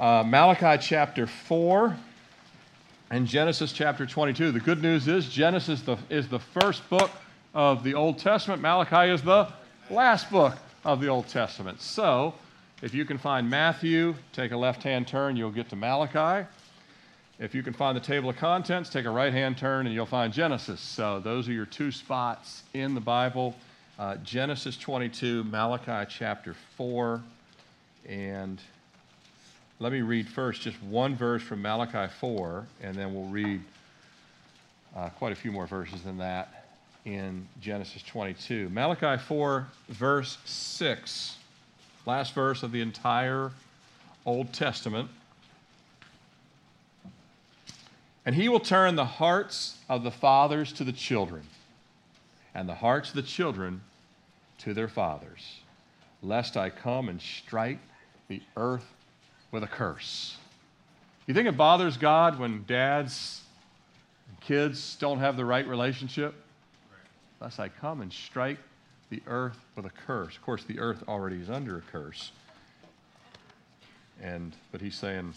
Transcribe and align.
uh, 0.00 0.24
Malachi 0.26 0.82
chapter 0.82 1.26
4 1.26 1.94
and 3.10 3.26
Genesis 3.26 3.70
chapter 3.70 4.06
22. 4.06 4.50
The 4.50 4.58
good 4.58 4.82
news 4.82 5.06
is 5.06 5.28
Genesis 5.28 5.82
the, 5.82 5.98
is 6.08 6.26
the 6.26 6.38
first 6.38 6.88
book 6.88 7.10
of 7.52 7.84
the 7.84 7.92
Old 7.92 8.18
Testament, 8.18 8.62
Malachi 8.62 9.12
is 9.12 9.20
the 9.20 9.48
last 9.90 10.30
book 10.30 10.56
of 10.86 11.02
the 11.02 11.08
Old 11.08 11.28
Testament. 11.28 11.82
So, 11.82 12.32
if 12.80 12.94
you 12.94 13.04
can 13.04 13.18
find 13.18 13.50
Matthew, 13.50 14.14
take 14.32 14.52
a 14.52 14.56
left 14.56 14.82
hand 14.82 15.06
turn, 15.06 15.36
you'll 15.36 15.50
get 15.50 15.68
to 15.68 15.76
Malachi. 15.76 16.48
If 17.38 17.54
you 17.54 17.62
can 17.62 17.74
find 17.74 17.94
the 17.94 18.00
table 18.00 18.30
of 18.30 18.36
contents, 18.36 18.88
take 18.88 19.04
a 19.04 19.10
right 19.10 19.34
hand 19.34 19.58
turn 19.58 19.86
and 19.86 19.94
you'll 19.94 20.06
find 20.06 20.32
Genesis. 20.32 20.80
So, 20.80 21.20
those 21.20 21.46
are 21.46 21.52
your 21.52 21.66
two 21.66 21.92
spots 21.92 22.62
in 22.72 22.94
the 22.94 23.02
Bible 23.02 23.54
uh, 23.98 24.16
Genesis 24.24 24.78
22, 24.78 25.44
Malachi 25.44 26.10
chapter 26.10 26.54
4. 26.78 27.20
And 28.08 28.62
let 29.80 29.92
me 29.92 30.02
read 30.02 30.28
first 30.28 30.60
just 30.60 30.80
one 30.82 31.16
verse 31.16 31.42
from 31.42 31.62
Malachi 31.62 32.12
4, 32.20 32.66
and 32.82 32.94
then 32.94 33.14
we'll 33.14 33.24
read 33.24 33.62
uh, 34.94 35.08
quite 35.08 35.32
a 35.32 35.34
few 35.34 35.50
more 35.50 35.66
verses 35.66 36.02
than 36.02 36.18
that 36.18 36.66
in 37.06 37.48
Genesis 37.62 38.02
22. 38.02 38.68
Malachi 38.68 39.16
4, 39.22 39.66
verse 39.88 40.36
6, 40.44 41.36
last 42.04 42.34
verse 42.34 42.62
of 42.62 42.72
the 42.72 42.82
entire 42.82 43.52
Old 44.26 44.52
Testament. 44.52 45.08
And 48.26 48.34
he 48.34 48.50
will 48.50 48.60
turn 48.60 48.96
the 48.96 49.04
hearts 49.06 49.78
of 49.88 50.02
the 50.02 50.10
fathers 50.10 50.74
to 50.74 50.84
the 50.84 50.92
children, 50.92 51.44
and 52.54 52.68
the 52.68 52.74
hearts 52.74 53.08
of 53.08 53.14
the 53.14 53.22
children 53.22 53.80
to 54.58 54.74
their 54.74 54.88
fathers, 54.88 55.60
lest 56.22 56.58
I 56.58 56.68
come 56.68 57.08
and 57.08 57.18
strike 57.18 57.78
the 58.28 58.42
earth 58.58 58.84
with 59.50 59.62
a 59.62 59.66
curse. 59.66 60.36
You 61.26 61.34
think 61.34 61.48
it 61.48 61.56
bothers 61.56 61.96
God 61.96 62.38
when 62.38 62.64
dads 62.66 63.42
and 64.28 64.40
kids 64.40 64.96
don't 64.98 65.18
have 65.18 65.36
the 65.36 65.44
right 65.44 65.66
relationship? 65.66 66.34
Thus 67.38 67.58
I 67.58 67.68
come 67.68 68.00
and 68.00 68.12
strike 68.12 68.58
the 69.10 69.22
earth 69.26 69.58
with 69.76 69.86
a 69.86 69.90
curse. 69.90 70.36
Of 70.36 70.42
course, 70.42 70.64
the 70.64 70.78
earth 70.78 71.02
already 71.08 71.36
is 71.36 71.50
under 71.50 71.78
a 71.78 71.82
curse. 71.82 72.32
And 74.22 74.54
but 74.72 74.80
he's 74.80 74.94
saying 74.94 75.34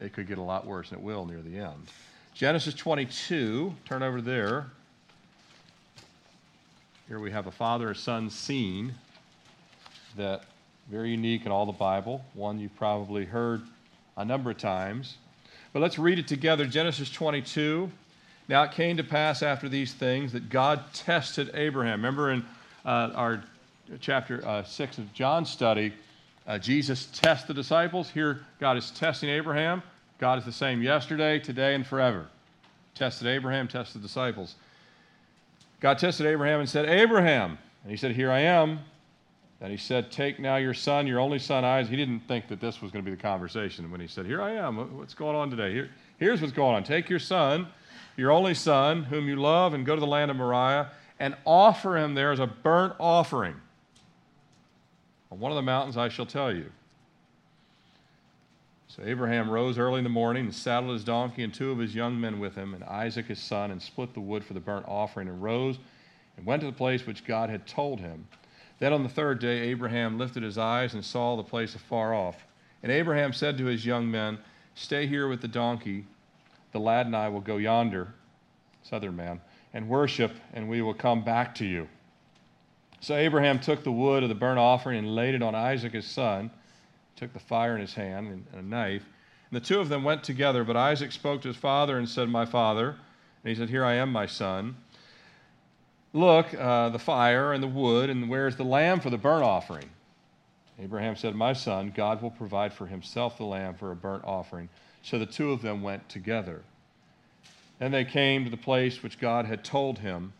it 0.00 0.12
could 0.12 0.26
get 0.26 0.38
a 0.38 0.42
lot 0.42 0.66
worse, 0.66 0.90
and 0.90 1.00
it 1.00 1.04
will 1.04 1.24
near 1.26 1.40
the 1.40 1.58
end. 1.58 1.90
Genesis 2.34 2.74
22, 2.74 3.74
turn 3.84 4.02
over 4.02 4.20
there. 4.20 4.66
Here 7.08 7.18
we 7.18 7.30
have 7.30 7.46
a 7.46 7.50
father 7.50 7.88
and 7.88 7.96
son 7.96 8.30
scene 8.30 8.94
that 10.16 10.44
very 10.92 11.10
unique 11.10 11.46
in 11.46 11.50
all 11.50 11.64
the 11.64 11.72
Bible, 11.72 12.22
one 12.34 12.60
you've 12.60 12.76
probably 12.76 13.24
heard 13.24 13.62
a 14.18 14.24
number 14.26 14.50
of 14.50 14.58
times. 14.58 15.16
But 15.72 15.80
let's 15.80 15.98
read 15.98 16.18
it 16.18 16.28
together. 16.28 16.66
Genesis 16.66 17.08
22. 17.08 17.90
Now 18.46 18.64
it 18.64 18.72
came 18.72 18.98
to 18.98 19.02
pass 19.02 19.42
after 19.42 19.70
these 19.70 19.94
things 19.94 20.34
that 20.34 20.50
God 20.50 20.84
tested 20.92 21.50
Abraham. 21.54 22.00
Remember 22.00 22.30
in 22.32 22.44
uh, 22.84 23.10
our 23.14 23.42
chapter 24.00 24.46
uh, 24.46 24.64
6 24.64 24.98
of 24.98 25.14
John's 25.14 25.48
study, 25.48 25.94
uh, 26.46 26.58
Jesus 26.58 27.06
tests 27.06 27.46
the 27.46 27.54
disciples. 27.54 28.10
Here, 28.10 28.40
God 28.60 28.76
is 28.76 28.90
testing 28.90 29.30
Abraham. 29.30 29.82
God 30.18 30.38
is 30.38 30.44
the 30.44 30.52
same 30.52 30.82
yesterday, 30.82 31.38
today, 31.38 31.74
and 31.74 31.86
forever. 31.86 32.26
Tested 32.94 33.28
Abraham, 33.28 33.66
tested 33.66 34.02
the 34.02 34.06
disciples. 34.08 34.56
God 35.80 35.98
tested 35.98 36.26
Abraham 36.26 36.60
and 36.60 36.68
said, 36.68 36.84
Abraham. 36.84 37.56
And 37.82 37.90
he 37.90 37.96
said, 37.96 38.14
Here 38.14 38.30
I 38.30 38.40
am. 38.40 38.80
And 39.62 39.70
he 39.70 39.76
said, 39.76 40.10
Take 40.10 40.40
now 40.40 40.56
your 40.56 40.74
son, 40.74 41.06
your 41.06 41.20
only 41.20 41.38
son, 41.38 41.64
Isaac. 41.64 41.90
He 41.90 41.96
didn't 41.96 42.26
think 42.26 42.48
that 42.48 42.60
this 42.60 42.82
was 42.82 42.90
going 42.90 43.04
to 43.04 43.08
be 43.08 43.14
the 43.14 43.22
conversation 43.22 43.88
when 43.92 44.00
he 44.00 44.08
said, 44.08 44.26
Here 44.26 44.42
I 44.42 44.54
am. 44.54 44.98
What's 44.98 45.14
going 45.14 45.36
on 45.36 45.50
today? 45.50 45.72
Here, 45.72 45.90
here's 46.18 46.40
what's 46.40 46.52
going 46.52 46.74
on. 46.74 46.82
Take 46.82 47.08
your 47.08 47.20
son, 47.20 47.68
your 48.16 48.32
only 48.32 48.54
son, 48.54 49.04
whom 49.04 49.28
you 49.28 49.36
love, 49.36 49.72
and 49.72 49.86
go 49.86 49.94
to 49.94 50.00
the 50.00 50.06
land 50.06 50.32
of 50.32 50.36
Moriah 50.36 50.90
and 51.20 51.36
offer 51.46 51.96
him 51.96 52.14
there 52.14 52.32
as 52.32 52.40
a 52.40 52.46
burnt 52.48 52.94
offering. 52.98 53.54
On 55.30 55.38
one 55.38 55.52
of 55.52 55.56
the 55.56 55.62
mountains 55.62 55.96
I 55.96 56.08
shall 56.08 56.26
tell 56.26 56.52
you. 56.52 56.72
So 58.88 59.04
Abraham 59.06 59.48
rose 59.48 59.78
early 59.78 59.98
in 59.98 60.04
the 60.04 60.10
morning 60.10 60.46
and 60.46 60.54
saddled 60.54 60.92
his 60.92 61.04
donkey 61.04 61.44
and 61.44 61.54
two 61.54 61.70
of 61.70 61.78
his 61.78 61.94
young 61.94 62.20
men 62.20 62.40
with 62.40 62.56
him, 62.56 62.74
and 62.74 62.82
Isaac 62.82 63.26
his 63.26 63.38
son, 63.38 63.70
and 63.70 63.80
split 63.80 64.12
the 64.12 64.20
wood 64.20 64.44
for 64.44 64.54
the 64.54 64.60
burnt 64.60 64.86
offering, 64.88 65.28
and 65.28 65.40
rose 65.40 65.78
and 66.36 66.44
went 66.44 66.60
to 66.62 66.66
the 66.66 66.72
place 66.72 67.06
which 67.06 67.24
God 67.24 67.48
had 67.48 67.64
told 67.64 68.00
him. 68.00 68.26
Then 68.82 68.92
on 68.92 69.04
the 69.04 69.08
third 69.08 69.38
day, 69.38 69.60
Abraham 69.60 70.18
lifted 70.18 70.42
his 70.42 70.58
eyes 70.58 70.94
and 70.94 71.04
saw 71.04 71.36
the 71.36 71.44
place 71.44 71.76
afar 71.76 72.12
off. 72.12 72.44
And 72.82 72.90
Abraham 72.90 73.32
said 73.32 73.56
to 73.58 73.66
his 73.66 73.86
young 73.86 74.10
men, 74.10 74.38
Stay 74.74 75.06
here 75.06 75.28
with 75.28 75.40
the 75.40 75.46
donkey. 75.46 76.04
The 76.72 76.80
lad 76.80 77.06
and 77.06 77.14
I 77.14 77.28
will 77.28 77.40
go 77.40 77.58
yonder, 77.58 78.12
southern 78.82 79.14
man, 79.14 79.40
and 79.72 79.88
worship, 79.88 80.32
and 80.52 80.68
we 80.68 80.82
will 80.82 80.94
come 80.94 81.22
back 81.22 81.54
to 81.54 81.64
you. 81.64 81.88
So 82.98 83.14
Abraham 83.14 83.60
took 83.60 83.84
the 83.84 83.92
wood 83.92 84.24
of 84.24 84.28
the 84.28 84.34
burnt 84.34 84.58
offering 84.58 84.98
and 84.98 85.14
laid 85.14 85.36
it 85.36 85.44
on 85.44 85.54
Isaac 85.54 85.92
his 85.92 86.06
son 86.06 86.50
took 87.14 87.32
the 87.32 87.38
fire 87.38 87.76
in 87.76 87.80
his 87.80 87.94
hand 87.94 88.26
and, 88.26 88.44
a 88.52 88.62
knife. 88.62 89.04
And 89.48 89.60
the 89.60 89.64
two 89.64 89.78
of 89.78 89.90
them 89.90 90.02
went 90.02 90.24
together, 90.24 90.64
but 90.64 90.76
Isaac 90.76 91.12
spoke 91.12 91.40
to 91.42 91.48
his 91.48 91.56
father 91.56 91.98
and 91.98 92.08
said, 92.08 92.28
My 92.28 92.46
father. 92.46 92.96
And 93.44 93.48
he 93.48 93.54
said, 93.54 93.70
Here 93.70 93.84
I 93.84 93.94
am, 93.94 94.10
my 94.10 94.26
son. 94.26 94.74
Look, 96.14 96.52
uh, 96.54 96.90
the 96.90 96.98
fire 96.98 97.52
and 97.52 97.62
the 97.62 97.68
wood, 97.68 98.10
and 98.10 98.28
where's 98.28 98.56
the 98.56 98.64
lamb 98.64 99.00
for 99.00 99.08
the 99.08 99.16
burnt 99.16 99.44
offering? 99.44 99.88
Abraham 100.78 101.16
said, 101.16 101.34
My 101.34 101.52
son, 101.52 101.92
God 101.94 102.20
will 102.20 102.30
provide 102.30 102.72
for 102.72 102.86
himself 102.86 103.38
the 103.38 103.44
lamb 103.44 103.74
for 103.74 103.92
a 103.92 103.96
burnt 103.96 104.24
offering. 104.24 104.68
So 105.02 105.18
the 105.18 105.26
two 105.26 105.52
of 105.52 105.62
them 105.62 105.82
went 105.82 106.08
together. 106.08 106.62
And 107.80 107.92
they 107.92 108.04
came 108.04 108.44
to 108.44 108.50
the 108.50 108.56
place 108.56 109.02
which 109.02 109.18
God 109.18 109.46
had 109.46 109.64
told 109.64 109.98
him. 109.98 110.32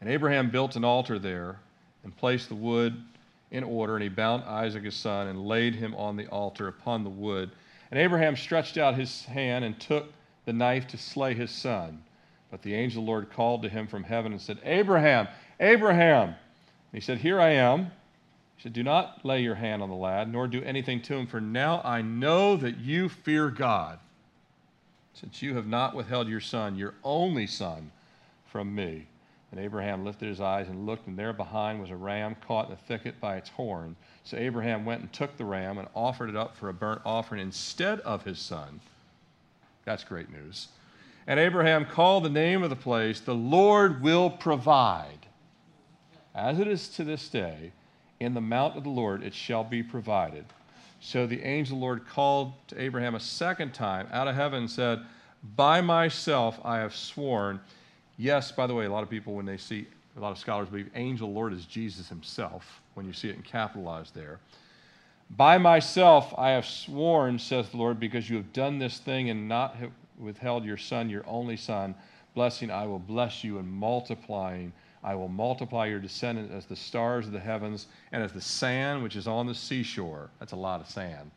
And 0.00 0.08
Abraham 0.10 0.50
built 0.50 0.76
an 0.76 0.84
altar 0.84 1.18
there 1.18 1.56
and 2.02 2.16
placed 2.16 2.48
the 2.48 2.54
wood 2.54 3.02
in 3.50 3.62
order, 3.62 3.94
and 3.94 4.02
he 4.02 4.08
bound 4.08 4.42
Isaac 4.44 4.84
his 4.84 4.96
son 4.96 5.28
and 5.28 5.46
laid 5.46 5.74
him 5.74 5.94
on 5.94 6.16
the 6.16 6.26
altar 6.28 6.68
upon 6.68 7.04
the 7.04 7.10
wood. 7.10 7.50
And 7.90 8.00
Abraham 8.00 8.36
stretched 8.36 8.78
out 8.78 8.94
his 8.94 9.24
hand 9.26 9.64
and 9.64 9.78
took 9.78 10.06
the 10.44 10.52
knife 10.52 10.88
to 10.88 10.98
slay 10.98 11.34
his 11.34 11.50
son. 11.50 12.02
But 12.54 12.62
the 12.62 12.74
angel 12.74 13.00
of 13.00 13.06
the 13.06 13.10
Lord 13.10 13.32
called 13.32 13.62
to 13.62 13.68
him 13.68 13.88
from 13.88 14.04
heaven 14.04 14.30
and 14.30 14.40
said, 14.40 14.60
Abraham, 14.62 15.26
Abraham. 15.58 16.28
And 16.28 16.36
he 16.92 17.00
said, 17.00 17.18
Here 17.18 17.40
I 17.40 17.50
am. 17.50 17.86
He 18.54 18.62
said, 18.62 18.72
Do 18.72 18.84
not 18.84 19.24
lay 19.24 19.42
your 19.42 19.56
hand 19.56 19.82
on 19.82 19.88
the 19.88 19.96
lad, 19.96 20.30
nor 20.30 20.46
do 20.46 20.62
anything 20.62 21.02
to 21.02 21.16
him, 21.16 21.26
for 21.26 21.40
now 21.40 21.82
I 21.82 22.00
know 22.00 22.56
that 22.58 22.76
you 22.76 23.08
fear 23.08 23.50
God, 23.50 23.98
since 25.14 25.42
you 25.42 25.56
have 25.56 25.66
not 25.66 25.96
withheld 25.96 26.28
your 26.28 26.38
son, 26.38 26.76
your 26.76 26.94
only 27.02 27.48
son, 27.48 27.90
from 28.46 28.72
me. 28.72 29.08
And 29.50 29.58
Abraham 29.58 30.04
lifted 30.04 30.28
his 30.28 30.40
eyes 30.40 30.68
and 30.68 30.86
looked, 30.86 31.08
and 31.08 31.18
there 31.18 31.32
behind 31.32 31.80
was 31.80 31.90
a 31.90 31.96
ram 31.96 32.36
caught 32.46 32.68
in 32.68 32.74
a 32.74 32.76
thicket 32.76 33.20
by 33.20 33.36
its 33.36 33.48
horn. 33.48 33.96
So 34.22 34.36
Abraham 34.36 34.84
went 34.84 35.00
and 35.00 35.12
took 35.12 35.36
the 35.36 35.44
ram 35.44 35.78
and 35.78 35.88
offered 35.92 36.30
it 36.30 36.36
up 36.36 36.56
for 36.56 36.68
a 36.68 36.72
burnt 36.72 37.02
offering 37.04 37.40
instead 37.40 37.98
of 38.02 38.22
his 38.22 38.38
son. 38.38 38.80
That's 39.84 40.04
great 40.04 40.30
news. 40.30 40.68
And 41.26 41.40
Abraham 41.40 41.86
called 41.86 42.24
the 42.24 42.30
name 42.30 42.62
of 42.62 42.70
the 42.70 42.76
place, 42.76 43.20
The 43.20 43.34
Lord 43.34 44.02
will 44.02 44.30
provide. 44.30 45.26
As 46.34 46.58
it 46.58 46.66
is 46.66 46.88
to 46.90 47.04
this 47.04 47.28
day, 47.28 47.72
in 48.20 48.34
the 48.34 48.40
mount 48.40 48.76
of 48.76 48.84
the 48.84 48.90
Lord 48.90 49.22
it 49.22 49.34
shall 49.34 49.64
be 49.64 49.82
provided. 49.82 50.44
So 51.00 51.26
the 51.26 51.42
angel 51.42 51.76
of 51.76 51.80
the 51.80 51.84
Lord 51.84 52.08
called 52.08 52.52
to 52.68 52.80
Abraham 52.80 53.14
a 53.14 53.20
second 53.20 53.74
time 53.74 54.08
out 54.12 54.28
of 54.28 54.34
heaven 54.34 54.60
and 54.60 54.70
said, 54.70 55.00
By 55.56 55.80
myself 55.80 56.58
I 56.64 56.78
have 56.78 56.94
sworn 56.94 57.60
Yes, 58.16 58.52
by 58.52 58.66
the 58.66 58.74
way, 58.74 58.84
a 58.84 58.92
lot 58.92 59.02
of 59.02 59.10
people, 59.10 59.34
when 59.34 59.46
they 59.46 59.56
see, 59.56 59.86
a 60.16 60.20
lot 60.20 60.30
of 60.30 60.38
scholars 60.38 60.68
believe 60.68 60.90
angel 60.94 61.32
Lord 61.32 61.52
is 61.52 61.64
Jesus 61.66 62.08
himself, 62.08 62.80
when 62.94 63.06
you 63.06 63.12
see 63.12 63.28
it 63.28 63.36
in 63.36 63.42
capitalized 63.42 64.14
there. 64.14 64.38
By 65.30 65.58
myself 65.58 66.32
I 66.38 66.50
have 66.50 66.66
sworn, 66.66 67.38
says 67.38 67.68
the 67.70 67.76
Lord, 67.76 67.98
because 67.98 68.30
you 68.30 68.36
have 68.36 68.52
done 68.52 68.78
this 68.78 68.98
thing 68.98 69.30
and 69.30 69.48
not 69.48 69.76
withheld 70.18 70.64
your 70.64 70.76
son, 70.76 71.10
your 71.10 71.24
only 71.26 71.56
son. 71.56 71.94
Blessing, 72.34 72.70
I 72.70 72.86
will 72.86 72.98
bless 72.98 73.44
you, 73.44 73.58
and 73.58 73.70
multiplying, 73.70 74.72
I 75.04 75.14
will 75.14 75.28
multiply 75.28 75.86
your 75.86 76.00
descendants 76.00 76.52
as 76.52 76.66
the 76.66 76.76
stars 76.76 77.26
of 77.26 77.32
the 77.32 77.40
heavens 77.40 77.86
and 78.10 78.22
as 78.22 78.32
the 78.32 78.40
sand 78.40 79.02
which 79.02 79.16
is 79.16 79.28
on 79.28 79.46
the 79.46 79.54
seashore. 79.54 80.30
That's 80.40 80.52
a 80.52 80.56
lot 80.56 80.80
of 80.80 80.88
sand. 80.88 81.30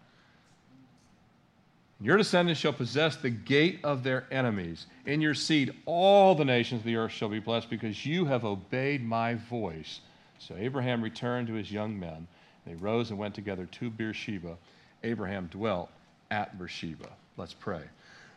Your 2.00 2.16
descendants 2.16 2.62
shall 2.62 2.74
possess 2.74 3.16
the 3.16 3.30
gate 3.30 3.80
of 3.84 4.04
their 4.04 4.26
enemies. 4.32 4.86
In 5.06 5.20
your 5.20 5.34
seed, 5.34 5.74
all 5.86 6.36
the 6.36 6.46
nations 6.46 6.82
of 6.82 6.86
the 6.86 6.96
earth 6.96 7.12
shall 7.12 7.30
be 7.30 7.40
blessed 7.40 7.70
because 7.70 8.06
you 8.06 8.26
have 8.26 8.46
obeyed 8.46 9.04
my 9.04 9.34
voice. 9.34 10.02
So 10.40 10.56
Abraham 10.58 11.04
returned 11.04 11.48
to 11.48 11.54
his 11.54 11.72
young 11.72 12.00
men. 12.00 12.28
They 12.66 12.76
rose 12.76 13.10
and 13.10 13.18
went 13.18 13.34
together 13.34 13.66
to 13.66 13.90
Beersheba. 13.90 14.58
Abraham 15.04 15.48
dwelt 15.48 15.90
at 16.30 16.58
Beersheba. 16.58 17.10
Let's 17.36 17.54
pray. 17.54 17.82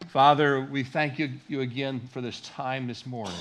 Father, 0.09 0.61
we 0.63 0.83
thank 0.83 1.19
you, 1.19 1.31
you 1.49 1.61
again 1.61 2.01
for 2.13 2.21
this 2.21 2.41
time 2.41 2.87
this 2.87 3.07
morning. 3.07 3.35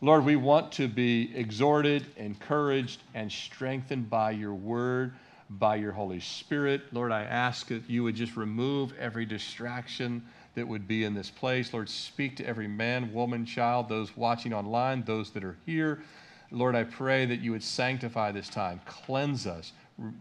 Lord, 0.00 0.24
we 0.24 0.36
want 0.36 0.72
to 0.72 0.88
be 0.88 1.30
exhorted, 1.34 2.06
encouraged, 2.16 3.02
and 3.14 3.30
strengthened 3.30 4.10
by 4.10 4.32
your 4.32 4.54
word 4.54 5.12
by 5.58 5.76
your 5.76 5.92
Holy 5.92 6.20
Spirit. 6.20 6.82
Lord, 6.92 7.12
I 7.12 7.24
ask 7.24 7.68
that 7.68 7.88
you 7.88 8.02
would 8.04 8.14
just 8.14 8.36
remove 8.36 8.92
every 8.98 9.24
distraction 9.24 10.24
that 10.54 10.66
would 10.66 10.88
be 10.88 11.04
in 11.04 11.14
this 11.14 11.30
place. 11.30 11.72
Lord, 11.72 11.88
speak 11.88 12.36
to 12.36 12.46
every 12.46 12.68
man, 12.68 13.12
woman, 13.12 13.44
child, 13.44 13.88
those 13.88 14.16
watching 14.16 14.52
online, 14.52 15.02
those 15.04 15.30
that 15.32 15.44
are 15.44 15.56
here. 15.66 16.02
Lord, 16.50 16.74
I 16.74 16.84
pray 16.84 17.24
that 17.26 17.40
you 17.40 17.52
would 17.52 17.62
sanctify 17.62 18.32
this 18.32 18.48
time, 18.48 18.80
cleanse 18.86 19.46
us. 19.46 19.72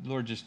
Lord, 0.04 0.26
just 0.26 0.46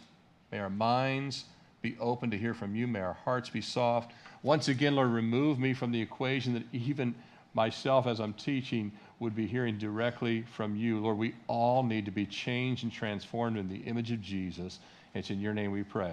may 0.50 0.58
our 0.58 0.70
minds 0.70 1.44
be 1.82 1.96
open 2.00 2.30
to 2.30 2.38
hear 2.38 2.54
from 2.54 2.74
you. 2.74 2.86
May 2.86 3.00
our 3.00 3.12
hearts 3.24 3.50
be 3.50 3.60
soft. 3.60 4.12
Once 4.44 4.68
again, 4.68 4.94
Lord, 4.94 5.08
remove 5.08 5.58
me 5.58 5.72
from 5.72 5.90
the 5.90 6.00
equation 6.00 6.52
that 6.52 6.62
even 6.70 7.14
myself, 7.54 8.06
as 8.06 8.20
I'm 8.20 8.34
teaching, 8.34 8.92
would 9.18 9.34
be 9.34 9.46
hearing 9.46 9.78
directly 9.78 10.42
from 10.54 10.76
you. 10.76 11.00
Lord, 11.00 11.16
we 11.16 11.34
all 11.48 11.82
need 11.82 12.04
to 12.04 12.10
be 12.10 12.26
changed 12.26 12.84
and 12.84 12.92
transformed 12.92 13.56
in 13.56 13.70
the 13.70 13.78
image 13.78 14.12
of 14.12 14.20
Jesus. 14.20 14.80
It's 15.14 15.30
in 15.30 15.40
your 15.40 15.54
name 15.54 15.72
we 15.72 15.82
pray. 15.82 16.12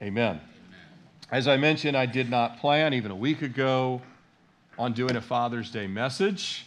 Amen. 0.00 0.36
Amen. 0.36 0.40
As 1.32 1.48
I 1.48 1.56
mentioned, 1.56 1.96
I 1.96 2.06
did 2.06 2.30
not 2.30 2.60
plan 2.60 2.94
even 2.94 3.10
a 3.10 3.16
week 3.16 3.42
ago 3.42 4.00
on 4.78 4.92
doing 4.92 5.16
a 5.16 5.20
Father's 5.20 5.70
Day 5.72 5.88
message. 5.88 6.66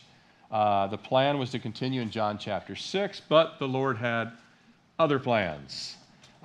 Uh, 0.52 0.88
the 0.88 0.98
plan 0.98 1.40
was 1.40 1.52
to 1.52 1.60
continue 1.60 2.02
in 2.02 2.10
John 2.10 2.38
chapter 2.38 2.76
6, 2.76 3.22
but 3.30 3.60
the 3.60 3.68
Lord 3.68 3.96
had 3.96 4.34
other 5.00 5.20
plans. 5.20 5.96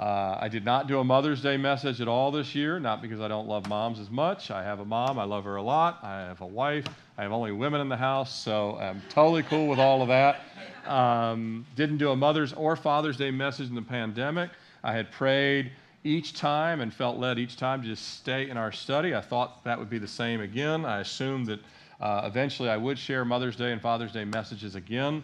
Uh, 0.00 0.38
I 0.40 0.48
did 0.48 0.64
not 0.64 0.88
do 0.88 0.98
a 0.98 1.04
Mother's 1.04 1.42
Day 1.42 1.58
message 1.58 2.00
at 2.00 2.08
all 2.08 2.30
this 2.30 2.54
year, 2.54 2.80
not 2.80 3.02
because 3.02 3.20
I 3.20 3.28
don't 3.28 3.46
love 3.46 3.68
moms 3.68 3.98
as 4.00 4.08
much. 4.08 4.50
I 4.50 4.64
have 4.64 4.80
a 4.80 4.84
mom, 4.86 5.18
I 5.18 5.24
love 5.24 5.44
her 5.44 5.56
a 5.56 5.62
lot. 5.62 5.98
I 6.02 6.20
have 6.20 6.40
a 6.40 6.46
wife, 6.46 6.86
I 7.18 7.22
have 7.22 7.32
only 7.32 7.52
women 7.52 7.82
in 7.82 7.90
the 7.90 7.98
house, 7.98 8.34
so 8.34 8.78
I'm 8.78 9.02
totally 9.10 9.42
cool 9.42 9.68
with 9.68 9.78
all 9.78 10.00
of 10.00 10.08
that. 10.08 10.40
Um, 10.86 11.66
didn't 11.76 11.98
do 11.98 12.12
a 12.12 12.16
Mother's 12.16 12.54
or 12.54 12.76
Father's 12.76 13.18
Day 13.18 13.30
message 13.30 13.68
in 13.68 13.74
the 13.74 13.82
pandemic. 13.82 14.48
I 14.82 14.94
had 14.94 15.12
prayed 15.12 15.70
each 16.02 16.32
time 16.32 16.80
and 16.80 16.94
felt 16.94 17.18
led 17.18 17.38
each 17.38 17.58
time 17.58 17.82
to 17.82 17.88
just 17.88 18.20
stay 18.20 18.48
in 18.48 18.56
our 18.56 18.72
study. 18.72 19.14
I 19.14 19.20
thought 19.20 19.62
that 19.64 19.78
would 19.78 19.90
be 19.90 19.98
the 19.98 20.08
same 20.08 20.40
again. 20.40 20.86
I 20.86 21.00
assumed 21.00 21.44
that 21.48 21.60
uh, 22.00 22.22
eventually 22.24 22.70
I 22.70 22.78
would 22.78 22.98
share 22.98 23.26
Mother's 23.26 23.54
Day 23.54 23.70
and 23.70 23.82
Father's 23.82 24.12
Day 24.12 24.24
messages 24.24 24.76
again 24.76 25.22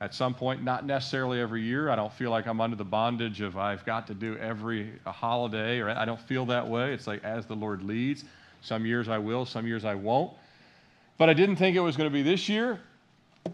at 0.00 0.14
some 0.14 0.34
point, 0.34 0.62
not 0.62 0.86
necessarily 0.86 1.40
every 1.40 1.62
year. 1.62 1.90
I 1.90 1.96
don't 1.96 2.12
feel 2.12 2.30
like 2.30 2.46
I'm 2.46 2.60
under 2.60 2.76
the 2.76 2.84
bondage 2.84 3.42
of 3.42 3.58
I've 3.58 3.84
got 3.84 4.06
to 4.06 4.14
do 4.14 4.36
every 4.38 4.92
holiday, 5.04 5.78
or 5.80 5.90
I 5.90 6.06
don't 6.06 6.20
feel 6.20 6.46
that 6.46 6.66
way. 6.66 6.94
It's 6.94 7.06
like 7.06 7.22
as 7.22 7.44
the 7.46 7.54
Lord 7.54 7.82
leads. 7.82 8.24
Some 8.62 8.86
years 8.86 9.08
I 9.08 9.18
will, 9.18 9.44
some 9.44 9.66
years 9.66 9.84
I 9.84 9.94
won't. 9.94 10.32
But 11.18 11.28
I 11.28 11.34
didn't 11.34 11.56
think 11.56 11.76
it 11.76 11.80
was 11.80 11.96
going 11.96 12.08
to 12.08 12.12
be 12.12 12.22
this 12.22 12.48
year, 12.48 12.80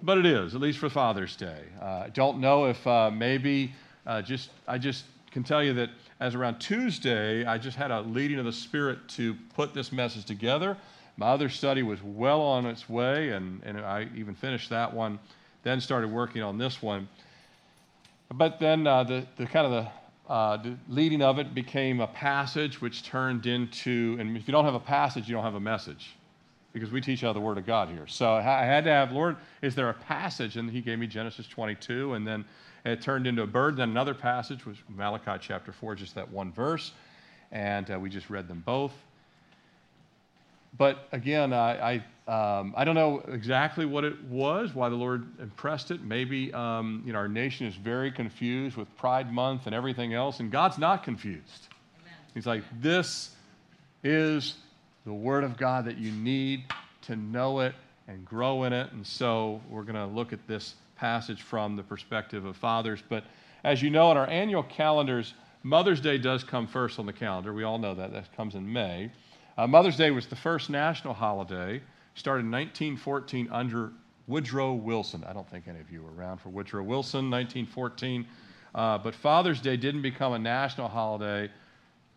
but 0.03 0.19
it 0.19 0.27
is, 0.27 0.55
at 0.55 0.61
least 0.61 0.79
for 0.79 0.89
Father's 0.89 1.35
Day. 1.35 1.63
Uh, 1.81 2.03
I 2.05 2.11
don't 2.11 2.39
know 2.39 2.67
if 2.67 2.87
uh, 2.87 3.11
maybe 3.11 3.73
uh, 4.07 4.23
just, 4.23 4.51
I 4.69 4.79
just 4.79 5.05
can 5.33 5.43
tell 5.43 5.65
you 5.65 5.73
that 5.75 5.91
as 6.21 6.37
around 6.37 6.61
Tuesday, 6.61 7.45
I 7.45 7.59
just 7.59 7.77
had 7.77 7.91
a 7.91 8.03
leading 8.03 8.39
of 8.39 8.45
the 8.45 8.53
Spirit 8.53 9.09
to 9.11 9.35
put 9.55 9.75
this 9.75 9.91
message 9.91 10.25
together. 10.25 10.77
My 11.17 11.27
other 11.27 11.49
study 11.49 11.83
was 11.83 12.01
well 12.05 12.41
on 12.41 12.67
its 12.67 12.89
way, 12.89 13.31
and, 13.31 13.61
and 13.65 13.81
I 13.81 14.07
even 14.15 14.37
finished 14.37 14.71
that 14.71 14.95
one 14.95 15.19
then 15.67 15.81
started 15.81 16.09
working 16.09 16.43
on 16.43 16.59
this 16.59 16.81
one. 16.81 17.09
But 18.33 18.61
then 18.61 18.87
uh, 18.87 19.03
the, 19.03 19.27
the 19.37 19.47
kind 19.47 19.67
of 19.67 19.73
the, 19.73 20.33
uh, 20.33 20.57
the 20.59 20.77
leading 20.89 21.23
of 21.23 21.41
it 21.41 21.55
became 21.55 22.01
a 22.01 22.07
passage 22.07 22.81
which 22.81 23.03
turned 23.03 23.47
into, 23.47 24.17
and 24.21 24.37
if 24.37 24.47
you 24.47 24.53
don't 24.53 24.65
have 24.65 24.77
a 24.77 24.81
passage, 24.81 25.29
you 25.29 25.35
don't 25.35 25.43
have 25.43 25.57
a 25.57 25.61
message 25.61 26.15
because 26.73 26.93
we 26.93 27.01
teach 27.01 27.25
out 27.25 27.33
the 27.33 27.41
Word 27.41 27.59
of 27.59 27.67
God 27.67 27.89
here. 27.89 28.07
So 28.07 28.35
I 28.35 28.43
had 28.43 28.85
to 28.85 28.91
have, 28.91 29.11
Lord, 29.11 29.39
is 29.61 29.75
there 29.75 29.91
a 29.91 29.95
passage? 29.95 30.57
And 30.57 30.71
He 30.71 30.81
gave 30.81 31.01
me 31.01 31.09
Genesis 31.09 31.49
22, 31.49 32.15
and 32.15 32.25
then 32.25 32.45
it 32.85 33.03
turned 33.03 33.27
into 33.27 33.43
a 33.43 33.47
bird. 33.47 33.77
Then 33.77 33.91
another 33.91 34.15
passage 34.15 34.65
was 34.65 34.77
Malachi 34.89 35.33
chapter 35.41 35.73
4, 35.73 35.97
just 35.97 36.15
that 36.15 36.31
one 36.31 36.53
verse. 36.53 36.93
And 37.51 37.91
uh, 37.91 37.99
we 37.99 38.09
just 38.09 38.31
read 38.31 38.47
them 38.47 38.63
both. 38.65 38.93
But 40.79 41.09
again, 41.11 41.53
I, 41.53 41.95
I 41.95 42.05
um, 42.29 42.75
I 42.77 42.85
don't 42.85 42.97
know 42.97 43.23
exactly 43.29 43.87
what 43.87 44.03
it 44.03 44.21
was, 44.25 44.75
why 44.75 44.89
the 44.89 44.97
Lord 44.97 45.27
impressed 45.41 45.93
it. 45.93 46.03
Maybe 46.03 46.53
um, 46.53 47.03
you 47.07 47.13
know 47.13 47.21
our 47.21 47.29
nation 47.29 47.67
is 47.67 47.77
very 47.77 48.11
confused 48.11 48.77
with 48.77 48.95
Pride 48.97 49.33
Month 49.33 49.67
and 49.67 49.75
everything 49.75 50.13
else, 50.13 50.41
and 50.41 50.51
God's 50.51 50.77
not 50.77 51.05
confused. 51.05 51.69
Amen. 52.01 52.15
He's 52.35 52.47
like, 52.47 52.65
this 52.81 53.31
is 54.03 54.55
the 55.05 55.15
Word 55.15 55.45
of 55.45 55.57
God 55.57 55.85
that 55.85 55.99
you 55.99 56.11
need 56.11 56.65
to 57.03 57.15
know 57.15 57.61
it 57.61 57.75
and 58.09 58.25
grow 58.25 58.65
in 58.65 58.73
it. 58.73 58.91
And 58.93 59.07
so 59.07 59.61
we're 59.71 59.83
going 59.83 59.95
to 59.95 60.07
look 60.07 60.33
at 60.33 60.47
this 60.49 60.75
passage 60.97 61.43
from 61.43 61.77
the 61.77 61.83
perspective 61.83 62.45
of 62.45 62.57
fathers. 62.57 63.03
But 63.09 63.25
as 63.63 63.83
you 63.83 63.91
know, 63.91 64.11
in 64.11 64.17
our 64.17 64.29
annual 64.29 64.65
calendars, 64.65 65.35
Mother's 65.63 66.01
Day 66.01 66.19
does 66.19 66.43
come 66.43 66.67
first 66.67 66.99
on 66.99 67.07
the 67.07 67.13
calendar. 67.13 67.53
We 67.53 67.65
all 67.65 67.79
know 67.79 67.95
that. 67.95 68.13
That 68.13 68.35
comes 68.37 68.55
in 68.57 68.73
May. 68.73 69.11
Uh, 69.57 69.67
Mother's 69.67 69.97
Day 69.97 70.11
was 70.11 70.27
the 70.27 70.37
first 70.37 70.71
national 70.71 71.15
holiday 71.15 71.81
started 72.17 72.45
in 72.45 72.51
1914 72.51 73.49
under 73.53 73.93
Woodrow 74.27 74.73
Wilson. 74.73 75.23
I 75.29 75.33
don't 75.33 75.49
think 75.49 75.69
any 75.69 75.79
of 75.79 75.91
you 75.93 76.03
were 76.03 76.13
around 76.13 76.39
for 76.39 76.49
Woodrow 76.49 76.83
Wilson, 76.83 77.31
1914. 77.31 78.27
Uh, 78.75 78.99
but 78.99 79.15
Father's 79.15 79.61
Day 79.61 79.77
didn't 79.77 80.03
become 80.03 80.33
a 80.33 80.39
national 80.39 80.89
holiday. 80.89 81.51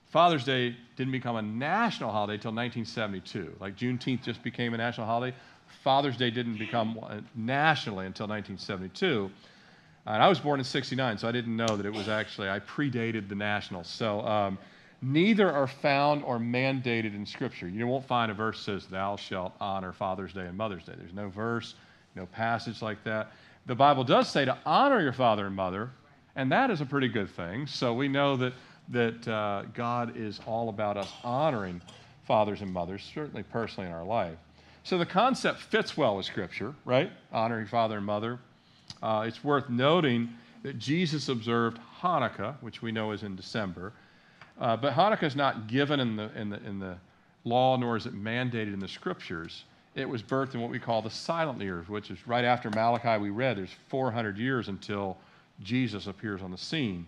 Father's 0.09 0.43
Day 0.43 0.75
didn't 0.95 1.11
become 1.11 1.35
a 1.35 1.41
national 1.41 2.11
holiday 2.11 2.33
until 2.33 2.51
1972. 2.51 3.55
Like 3.59 3.77
Juneteenth 3.77 4.23
just 4.23 4.41
became 4.41 4.73
a 4.73 4.77
national 4.77 5.05
holiday. 5.05 5.35
Father's 5.83 6.17
Day 6.17 6.31
didn't 6.31 6.57
become 6.57 6.97
nationally 7.35 8.07
until 8.07 8.27
1972. 8.27 9.29
And 10.07 10.23
I 10.23 10.27
was 10.27 10.39
born 10.39 10.59
in 10.59 10.63
69, 10.63 11.19
so 11.19 11.27
I 11.27 11.31
didn't 11.31 11.55
know 11.55 11.77
that 11.77 11.85
it 11.85 11.93
was 11.93 12.09
actually, 12.09 12.49
I 12.49 12.59
predated 12.59 13.29
the 13.29 13.35
nationals. 13.35 13.87
So 13.87 14.21
um, 14.21 14.57
Neither 15.01 15.51
are 15.51 15.67
found 15.67 16.23
or 16.23 16.39
mandated 16.39 17.15
in 17.15 17.25
Scripture. 17.25 17.67
You 17.67 17.87
won't 17.87 18.05
find 18.05 18.29
a 18.29 18.33
verse 18.33 18.65
that 18.65 18.81
says, 18.81 18.87
Thou 18.87 19.15
shalt 19.15 19.53
honor 19.61 19.93
Father's 19.93 20.33
Day 20.33 20.45
and 20.45 20.57
Mother's 20.57 20.83
Day. 20.83 20.93
There's 20.97 21.13
no 21.13 21.29
verse, 21.29 21.75
no 22.15 22.25
passage 22.25 22.81
like 22.81 23.03
that. 23.05 23.31
The 23.65 23.75
Bible 23.75 24.03
does 24.03 24.29
say 24.29 24.45
to 24.45 24.57
honor 24.65 25.01
your 25.01 25.13
father 25.13 25.47
and 25.47 25.55
mother, 25.55 25.91
and 26.35 26.51
that 26.51 26.69
is 26.69 26.81
a 26.81 26.85
pretty 26.85 27.07
good 27.07 27.29
thing. 27.29 27.65
So 27.65 27.93
we 27.93 28.07
know 28.07 28.35
that, 28.37 28.53
that 28.89 29.27
uh, 29.27 29.63
God 29.73 30.17
is 30.17 30.41
all 30.45 30.69
about 30.69 30.97
us 30.97 31.11
honoring 31.23 31.81
fathers 32.25 32.61
and 32.61 32.71
mothers, 32.71 33.09
certainly 33.13 33.43
personally 33.43 33.87
in 33.87 33.95
our 33.95 34.03
life. 34.03 34.37
So 34.83 34.97
the 34.97 35.05
concept 35.05 35.61
fits 35.61 35.95
well 35.95 36.17
with 36.17 36.25
Scripture, 36.25 36.73
right? 36.83 37.11
Honoring 37.31 37.67
father 37.67 37.97
and 37.97 38.05
mother. 38.05 38.39
Uh, 39.01 39.25
it's 39.27 39.43
worth 39.43 39.69
noting 39.69 40.29
that 40.63 40.77
Jesus 40.77 41.29
observed 41.29 41.79
Hanukkah, 42.01 42.55
which 42.61 42.81
we 42.81 42.91
know 42.91 43.11
is 43.11 43.23
in 43.23 43.35
December. 43.35 43.93
Uh, 44.59 44.75
but 44.75 44.93
Hanukkah 44.93 45.23
is 45.23 45.35
not 45.35 45.67
given 45.67 45.99
in 45.99 46.15
the, 46.15 46.29
in, 46.35 46.49
the, 46.49 46.57
in 46.65 46.79
the 46.79 46.97
law, 47.45 47.77
nor 47.77 47.95
is 47.95 48.05
it 48.05 48.13
mandated 48.13 48.73
in 48.73 48.79
the 48.79 48.87
scriptures. 48.87 49.63
It 49.95 50.07
was 50.07 50.21
birthed 50.21 50.53
in 50.53 50.61
what 50.61 50.69
we 50.69 50.79
call 50.79 51.01
the 51.01 51.09
silent 51.09 51.61
years, 51.61 51.87
which 51.87 52.11
is 52.11 52.27
right 52.27 52.45
after 52.45 52.69
Malachi 52.69 53.21
we 53.21 53.29
read. 53.29 53.57
There's 53.57 53.75
400 53.87 54.37
years 54.37 54.67
until 54.67 55.17
Jesus 55.63 56.07
appears 56.07 56.41
on 56.41 56.51
the 56.51 56.57
scene. 56.57 57.07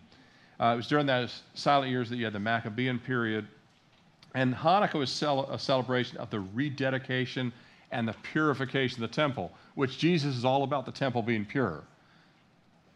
Uh, 0.59 0.73
it 0.73 0.77
was 0.77 0.87
during 0.87 1.05
those 1.05 1.43
silent 1.53 1.91
years 1.91 2.09
that 2.09 2.17
you 2.17 2.23
had 2.23 2.33
the 2.33 2.39
Maccabean 2.39 2.99
period. 2.99 3.47
And 4.33 4.55
Hanukkah 4.55 4.95
was 4.95 5.09
cel- 5.09 5.49
a 5.51 5.59
celebration 5.59 6.17
of 6.17 6.29
the 6.29 6.39
rededication 6.39 7.51
and 7.91 8.07
the 8.07 8.15
purification 8.31 9.03
of 9.03 9.09
the 9.09 9.15
temple, 9.15 9.51
which 9.75 9.97
Jesus 9.97 10.37
is 10.37 10.45
all 10.45 10.63
about 10.63 10.85
the 10.85 10.91
temple 10.91 11.21
being 11.21 11.45
pure. 11.45 11.83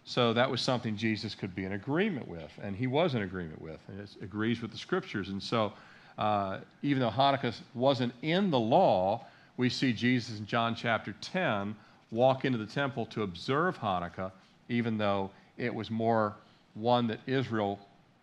So 0.05 0.33
that 0.33 0.49
was 0.49 0.61
something 0.61 0.95
Jesus 0.95 1.33
could 1.33 1.55
be 1.55 1.65
in 1.65 1.73
agreement 1.73 2.27
with, 2.27 2.51
and 2.61 2.75
he 2.75 2.85
was 2.85 3.15
in 3.15 3.23
agreement 3.23 3.59
with, 3.59 3.79
and 3.87 3.99
it 3.99 4.09
agrees 4.21 4.61
with 4.61 4.71
the 4.71 4.77
scriptures. 4.77 5.29
And 5.29 5.41
so, 5.41 5.73
uh, 6.19 6.59
even 6.83 7.01
though 7.01 7.09
Hanukkah 7.09 7.55
wasn't 7.73 8.13
in 8.21 8.51
the 8.51 8.59
law, 8.59 9.25
we 9.57 9.67
see 9.67 9.93
Jesus 9.93 10.37
in 10.37 10.45
John 10.45 10.75
chapter 10.75 11.15
10 11.21 11.75
walk 12.11 12.45
into 12.45 12.59
the 12.59 12.67
temple 12.67 13.07
to 13.07 13.23
observe 13.23 13.79
Hanukkah, 13.79 14.31
even 14.69 14.97
though 14.99 15.31
it 15.57 15.73
was 15.73 15.89
more 15.89 16.35
one 16.75 17.07
that 17.07 17.19
Israel 17.25 17.79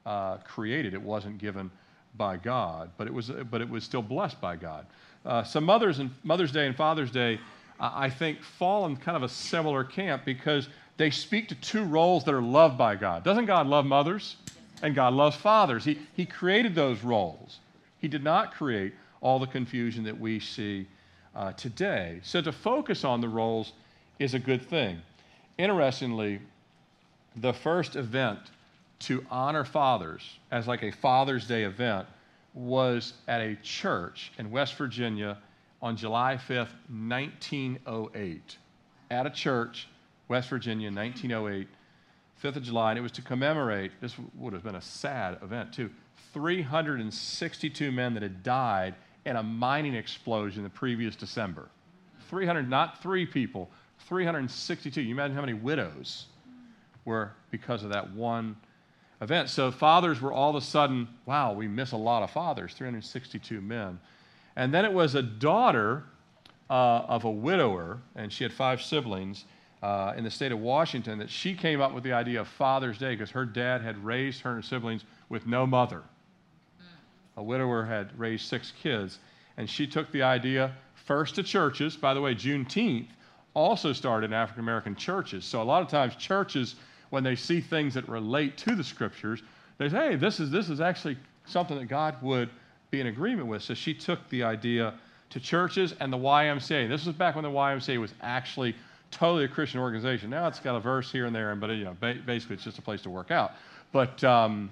uh, 0.07 0.37
created. 0.39 0.95
It 0.95 1.03
wasn't 1.03 1.39
given 1.39 1.69
by 2.17 2.37
God, 2.37 2.91
but 2.97 3.09
it 3.09 3.13
was, 3.13 3.31
but 3.51 3.61
it 3.61 3.69
was 3.69 3.83
still 3.83 4.03
blessed 4.03 4.41
by 4.41 4.55
God. 4.55 4.87
Uh, 5.27 5.43
some 5.43 5.65
mothers 5.65 5.99
and 5.99 6.11
Mother's 6.23 6.53
Day 6.53 6.67
and 6.67 6.77
Father's 6.77 7.11
Day, 7.11 7.41
I 7.81 8.09
think, 8.09 8.41
fall 8.41 8.87
in 8.87 8.97
kind 8.97 9.17
of 9.17 9.25
a 9.25 9.29
similar 9.29 9.83
camp 9.83 10.25
because 10.25 10.69
they 10.97 11.11
speak 11.11 11.49
to 11.49 11.55
two 11.57 11.85
roles 11.85 12.25
that 12.25 12.35
are 12.35 12.43
loved 12.43 12.77
by 12.79 12.97
God. 12.97 13.25
Doesn't 13.25 13.47
God 13.47 13.67
love 13.67 13.85
mothers? 13.85 14.37
And 14.83 14.95
God 14.95 15.15
loves 15.15 15.37
fathers. 15.37 15.85
He, 15.85 15.99
he 16.15 16.27
created 16.27 16.75
those 16.75 17.03
roles. 17.03 17.61
He 17.99 18.09
did 18.09 18.25
not 18.25 18.53
create 18.53 18.95
all 19.21 19.39
the 19.39 19.47
confusion 19.47 20.05
that 20.05 20.19
we 20.19 20.41
see 20.41 20.87
uh, 21.35 21.53
today. 21.53 22.21
So 22.23 22.43
to 22.43 22.53
focus 22.53 23.05
on 23.05 23.21
the 23.21 23.29
roles 23.29 23.73
is 24.19 24.35
a 24.35 24.39
good 24.39 24.63
thing. 24.69 25.01
Interestingly, 25.57 26.41
the 27.37 27.53
first 27.53 27.97
event 27.97 28.39
to 29.01 29.25
honor 29.31 29.65
fathers 29.65 30.39
as 30.51 30.67
like 30.67 30.83
a 30.83 30.91
Father's 30.91 31.47
Day 31.47 31.65
event 31.65 32.07
was 32.55 33.15
at 33.29 33.41
a 33.41 33.57
church 33.63 34.33
in 34.39 34.51
West 34.51 34.75
Virginia 34.75 35.39
on 35.81 35.97
July 35.97 36.37
5th, 36.37 36.69
1908. 36.89 38.59
At 39.11 39.27
a 39.27 39.31
church 39.31 39.89
West 40.29 40.49
Virginia, 40.49 40.91
1908, 40.91 41.69
5th 42.43 42.57
of 42.57 42.63
July, 42.63 42.91
and 42.91 42.99
it 42.99 43.03
was 43.03 43.13
to 43.13 43.23
commemorate, 43.23 43.93
this 44.01 44.17
would 44.37 44.53
have 44.53 44.63
been 44.63 44.75
a 44.75 44.81
sad 44.81 45.39
event 45.43 45.73
too, 45.73 45.91
362 46.33 47.93
men 47.93 48.15
that 48.15 48.23
had 48.23 48.43
died 48.43 48.95
in 49.25 49.37
a 49.37 49.43
mining 49.43 49.95
explosion 49.95 50.63
the 50.63 50.71
previous 50.71 51.15
December. 51.15 51.69
300, 52.29 52.69
not 52.69 53.03
three 53.03 53.27
people, 53.27 53.71
362. 54.07 55.01
You 55.01 55.15
imagine 55.15 55.35
how 55.35 55.43
many 55.43 55.53
widows 55.53 56.27
were 57.05 57.33
because 57.51 57.85
of 57.85 57.91
that 57.91 58.13
one 58.13 58.57
event. 59.21 59.49
So 59.49 59.71
fathers 59.71 60.21
were 60.21 60.33
all 60.33 60.51
of 60.51 60.57
a 60.57 60.61
sudden, 60.61 61.09
wow, 61.27 61.53
we 61.53 61.69
miss 61.69 61.93
a 61.93 61.97
lot 61.97 62.23
of 62.23 62.31
fathers, 62.31 62.75
362 62.75 63.61
men. 63.61 64.01
And 64.57 64.73
then 64.75 64.85
it 64.85 64.93
was 64.93 65.15
a 65.15 65.23
daughter 65.23 66.05
uh, 66.69 67.05
of 67.09 67.25
a 67.25 67.31
widower, 67.31 67.99
and 68.17 68.33
she 68.33 68.45
had 68.45 68.53
five 68.53 68.83
siblings 68.83 69.45
uh, 69.83 70.15
in 70.17 70.25
the 70.25 70.31
state 70.31 70.53
of 70.53 70.61
Washington, 70.61 71.19
that 71.19 71.29
she 71.31 71.55
came 71.55 71.81
up 71.81 71.93
with 71.93 72.05
the 72.05 72.13
idea 72.13 72.41
of 72.41 72.49
Father's 72.49 72.99
Day 72.99 73.15
because 73.15 73.31
her 73.31 73.45
dad 73.45 73.83
had 73.83 74.03
raised 74.05 74.41
her 74.43 74.51
and 74.51 74.63
her 74.63 74.69
siblings 74.69 75.05
with 75.29 75.47
no 75.47 75.67
mother. 75.67 76.03
A 77.37 77.43
widower 77.43 77.85
had 77.85 78.17
raised 78.19 78.47
six 78.47 78.73
kids, 78.83 79.19
and 79.57 79.69
she 79.69 79.87
took 79.87 80.11
the 80.13 80.23
idea 80.23 80.73
first 80.95 81.35
to 81.35 81.43
churches. 81.43 81.97
By 81.97 82.15
the 82.15 82.21
way, 82.21 82.35
Juneteenth 82.35 83.09
also 83.55 83.93
started 83.93 84.27
in 84.27 84.35
African 84.35 84.63
American 84.63 84.95
churches. 84.95 85.45
So 85.45 85.61
a 85.61 85.65
lot 85.65 85.83
of 85.83 85.89
times 85.89 86.15
churches, 86.17 86.77
when 87.11 87.25
they 87.25 87.37
see 87.37 87.61
things 87.61 87.95
that 87.95 88.09
relate 88.09 88.57
to 88.59 88.75
the 88.75 88.85
scriptures, 88.85 89.43
they 89.79 89.89
say, 89.89 90.11
hey, 90.11 90.17
this 90.17 90.41
is, 90.41 90.51
this 90.51 90.69
is 90.69 90.81
actually 90.81 91.17
something 91.47 91.79
that 91.79 91.87
God 91.87 92.23
would 92.23 92.51
be 92.91 93.01
in 93.01 93.09
agreement 93.09 93.49
with. 93.49 93.63
So 93.63 93.75
she 93.75 93.95
took 93.95 94.27
the 94.29 94.43
idea 94.43 94.95
to 95.31 95.41
churches 95.41 95.95
and 96.01 96.13
the 96.13 96.19
YMCA. 96.19 96.89
This 96.89 97.07
was 97.07 97.17
back 97.17 97.35
when 97.35 97.45
the 97.45 97.51
YMCA 97.51 97.99
was 97.99 98.13
actually 98.21 98.77
totally 99.13 99.45
a 99.45 99.49
Christian 99.49 99.79
organization. 99.79 100.31
Now 100.31 100.49
it's 100.49 100.59
got 100.59 100.75
a 100.75 100.81
verse 100.81 101.13
here 101.13 101.27
and 101.27 101.37
there, 101.37 101.55
but 101.55 101.71
you 101.71 101.85
know, 101.85 101.97
basically 102.01 102.55
it's 102.55 102.65
just 102.65 102.79
a 102.79 102.83
place 102.83 103.03
to 103.03 103.11
work 103.11 103.31
out. 103.31 103.53
But 103.93 104.25
um, 104.25 104.71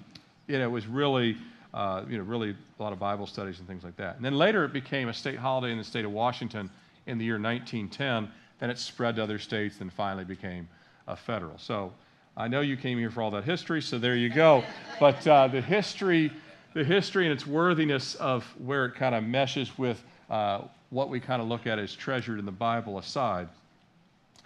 you 0.48 0.58
know, 0.58 0.64
it 0.64 0.70
was 0.70 0.86
really, 0.86 1.36
uh, 1.72 2.02
you 2.08 2.18
know, 2.18 2.24
really 2.24 2.50
a 2.78 2.82
lot 2.82 2.92
of 2.92 2.98
Bible 2.98 3.26
studies 3.26 3.60
and 3.60 3.68
things 3.68 3.84
like 3.84 3.96
that. 3.96 4.16
And 4.16 4.24
then 4.24 4.34
later 4.34 4.64
it 4.64 4.72
became 4.72 5.08
a 5.08 5.14
state 5.14 5.38
holiday 5.38 5.70
in 5.70 5.78
the 5.78 5.84
state 5.84 6.04
of 6.04 6.10
Washington 6.10 6.68
in 7.06 7.18
the 7.18 7.24
year 7.24 7.38
1910. 7.38 8.32
Then 8.58 8.70
it 8.70 8.78
spread 8.78 9.16
to 9.16 9.22
other 9.22 9.38
states, 9.38 9.80
and 9.80 9.92
finally 9.92 10.24
became 10.24 10.68
a 11.06 11.16
federal. 11.16 11.56
So 11.58 11.92
I 12.36 12.48
know 12.48 12.60
you 12.60 12.76
came 12.76 12.98
here 12.98 13.10
for 13.10 13.22
all 13.22 13.30
that 13.32 13.44
history, 13.44 13.80
so 13.80 13.98
there 13.98 14.16
you 14.16 14.28
go. 14.28 14.64
But 15.00 15.26
uh, 15.26 15.48
the 15.48 15.62
history, 15.62 16.30
the 16.74 16.84
history 16.84 17.24
and 17.24 17.32
its 17.32 17.46
worthiness 17.46 18.16
of 18.16 18.44
where 18.58 18.84
it 18.84 18.94
kind 18.94 19.14
of 19.14 19.24
meshes 19.24 19.78
with 19.78 20.02
uh, 20.28 20.62
what 20.90 21.08
we 21.08 21.20
kind 21.20 21.40
of 21.40 21.48
look 21.48 21.66
at 21.66 21.78
as 21.78 21.94
treasured 21.94 22.38
in 22.38 22.44
the 22.44 22.52
Bible 22.52 22.98
aside, 22.98 23.48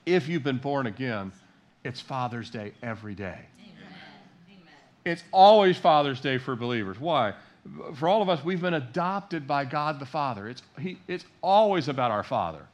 if 0.07 0.29
you've 0.29 0.43
been 0.43 0.59
born 0.59 0.87
again, 0.87 1.33
it's 1.85 2.01
Father's 2.01 2.51
Day 2.51 2.73
every 2.83 3.15
day. 3.15 3.39
Amen. 3.61 4.69
It's 5.05 5.23
always 5.33 5.77
Father's 5.77 6.21
Day 6.21 6.39
for 6.39 6.57
believers. 6.57 6.99
Why? 6.99 7.35
For 7.95 8.09
all 8.09 8.23
of 8.23 8.29
us, 8.29 8.45
we've 8.45 8.61
been 8.61 8.75
adopted 8.75 9.47
by 9.47 9.65
God 9.65 9.99
the 9.99 10.07
Father. 10.07 10.49
It's, 10.49 10.63
he, 10.79 10.99
it's 11.09 11.25
always 11.43 11.89
about 11.89 12.11
our 12.11 12.23
Father, 12.23 12.67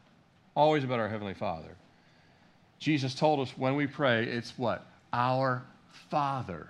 always 0.55 0.85
about 0.85 0.99
our 0.99 1.09
Heavenly 1.09 1.35
Father. 1.35 1.77
Jesus 2.79 3.15
told 3.15 3.41
us 3.41 3.57
when 3.57 3.77
we 3.77 3.87
pray, 3.87 4.25
it's 4.25 4.57
what? 4.57 4.87
Our 5.13 5.63
Father 6.11 6.69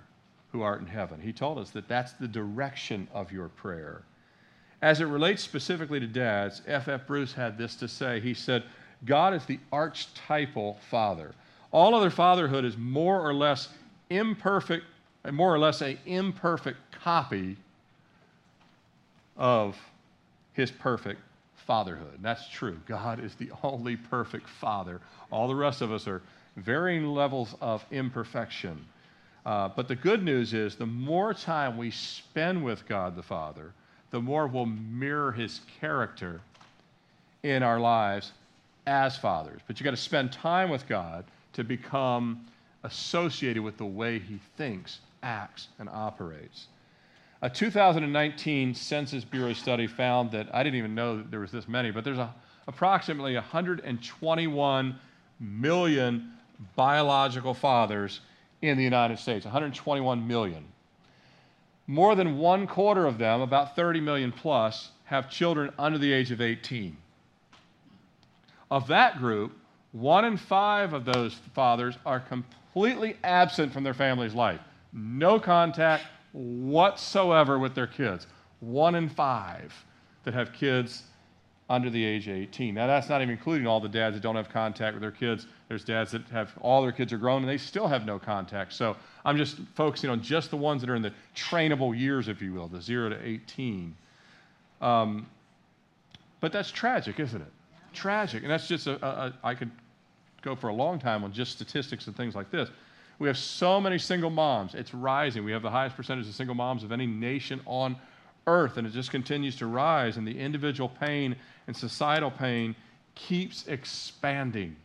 who 0.51 0.61
art 0.61 0.81
in 0.81 0.87
heaven. 0.87 1.19
He 1.21 1.31
told 1.31 1.57
us 1.57 1.69
that 1.71 1.87
that's 1.87 2.13
the 2.13 2.27
direction 2.27 3.07
of 3.13 3.31
your 3.31 3.47
prayer. 3.49 4.03
As 4.81 4.99
it 4.99 5.05
relates 5.05 5.41
specifically 5.41 5.99
to 5.99 6.07
dads, 6.07 6.61
F.F. 6.67 6.87
F. 6.87 7.07
Bruce 7.07 7.33
had 7.33 7.57
this 7.57 7.75
to 7.75 7.87
say. 7.87 8.19
He 8.19 8.33
said, 8.33 8.63
God 9.05 9.33
is 9.33 9.45
the 9.45 9.59
archetypal 9.71 10.77
father. 10.89 11.33
All 11.71 11.95
other 11.95 12.09
fatherhood 12.09 12.65
is 12.65 12.77
more 12.77 13.19
or 13.19 13.33
less 13.33 13.69
imperfect, 14.09 14.85
more 15.31 15.53
or 15.53 15.59
less 15.59 15.81
a 15.81 15.97
imperfect 16.05 16.77
copy 16.91 17.57
of 19.37 19.77
his 20.53 20.69
perfect 20.69 21.21
fatherhood. 21.55 22.15
And 22.15 22.23
that's 22.23 22.47
true. 22.49 22.79
God 22.85 23.23
is 23.23 23.35
the 23.35 23.51
only 23.63 23.95
perfect 23.95 24.47
father. 24.47 25.01
All 25.31 25.47
the 25.47 25.55
rest 25.55 25.81
of 25.81 25.91
us 25.91 26.07
are 26.07 26.21
varying 26.57 27.07
levels 27.07 27.55
of 27.61 27.85
imperfection. 27.91 28.85
Uh, 29.45 29.69
but 29.69 29.87
the 29.87 29.95
good 29.95 30.23
news 30.23 30.53
is 30.53 30.75
the 30.75 30.85
more 30.85 31.33
time 31.33 31.77
we 31.77 31.89
spend 31.89 32.63
with 32.63 32.87
God 32.87 33.15
the 33.15 33.23
Father, 33.23 33.73
the 34.11 34.21
more 34.21 34.45
we'll 34.45 34.67
mirror 34.67 35.31
his 35.31 35.61
character 35.79 36.41
in 37.41 37.63
our 37.63 37.79
lives 37.79 38.33
as 38.87 39.17
fathers. 39.17 39.61
But 39.67 39.79
you 39.79 39.83
got 39.83 39.91
to 39.91 39.97
spend 39.97 40.31
time 40.31 40.69
with 40.69 40.87
God 40.87 41.25
to 41.53 41.63
become 41.63 42.45
associated 42.83 43.61
with 43.61 43.77
the 43.77 43.85
way 43.85 44.19
he 44.19 44.39
thinks, 44.57 44.99
acts, 45.23 45.67
and 45.79 45.89
operates. 45.89 46.67
A 47.43 47.49
2019 47.49 48.75
Census 48.75 49.23
Bureau 49.23 49.53
study 49.53 49.87
found 49.87 50.31
that 50.31 50.53
I 50.53 50.63
didn't 50.63 50.77
even 50.77 50.93
know 50.93 51.17
that 51.17 51.31
there 51.31 51.39
was 51.39 51.51
this 51.51 51.67
many, 51.67 51.91
but 51.91 52.03
there's 52.03 52.19
a, 52.19 52.33
approximately 52.67 53.33
121 53.35 54.99
million 55.39 56.33
biological 56.75 57.53
fathers 57.53 58.19
in 58.61 58.77
the 58.77 58.83
United 58.83 59.17
States. 59.17 59.45
121 59.45 60.27
million. 60.27 60.65
More 61.87 62.15
than 62.15 62.37
one 62.37 62.67
quarter 62.67 63.07
of 63.07 63.17
them, 63.17 63.41
about 63.41 63.75
30 63.75 64.01
million 64.01 64.31
plus, 64.31 64.91
have 65.05 65.29
children 65.29 65.71
under 65.79 65.97
the 65.97 66.13
age 66.13 66.31
of 66.31 66.41
18. 66.41 66.95
Of 68.71 68.87
that 68.87 69.19
group, 69.19 69.51
one 69.91 70.23
in 70.23 70.37
five 70.37 70.93
of 70.93 71.03
those 71.03 71.35
fathers 71.53 71.97
are 72.05 72.21
completely 72.21 73.17
absent 73.23 73.73
from 73.73 73.83
their 73.83 73.93
family's 73.93 74.33
life. 74.33 74.61
No 74.93 75.39
contact 75.39 76.05
whatsoever 76.31 77.59
with 77.59 77.75
their 77.75 77.87
kids. 77.87 78.27
One 78.61 78.95
in 78.95 79.09
five 79.09 79.73
that 80.23 80.33
have 80.33 80.53
kids 80.53 81.03
under 81.69 81.89
the 81.89 82.03
age 82.03 82.27
of 82.27 82.35
18. 82.35 82.73
Now, 82.73 82.87
that's 82.87 83.09
not 83.09 83.21
even 83.21 83.31
including 83.31 83.67
all 83.67 83.79
the 83.79 83.89
dads 83.89 84.15
that 84.15 84.23
don't 84.23 84.35
have 84.35 84.49
contact 84.49 84.93
with 84.93 85.01
their 85.01 85.11
kids. 85.11 85.47
There's 85.67 85.83
dads 85.83 86.11
that 86.11 86.27
have 86.29 86.51
all 86.61 86.81
their 86.81 86.91
kids 86.91 87.11
are 87.11 87.17
grown 87.17 87.41
and 87.41 87.49
they 87.49 87.57
still 87.57 87.87
have 87.87 88.05
no 88.05 88.19
contact. 88.19 88.73
So 88.73 88.95
I'm 89.25 89.37
just 89.37 89.57
focusing 89.75 90.09
on 90.09 90.21
just 90.21 90.49
the 90.49 90.57
ones 90.57 90.81
that 90.81 90.89
are 90.89 90.95
in 90.95 91.01
the 91.01 91.13
trainable 91.35 91.97
years, 91.97 92.29
if 92.29 92.41
you 92.41 92.53
will, 92.53 92.67
the 92.67 92.81
0 92.81 93.09
to 93.09 93.25
18. 93.25 93.95
Um, 94.81 95.27
but 96.39 96.51
that's 96.51 96.71
tragic, 96.71 97.19
isn't 97.19 97.41
it? 97.41 97.51
Tragic. 97.93 98.43
And 98.43 98.51
that's 98.51 98.67
just, 98.67 98.87
a, 98.87 99.03
a, 99.05 99.33
I 99.43 99.55
could 99.55 99.71
go 100.41 100.55
for 100.55 100.69
a 100.69 100.73
long 100.73 100.99
time 100.99 101.23
on 101.23 101.33
just 101.33 101.51
statistics 101.51 102.07
and 102.07 102.15
things 102.15 102.35
like 102.35 102.51
this. 102.51 102.69
We 103.19 103.27
have 103.27 103.37
so 103.37 103.79
many 103.79 103.99
single 103.99 104.31
moms. 104.31 104.73
It's 104.73 104.93
rising. 104.93 105.45
We 105.45 105.51
have 105.51 105.61
the 105.61 105.69
highest 105.69 105.95
percentage 105.95 106.27
of 106.27 106.33
single 106.33 106.55
moms 106.55 106.83
of 106.83 106.91
any 106.91 107.05
nation 107.05 107.61
on 107.65 107.95
earth, 108.47 108.77
and 108.77 108.87
it 108.87 108.93
just 108.93 109.11
continues 109.11 109.55
to 109.57 109.67
rise. 109.67 110.17
And 110.17 110.27
the 110.27 110.39
individual 110.39 110.89
pain 110.89 111.35
and 111.67 111.77
societal 111.77 112.31
pain 112.31 112.75
keeps 113.13 113.67
expanding. 113.67 114.75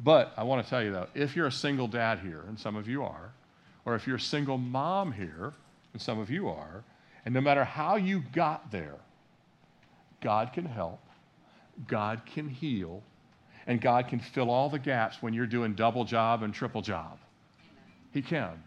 But 0.00 0.32
I 0.36 0.42
want 0.42 0.64
to 0.64 0.68
tell 0.68 0.82
you 0.82 0.92
though, 0.92 1.08
if 1.14 1.36
you're 1.36 1.46
a 1.46 1.52
single 1.52 1.88
dad 1.88 2.20
here, 2.20 2.42
and 2.48 2.58
some 2.58 2.76
of 2.76 2.88
you 2.88 3.04
are, 3.04 3.32
or 3.84 3.94
if 3.94 4.06
you're 4.06 4.16
a 4.16 4.20
single 4.20 4.58
mom 4.58 5.12
here, 5.12 5.52
and 5.92 6.02
some 6.02 6.18
of 6.18 6.30
you 6.30 6.48
are, 6.48 6.82
and 7.24 7.34
no 7.34 7.40
matter 7.40 7.64
how 7.64 7.96
you 7.96 8.22
got 8.32 8.70
there, 8.70 8.96
God 10.20 10.52
can 10.52 10.64
help, 10.64 11.00
God 11.86 12.22
can 12.26 12.48
heal, 12.48 13.02
and 13.66 13.80
God 13.80 14.08
can 14.08 14.18
fill 14.18 14.50
all 14.50 14.68
the 14.68 14.78
gaps 14.78 15.22
when 15.22 15.32
you're 15.32 15.46
doing 15.46 15.74
double 15.74 16.04
job 16.04 16.42
and 16.42 16.52
triple 16.52 16.82
job. 16.82 17.18
He 18.12 18.22
can. 18.22 18.62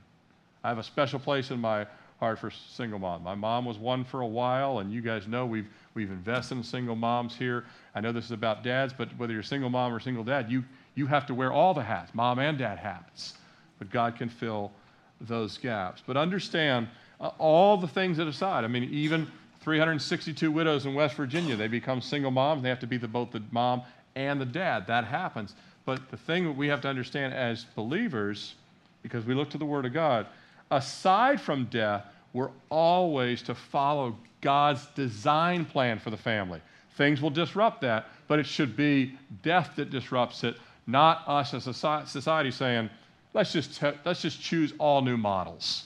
I 0.63 0.69
have 0.69 0.77
a 0.77 0.83
special 0.83 1.19
place 1.19 1.51
in 1.51 1.59
my 1.59 1.87
heart 2.19 2.37
for 2.37 2.51
single 2.51 2.99
mom. 2.99 3.23
My 3.23 3.33
mom 3.33 3.65
was 3.65 3.79
one 3.79 4.05
for 4.05 4.21
a 4.21 4.27
while, 4.27 4.79
and 4.79 4.93
you 4.93 5.01
guys 5.01 5.27
know 5.27 5.45
we've, 5.45 5.67
we've 5.95 6.11
invested 6.11 6.57
in 6.57 6.63
single 6.63 6.95
moms 6.95 7.35
here. 7.35 7.65
I 7.95 8.01
know 8.01 8.11
this 8.11 8.25
is 8.25 8.31
about 8.31 8.63
dads, 8.63 8.93
but 8.93 9.09
whether 9.17 9.33
you're 9.33 9.41
single 9.41 9.71
mom 9.71 9.91
or 9.91 9.99
single 9.99 10.23
dad, 10.23 10.51
you, 10.51 10.63
you 10.93 11.07
have 11.07 11.25
to 11.25 11.33
wear 11.33 11.51
all 11.51 11.73
the 11.73 11.81
hats, 11.81 12.13
mom 12.13 12.37
and 12.37 12.59
dad 12.59 12.77
hats. 12.77 13.33
But 13.79 13.89
God 13.89 14.15
can 14.15 14.29
fill 14.29 14.71
those 15.19 15.57
gaps. 15.57 16.03
But 16.05 16.15
understand 16.15 16.87
uh, 17.19 17.31
all 17.39 17.77
the 17.77 17.87
things 17.87 18.17
that 18.17 18.27
aside. 18.27 18.63
I 18.63 18.67
mean, 18.67 18.83
even 18.83 19.27
362 19.61 20.51
widows 20.51 20.85
in 20.85 20.93
West 20.93 21.15
Virginia, 21.15 21.55
they 21.55 21.67
become 21.67 22.01
single 22.01 22.31
moms. 22.31 22.63
They 22.63 22.69
have 22.69 22.79
to 22.79 22.87
be 22.87 22.97
the, 22.97 23.07
both 23.07 23.31
the 23.31 23.43
mom 23.51 23.83
and 24.15 24.41
the 24.41 24.45
dad. 24.45 24.87
That 24.87 25.05
happens. 25.05 25.55
But 25.85 26.09
the 26.09 26.17
thing 26.17 26.45
that 26.45 26.51
we 26.55 26.67
have 26.67 26.81
to 26.81 26.87
understand 26.87 27.33
as 27.33 27.65
believers, 27.75 28.55
because 29.03 29.25
we 29.25 29.33
look 29.33 29.49
to 29.51 29.57
the 29.57 29.65
Word 29.65 29.85
of 29.85 29.93
God, 29.93 30.27
aside 30.71 31.39
from 31.39 31.65
death, 31.65 32.05
we're 32.33 32.49
always 32.69 33.41
to 33.43 33.55
follow 33.55 34.15
God's 34.41 34.85
design 34.95 35.65
plan 35.65 35.99
for 35.99 36.09
the 36.09 36.17
family. 36.17 36.61
Things 36.95 37.21
will 37.21 37.29
disrupt 37.29 37.81
that, 37.81 38.07
but 38.27 38.39
it 38.39 38.45
should 38.45 38.75
be 38.75 39.17
death 39.43 39.71
that 39.75 39.89
disrupts 39.91 40.43
it, 40.43 40.55
not 40.87 41.23
us 41.27 41.53
as 41.53 41.67
a 41.67 41.73
society 41.73 42.51
saying, 42.51 42.89
let's 43.33 43.51
just, 43.51 43.81
let's 44.05 44.21
just 44.21 44.41
choose 44.41 44.73
all 44.77 45.01
new 45.01 45.17
models. 45.17 45.85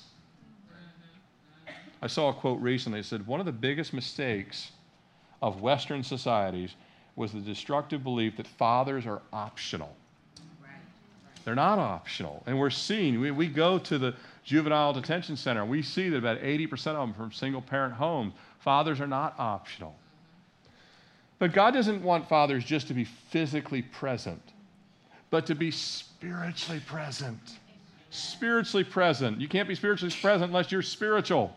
I 2.06 2.08
saw 2.08 2.30
a 2.30 2.34
quote 2.34 2.62
recently. 2.62 3.00
It 3.00 3.06
said, 3.06 3.26
One 3.26 3.40
of 3.40 3.48
the 3.48 3.52
biggest 3.52 3.92
mistakes 3.92 4.70
of 5.42 5.64
Western 5.64 6.04
societies 6.04 6.76
was 7.16 7.32
the 7.32 7.40
destructive 7.40 8.04
belief 8.04 8.38
that 8.38 8.46
fathers 8.46 9.08
are 9.08 9.24
optional. 9.34 9.92
They're 11.44 11.56
not 11.56 11.80
optional. 11.80 12.44
And 12.46 12.60
we're 12.60 12.70
seeing, 12.70 13.20
we, 13.20 13.32
we 13.32 13.48
go 13.48 13.80
to 13.80 13.98
the 13.98 14.14
juvenile 14.44 14.94
detention 14.94 15.36
center, 15.36 15.62
and 15.62 15.70
we 15.70 15.82
see 15.82 16.10
that 16.10 16.18
about 16.18 16.42
80% 16.42 16.74
of 16.90 17.08
them 17.08 17.14
from 17.16 17.32
single 17.32 17.62
parent 17.62 17.96
homes. 17.96 18.34
Fathers 18.60 19.02
are 19.02 19.08
not 19.08 19.34
optional. 19.40 19.96
But 21.40 21.54
God 21.54 21.74
doesn't 21.74 22.04
want 22.04 22.30
fathers 22.30 22.64
just 22.64 22.88
to 22.90 22.94
be 22.94 23.06
physically 23.06 23.82
present, 23.82 24.44
but 25.32 25.48
to 25.48 25.56
be 25.56 25.72
spiritually 25.72 26.82
present. 26.86 27.58
Spiritually 28.12 28.84
present. 28.84 29.42
You 29.42 29.48
can't 29.48 29.68
be 29.68 29.74
spiritually 29.74 30.14
present 30.22 30.50
unless 30.50 30.72
you're 30.72 30.84
spiritual. 30.84 31.52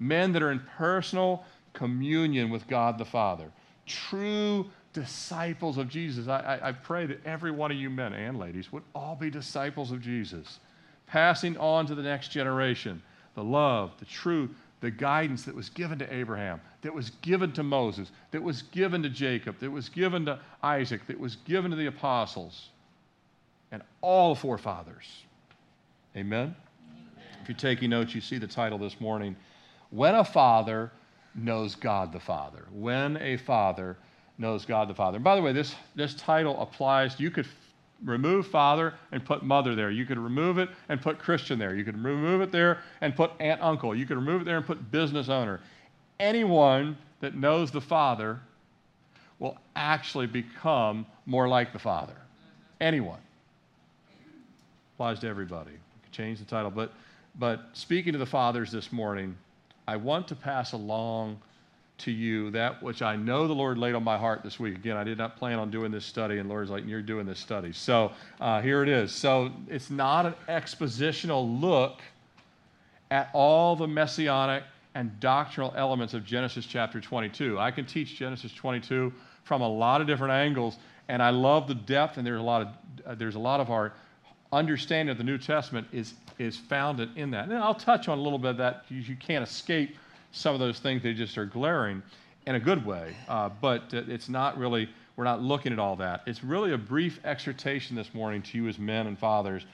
Men 0.00 0.32
that 0.32 0.42
are 0.42 0.50
in 0.50 0.60
personal 0.76 1.44
communion 1.72 2.50
with 2.50 2.66
God 2.66 2.98
the 2.98 3.04
Father. 3.04 3.50
True 3.86 4.66
disciples 4.92 5.78
of 5.78 5.88
Jesus. 5.88 6.28
I, 6.28 6.40
I, 6.40 6.68
I, 6.68 6.72
pray 6.72 7.06
that 7.06 7.24
every 7.24 7.50
one 7.50 7.70
of 7.70 7.76
you 7.76 7.90
men 7.90 8.12
and 8.12 8.38
ladies 8.38 8.72
would 8.72 8.82
all 8.94 9.14
be 9.14 9.30
disciples 9.30 9.92
of 9.92 10.00
Jesus, 10.00 10.58
passing 11.06 11.56
on 11.58 11.86
to 11.86 11.94
the 11.94 12.02
next 12.02 12.28
generation 12.28 13.02
the 13.34 13.44
love, 13.44 13.92
the 14.00 14.04
truth, 14.04 14.50
the 14.80 14.90
guidance 14.90 15.44
that 15.44 15.54
was 15.54 15.68
given 15.68 15.98
to 16.00 16.12
Abraham, 16.12 16.60
that 16.82 16.92
was 16.92 17.10
given 17.22 17.52
to 17.52 17.62
Moses, 17.62 18.10
that 18.32 18.42
was 18.42 18.62
given 18.62 19.02
to 19.04 19.08
Jacob, 19.08 19.58
that 19.60 19.70
was 19.70 19.88
given 19.88 20.24
to 20.24 20.40
Isaac, 20.62 21.06
that 21.06 21.20
was 21.20 21.36
given 21.36 21.70
to 21.70 21.76
the 21.76 21.86
apostles, 21.86 22.70
and 23.70 23.82
all 24.00 24.34
forefathers. 24.34 25.22
Amen? 26.16 26.56
Amen? 26.90 27.12
If 27.42 27.48
you're 27.48 27.56
taking 27.56 27.90
notes, 27.90 28.14
you 28.14 28.20
see 28.20 28.38
the 28.38 28.48
title 28.48 28.78
this 28.78 29.00
morning 29.00 29.36
When 29.90 30.14
a 30.14 30.24
Father 30.24 30.90
Knows 31.34 31.76
God 31.76 32.12
the 32.12 32.20
Father. 32.20 32.66
When 32.72 33.16
a 33.18 33.36
Father 33.36 33.96
knows 34.38 34.64
God 34.64 34.88
the 34.88 34.94
Father. 34.94 35.16
And 35.16 35.24
by 35.24 35.36
the 35.36 35.42
way, 35.42 35.52
this, 35.52 35.74
this 35.94 36.14
title 36.14 36.60
applies, 36.60 37.20
you 37.20 37.30
could 37.30 37.46
remove 38.04 38.46
father 38.46 38.94
and 39.12 39.24
put 39.24 39.44
mother 39.44 39.74
there. 39.74 39.90
You 39.90 40.06
could 40.06 40.18
remove 40.18 40.58
it 40.58 40.70
and 40.88 41.00
put 41.00 41.18
Christian 41.18 41.58
there. 41.58 41.74
You 41.74 41.84
could 41.84 42.02
remove 42.02 42.40
it 42.40 42.50
there 42.50 42.78
and 43.00 43.14
put 43.14 43.30
aunt, 43.38 43.60
uncle. 43.62 43.94
You 43.94 44.06
could 44.06 44.16
remove 44.16 44.42
it 44.42 44.44
there 44.46 44.56
and 44.56 44.66
put 44.66 44.90
business 44.90 45.28
owner. 45.28 45.60
Anyone 46.18 46.96
that 47.20 47.34
knows 47.36 47.70
the 47.70 47.80
Father 47.80 48.40
will 49.38 49.56
actually 49.76 50.26
become 50.26 51.06
more 51.26 51.46
like 51.46 51.72
the 51.72 51.78
Father. 51.78 52.16
Anyone. 52.80 53.20
Applies 54.94 55.20
to 55.20 55.28
everybody. 55.28 55.70
We 55.70 56.02
could 56.02 56.12
change 56.12 56.38
the 56.38 56.44
title. 56.44 56.70
But, 56.70 56.92
but 57.38 57.66
speaking 57.74 58.14
to 58.14 58.18
the 58.18 58.26
fathers 58.26 58.72
this 58.72 58.90
morning, 58.90 59.36
I 59.90 59.96
want 59.96 60.28
to 60.28 60.36
pass 60.36 60.70
along 60.70 61.40
to 61.98 62.12
you 62.12 62.52
that 62.52 62.80
which 62.80 63.02
I 63.02 63.16
know 63.16 63.48
the 63.48 63.54
Lord 63.56 63.76
laid 63.76 63.96
on 63.96 64.04
my 64.04 64.16
heart 64.16 64.44
this 64.44 64.60
week. 64.60 64.76
Again, 64.76 64.96
I 64.96 65.02
did 65.02 65.18
not 65.18 65.36
plan 65.36 65.58
on 65.58 65.68
doing 65.68 65.90
this 65.90 66.06
study, 66.06 66.38
and 66.38 66.48
the 66.48 66.54
Lord's 66.54 66.70
like, 66.70 66.86
You're 66.86 67.02
doing 67.02 67.26
this 67.26 67.40
study. 67.40 67.72
So 67.72 68.12
uh, 68.40 68.62
here 68.62 68.84
it 68.84 68.88
is. 68.88 69.10
So 69.10 69.50
it's 69.66 69.90
not 69.90 70.26
an 70.26 70.34
expositional 70.48 71.60
look 71.60 72.02
at 73.10 73.30
all 73.32 73.74
the 73.74 73.88
messianic 73.88 74.62
and 74.94 75.18
doctrinal 75.18 75.74
elements 75.76 76.14
of 76.14 76.24
Genesis 76.24 76.66
chapter 76.66 77.00
22. 77.00 77.58
I 77.58 77.72
can 77.72 77.84
teach 77.84 78.14
Genesis 78.14 78.52
22 78.52 79.12
from 79.42 79.60
a 79.60 79.68
lot 79.68 80.00
of 80.00 80.06
different 80.06 80.34
angles, 80.34 80.76
and 81.08 81.20
I 81.20 81.30
love 81.30 81.66
the 81.66 81.74
depth, 81.74 82.16
and 82.16 82.24
there's 82.24 82.38
a 82.38 82.44
lot 82.44 82.62
of, 82.62 82.68
uh, 83.04 83.14
there's 83.16 83.34
a 83.34 83.40
lot 83.40 83.58
of 83.58 83.70
our 83.70 83.92
understanding 84.52 85.10
of 85.10 85.18
the 85.18 85.24
New 85.24 85.38
Testament 85.38 85.86
is, 85.92 86.14
is 86.38 86.56
founded 86.56 87.16
in 87.16 87.30
that. 87.30 87.44
And 87.48 87.58
I'll 87.58 87.74
touch 87.74 88.08
on 88.08 88.18
a 88.18 88.22
little 88.22 88.38
bit 88.38 88.52
of 88.52 88.56
that. 88.58 88.84
You, 88.88 89.00
you 89.00 89.16
can't 89.16 89.46
escape 89.46 89.96
some 90.32 90.54
of 90.54 90.60
those 90.60 90.78
things 90.78 91.02
they 91.02 91.14
just 91.14 91.36
are 91.38 91.46
glaring 91.46 92.02
in 92.46 92.54
a 92.54 92.60
good 92.60 92.84
way. 92.84 93.14
Uh, 93.28 93.50
but 93.60 93.92
it's 93.92 94.28
not 94.28 94.58
really, 94.58 94.88
we're 95.16 95.24
not 95.24 95.42
looking 95.42 95.72
at 95.72 95.78
all 95.78 95.96
that. 95.96 96.22
It's 96.26 96.42
really 96.42 96.72
a 96.72 96.78
brief 96.78 97.20
exhortation 97.24 97.96
this 97.96 98.12
morning 98.14 98.42
to 98.42 98.58
you 98.58 98.68
as 98.68 98.78
men 98.78 99.06
and 99.06 99.18
fathers 99.18 99.64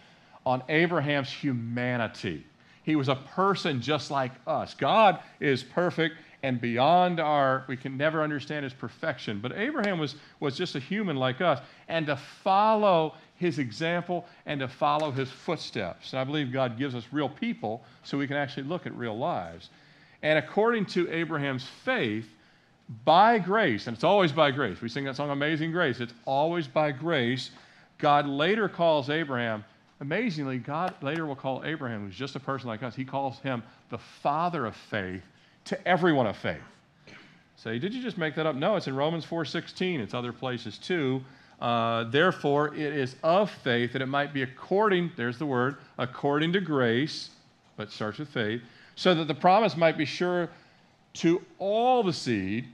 on 0.44 0.62
Abraham's 0.68 1.30
humanity. 1.30 2.44
He 2.82 2.96
was 2.96 3.08
a 3.08 3.16
person 3.16 3.80
just 3.80 4.10
like 4.10 4.32
us. 4.46 4.74
God 4.74 5.20
is 5.40 5.62
perfect 5.62 6.16
and 6.42 6.60
beyond 6.60 7.18
our, 7.18 7.64
we 7.66 7.76
can 7.76 7.96
never 7.96 8.22
understand 8.22 8.62
his 8.62 8.72
perfection. 8.72 9.40
But 9.40 9.52
Abraham 9.56 9.98
was, 9.98 10.14
was 10.38 10.56
just 10.56 10.76
a 10.76 10.78
human 10.78 11.16
like 11.16 11.40
us. 11.40 11.60
And 11.88 12.06
to 12.06 12.16
follow 12.16 13.14
his 13.36 13.58
example 13.58 14.26
and 14.46 14.60
to 14.60 14.68
follow 14.68 15.10
his 15.10 15.30
footsteps. 15.30 16.12
And 16.12 16.20
I 16.20 16.24
believe 16.24 16.52
God 16.52 16.78
gives 16.78 16.94
us 16.94 17.04
real 17.12 17.28
people 17.28 17.84
so 18.02 18.18
we 18.18 18.26
can 18.26 18.36
actually 18.36 18.64
look 18.64 18.86
at 18.86 18.96
real 18.96 19.16
lives. 19.16 19.70
And 20.22 20.38
according 20.38 20.86
to 20.86 21.10
Abraham's 21.10 21.66
faith, 21.84 22.26
by 23.04 23.38
grace, 23.38 23.86
and 23.86 23.94
it's 23.94 24.04
always 24.04 24.32
by 24.32 24.50
grace. 24.50 24.80
We 24.80 24.88
sing 24.88 25.04
that 25.04 25.16
song, 25.16 25.30
Amazing 25.30 25.72
Grace. 25.72 26.00
It's 26.00 26.14
always 26.24 26.68
by 26.68 26.92
grace. 26.92 27.50
God 27.98 28.28
later 28.28 28.68
calls 28.68 29.10
Abraham, 29.10 29.64
amazingly, 30.00 30.58
God 30.58 30.94
later 31.02 31.26
will 31.26 31.36
call 31.36 31.64
Abraham, 31.64 32.06
who's 32.06 32.14
just 32.14 32.36
a 32.36 32.40
person 32.40 32.68
like 32.68 32.82
us, 32.82 32.94
he 32.94 33.04
calls 33.04 33.38
him 33.40 33.62
the 33.90 33.98
father 33.98 34.66
of 34.66 34.76
faith 34.76 35.22
to 35.64 35.88
everyone 35.88 36.26
of 36.26 36.36
faith. 36.36 36.60
Say, 37.56 37.78
did 37.78 37.94
you 37.94 38.02
just 38.02 38.18
make 38.18 38.34
that 38.34 38.46
up? 38.46 38.54
No, 38.54 38.76
it's 38.76 38.86
in 38.86 38.94
Romans 38.94 39.24
4.16. 39.24 39.98
It's 40.00 40.14
other 40.14 40.32
places 40.32 40.78
too. 40.78 41.24
Uh, 41.60 42.04
therefore, 42.04 42.74
it 42.74 42.92
is 42.92 43.16
of 43.22 43.50
faith 43.50 43.92
that 43.92 44.02
it 44.02 44.06
might 44.06 44.34
be 44.34 44.42
according, 44.42 45.10
there's 45.16 45.38
the 45.38 45.46
word, 45.46 45.76
according 45.98 46.52
to 46.52 46.60
grace, 46.60 47.30
but 47.76 47.90
starts 47.90 48.18
with 48.18 48.28
faith, 48.28 48.60
so 48.94 49.14
that 49.14 49.26
the 49.26 49.34
promise 49.34 49.76
might 49.76 49.96
be 49.96 50.04
sure 50.04 50.48
to 51.14 51.42
all 51.58 52.02
the 52.02 52.12
seed, 52.12 52.66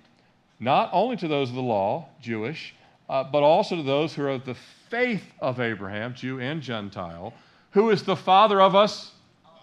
not 0.58 0.90
only 0.92 1.16
to 1.16 1.28
those 1.28 1.48
of 1.48 1.54
the 1.54 1.62
law, 1.62 2.08
Jewish, 2.20 2.74
uh, 3.08 3.22
but 3.22 3.42
also 3.42 3.76
to 3.76 3.82
those 3.82 4.14
who 4.14 4.22
are 4.22 4.30
of 4.30 4.44
the 4.44 4.56
faith 4.88 5.24
of 5.40 5.60
Abraham, 5.60 6.14
Jew 6.14 6.40
and 6.40 6.60
Gentile, 6.60 7.32
who 7.70 7.90
is 7.90 8.02
the 8.02 8.16
father 8.16 8.60
of 8.60 8.74
us 8.74 9.12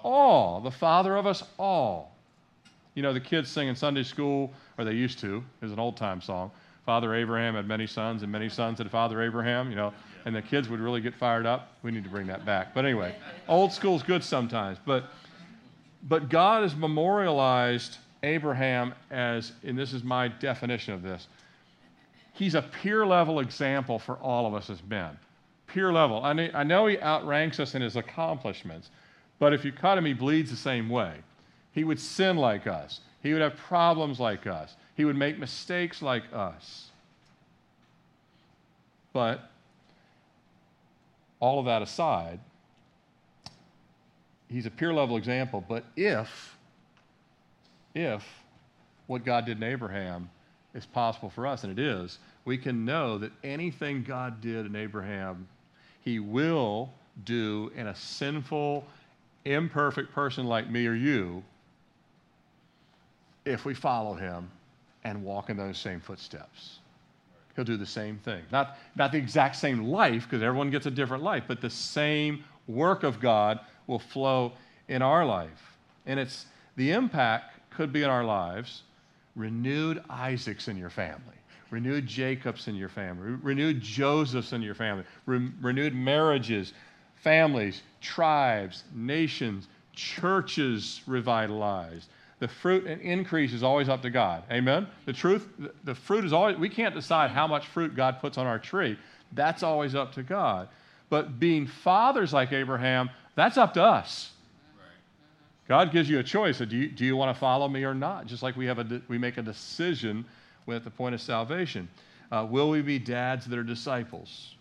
all. 0.03 0.61
The 0.61 0.71
father 0.71 1.17
of 1.17 1.27
us 1.27 1.43
all. 1.57 2.15
You 2.95 3.03
know, 3.03 3.13
the 3.13 3.19
kids 3.19 3.49
sing 3.49 3.67
in 3.67 3.75
Sunday 3.75 4.03
school, 4.03 4.51
or 4.77 4.85
they 4.85 4.93
used 4.93 5.19
to, 5.19 5.43
is 5.61 5.71
an 5.71 5.79
old 5.79 5.97
time 5.97 6.21
song. 6.21 6.51
Father 6.89 7.13
Abraham 7.13 7.53
had 7.53 7.67
many 7.67 7.85
sons, 7.85 8.23
and 8.23 8.31
many 8.31 8.49
sons 8.49 8.79
had 8.79 8.89
Father 8.89 9.21
Abraham, 9.21 9.69
you 9.69 9.75
know, 9.75 9.93
and 10.25 10.35
the 10.35 10.41
kids 10.41 10.69
would 10.69 10.79
really 10.79 11.01
get 11.01 11.13
fired 11.13 11.45
up. 11.45 11.73
We 11.83 11.91
need 11.91 12.03
to 12.03 12.09
bring 12.09 12.25
that 12.25 12.47
back. 12.47 12.73
But 12.73 12.83
anyway, 12.83 13.15
old 13.47 13.71
school's 13.71 14.01
good 14.01 14.23
sometimes. 14.23 14.79
But 14.83 15.03
but 16.07 16.29
God 16.29 16.63
has 16.63 16.75
memorialized 16.75 17.99
Abraham 18.23 18.95
as, 19.11 19.51
and 19.63 19.77
this 19.77 19.93
is 19.93 20.03
my 20.03 20.29
definition 20.29 20.95
of 20.95 21.03
this, 21.03 21.27
he's 22.33 22.55
a 22.55 22.63
peer 22.63 23.05
level 23.05 23.39
example 23.39 23.99
for 23.99 24.15
all 24.15 24.47
of 24.47 24.55
us 24.55 24.71
as 24.71 24.81
men. 24.89 25.15
Peer 25.67 25.93
level. 25.93 26.23
I, 26.23 26.63
know 26.63 26.87
he 26.87 26.97
outranks 26.97 27.59
us 27.59 27.75
in 27.75 27.83
his 27.83 27.97
accomplishments, 27.97 28.89
but 29.37 29.53
if 29.53 29.63
you 29.63 29.71
cut 29.71 29.99
him, 29.99 30.05
he 30.05 30.13
bleeds 30.13 30.49
the 30.49 30.57
same 30.57 30.89
way. 30.89 31.17
He 31.71 31.83
would 31.83 31.99
sin 31.99 32.35
like 32.35 32.65
us, 32.65 33.01
he 33.21 33.31
would 33.31 33.43
have 33.43 33.57
problems 33.57 34.19
like 34.19 34.47
us, 34.47 34.75
he 34.99 35.05
would 35.05 35.15
make 35.15 35.39
mistakes 35.39 36.01
like 36.01 36.23
us. 36.33 36.89
But 39.13 39.49
all 41.39 41.57
of 41.57 41.67
that 41.67 41.81
aside, 41.81 42.41
he's 44.49 44.65
a 44.65 44.69
peer 44.69 44.93
level 44.93 45.15
example, 45.15 45.63
but 45.65 45.85
if, 45.95 46.57
if 47.95 48.27
what 49.07 49.23
God 49.23 49.45
did 49.45 49.55
in 49.55 49.63
Abraham 49.63 50.29
is 50.73 50.85
possible 50.85 51.29
for 51.29 51.47
us, 51.47 51.63
and 51.63 51.71
it 51.71 51.81
is, 51.81 52.19
we 52.43 52.57
can 52.57 52.83
know 52.83 53.17
that 53.19 53.31
anything 53.41 54.03
God 54.03 54.41
did 54.41 54.65
in 54.65 54.75
Abraham, 54.75 55.47
he 56.01 56.19
will 56.19 56.89
do 57.23 57.71
in 57.73 57.87
a 57.87 57.95
sinful, 57.95 58.85
imperfect 59.45 60.11
person 60.11 60.45
like 60.45 60.69
me 60.69 60.85
or 60.85 60.93
you 60.93 61.41
if 63.45 63.63
we 63.63 63.73
follow 63.73 64.13
him 64.13 64.51
and 65.09 65.23
walk 65.23 65.49
in 65.49 65.57
those 65.57 65.77
same 65.77 65.99
footsteps. 65.99 66.79
He'll 67.55 67.65
do 67.65 67.77
the 67.77 67.85
same 67.85 68.17
thing. 68.17 68.43
Not, 68.51 68.77
not 68.95 69.11
the 69.11 69.17
exact 69.17 69.55
same 69.55 69.85
life, 69.85 70.23
because 70.23 70.43
everyone 70.43 70.69
gets 70.69 70.85
a 70.85 70.91
different 70.91 71.23
life, 71.23 71.43
but 71.47 71.61
the 71.61 71.69
same 71.69 72.43
work 72.67 73.03
of 73.03 73.19
God 73.19 73.59
will 73.87 73.99
flow 73.99 74.53
in 74.87 75.01
our 75.01 75.25
life. 75.25 75.77
And 76.05 76.19
it's 76.19 76.45
the 76.75 76.91
impact 76.91 77.55
could 77.71 77.91
be 77.91 78.03
in 78.03 78.09
our 78.09 78.23
lives 78.23 78.83
renewed 79.35 80.03
Isaacs 80.09 80.67
in 80.67 80.77
your 80.77 80.89
family, 80.89 81.35
renewed 81.71 82.05
Jacobs 82.07 82.67
in 82.67 82.75
your 82.75 82.89
family, 82.89 83.37
renewed 83.41 83.81
Josephs 83.81 84.53
in 84.53 84.61
your 84.61 84.75
family, 84.75 85.03
re- 85.25 85.51
renewed 85.61 85.95
marriages, 85.95 86.73
families, 87.15 87.81
tribes, 88.01 88.83
nations, 88.93 89.67
churches 89.93 91.01
revitalized. 91.07 92.09
The 92.39 92.47
fruit 92.47 92.85
and 92.85 93.01
increase 93.01 93.53
is 93.53 93.63
always 93.63 93.89
up 93.89 94.01
to 94.03 94.09
God. 94.09 94.43
Amen? 94.49 94.87
The 95.05 95.13
truth, 95.13 95.47
the 95.83 95.95
fruit 95.95 96.23
is 96.23 96.31
always, 96.31 96.57
we 96.57 96.69
can't 96.69 96.95
decide 96.95 97.31
how 97.31 97.47
much 97.47 97.67
fruit 97.67 97.95
God 97.95 98.19
puts 98.19 98.37
on 98.37 98.47
our 98.47 98.59
tree. 98.59 98.97
That's 99.33 99.61
always 99.61 99.93
up 99.93 100.13
to 100.13 100.23
God. 100.23 100.69
But 101.09 101.39
being 101.39 101.67
fathers 101.67 102.31
like 102.31 102.53
Abraham, 102.53 103.09
that's 103.35 103.57
up 103.57 103.73
to 103.73 103.83
us. 103.83 104.31
God 105.67 105.91
gives 105.91 106.09
you 106.09 106.19
a 106.19 106.23
choice. 106.23 106.57
Do 106.57 106.75
you, 106.75 106.87
do 106.87 107.05
you 107.05 107.15
want 107.15 107.35
to 107.35 107.39
follow 107.39 107.67
me 107.67 107.83
or 107.83 107.93
not? 107.93 108.25
Just 108.25 108.41
like 108.41 108.55
we, 108.55 108.65
have 108.65 108.79
a, 108.79 109.01
we 109.07 109.17
make 109.17 109.37
a 109.37 109.41
decision 109.41 110.25
at 110.67 110.83
the 110.83 110.89
point 110.89 111.13
of 111.13 111.21
salvation. 111.21 111.87
Uh, 112.31 112.45
will 112.49 112.69
we 112.69 112.81
be 112.81 112.99
dads 112.99 113.45
that 113.45 113.57
are 113.57 113.63
disciples? 113.63 114.55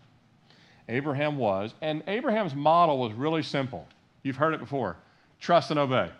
Abraham 0.88 1.36
was. 1.36 1.74
And 1.80 2.02
Abraham's 2.06 2.54
model 2.54 2.98
was 2.98 3.12
really 3.12 3.42
simple. 3.42 3.86
You've 4.22 4.36
heard 4.36 4.54
it 4.54 4.60
before 4.60 4.96
trust 5.40 5.70
and 5.70 5.78
obey. 5.78 6.10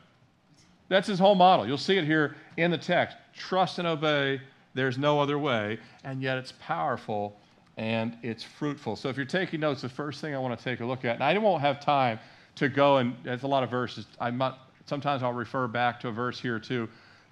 That's 0.88 1.06
his 1.06 1.18
whole 1.18 1.34
model. 1.34 1.66
You'll 1.66 1.78
see 1.78 1.96
it 1.96 2.04
here 2.04 2.36
in 2.56 2.70
the 2.70 2.78
text. 2.78 3.16
Trust 3.34 3.78
and 3.78 3.86
obey. 3.86 4.40
There's 4.74 4.98
no 4.98 5.20
other 5.20 5.38
way. 5.38 5.78
And 6.04 6.22
yet 6.22 6.38
it's 6.38 6.52
powerful 6.60 7.36
and 7.76 8.16
it's 8.22 8.42
fruitful. 8.42 8.96
So 8.96 9.08
if 9.08 9.16
you're 9.16 9.26
taking 9.26 9.60
notes, 9.60 9.82
the 9.82 9.88
first 9.88 10.20
thing 10.20 10.34
I 10.34 10.38
want 10.38 10.58
to 10.58 10.64
take 10.64 10.80
a 10.80 10.86
look 10.86 11.04
at, 11.04 11.14
and 11.14 11.24
I 11.24 11.36
won't 11.38 11.60
have 11.60 11.80
time 11.80 12.18
to 12.56 12.68
go 12.68 12.96
and 12.96 13.14
there's 13.22 13.44
a 13.44 13.46
lot 13.46 13.62
of 13.62 13.70
verses. 13.70 14.06
I 14.20 14.30
might, 14.30 14.54
sometimes 14.86 15.22
I'll 15.22 15.32
refer 15.32 15.68
back 15.68 16.00
to 16.00 16.08
a 16.08 16.12
verse 16.12 16.40
here 16.40 16.58
too. 16.58 16.88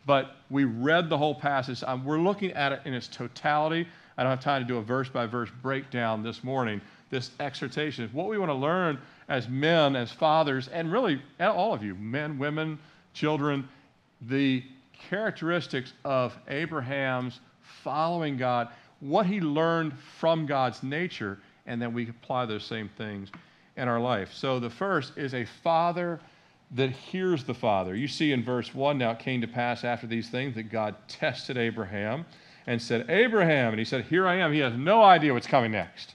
But 0.06 0.36
we 0.50 0.64
read 0.64 1.08
the 1.08 1.18
whole 1.18 1.34
passage. 1.34 1.82
Um, 1.84 2.04
we're 2.04 2.20
looking 2.20 2.52
at 2.52 2.72
it 2.72 2.80
in 2.84 2.94
its 2.94 3.08
totality. 3.08 3.88
I 4.16 4.22
don't 4.22 4.30
have 4.30 4.40
time 4.40 4.62
to 4.62 4.68
do 4.68 4.78
a 4.78 4.82
verse 4.82 5.08
by 5.08 5.26
verse 5.26 5.50
breakdown 5.62 6.22
this 6.22 6.44
morning. 6.44 6.80
This 7.10 7.32
exhortation 7.40 8.04
is 8.04 8.12
what 8.12 8.28
we 8.28 8.38
want 8.38 8.50
to 8.50 8.54
learn 8.54 8.98
as 9.28 9.48
men, 9.48 9.96
as 9.96 10.12
fathers, 10.12 10.68
and 10.68 10.92
really 10.92 11.20
all 11.40 11.74
of 11.74 11.82
you, 11.82 11.94
men, 11.96 12.38
women, 12.38 12.78
children, 13.16 13.66
the 14.28 14.62
characteristics 15.08 15.94
of 16.04 16.36
Abraham's 16.48 17.40
following 17.82 18.36
God, 18.36 18.68
what 19.00 19.26
he 19.26 19.40
learned 19.40 19.98
from 20.18 20.46
God's 20.46 20.82
nature, 20.82 21.38
and 21.66 21.80
then 21.80 21.92
we 21.92 22.08
apply 22.08 22.46
those 22.46 22.64
same 22.64 22.90
things 22.96 23.30
in 23.76 23.88
our 23.88 24.00
life. 24.00 24.32
So 24.32 24.60
the 24.60 24.70
first 24.70 25.16
is 25.16 25.34
a 25.34 25.44
father 25.44 26.20
that 26.72 26.90
hears 26.90 27.44
the 27.44 27.54
father. 27.54 27.94
You 27.94 28.08
see 28.08 28.32
in 28.32 28.44
verse 28.44 28.74
1 28.74 28.98
now 28.98 29.12
it 29.12 29.18
came 29.18 29.40
to 29.40 29.48
pass 29.48 29.84
after 29.84 30.06
these 30.06 30.28
things 30.28 30.54
that 30.56 30.64
God 30.64 30.94
tested 31.08 31.56
Abraham 31.56 32.26
and 32.66 32.80
said, 32.80 33.08
Abraham, 33.08 33.70
and 33.70 33.78
he 33.78 33.84
said, 33.84 34.04
Here 34.04 34.26
I 34.26 34.36
am. 34.36 34.52
He 34.52 34.58
has 34.58 34.74
no 34.74 35.02
idea 35.02 35.32
what's 35.32 35.46
coming 35.46 35.72
next. 35.72 36.14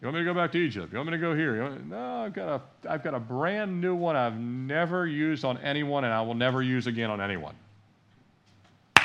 You 0.00 0.06
want 0.06 0.16
me 0.16 0.24
to 0.24 0.24
go 0.24 0.34
back 0.34 0.52
to 0.52 0.58
Egypt? 0.58 0.92
You 0.92 0.98
want 0.98 1.10
me 1.10 1.16
to 1.16 1.20
go 1.20 1.34
here? 1.34 1.70
no, 1.86 2.24
I've 2.24 2.34
got, 2.34 2.48
a, 2.48 2.92
I've 2.92 3.02
got 3.02 3.14
a 3.14 3.20
brand 3.20 3.80
new 3.80 3.94
one 3.94 4.14
I've 4.14 4.38
never 4.38 5.06
used 5.06 5.44
on 5.44 5.56
anyone 5.58 6.04
and 6.04 6.12
I 6.12 6.20
will 6.20 6.34
never 6.34 6.62
use 6.62 6.86
again 6.86 7.10
on 7.10 7.20
anyone. 7.20 7.54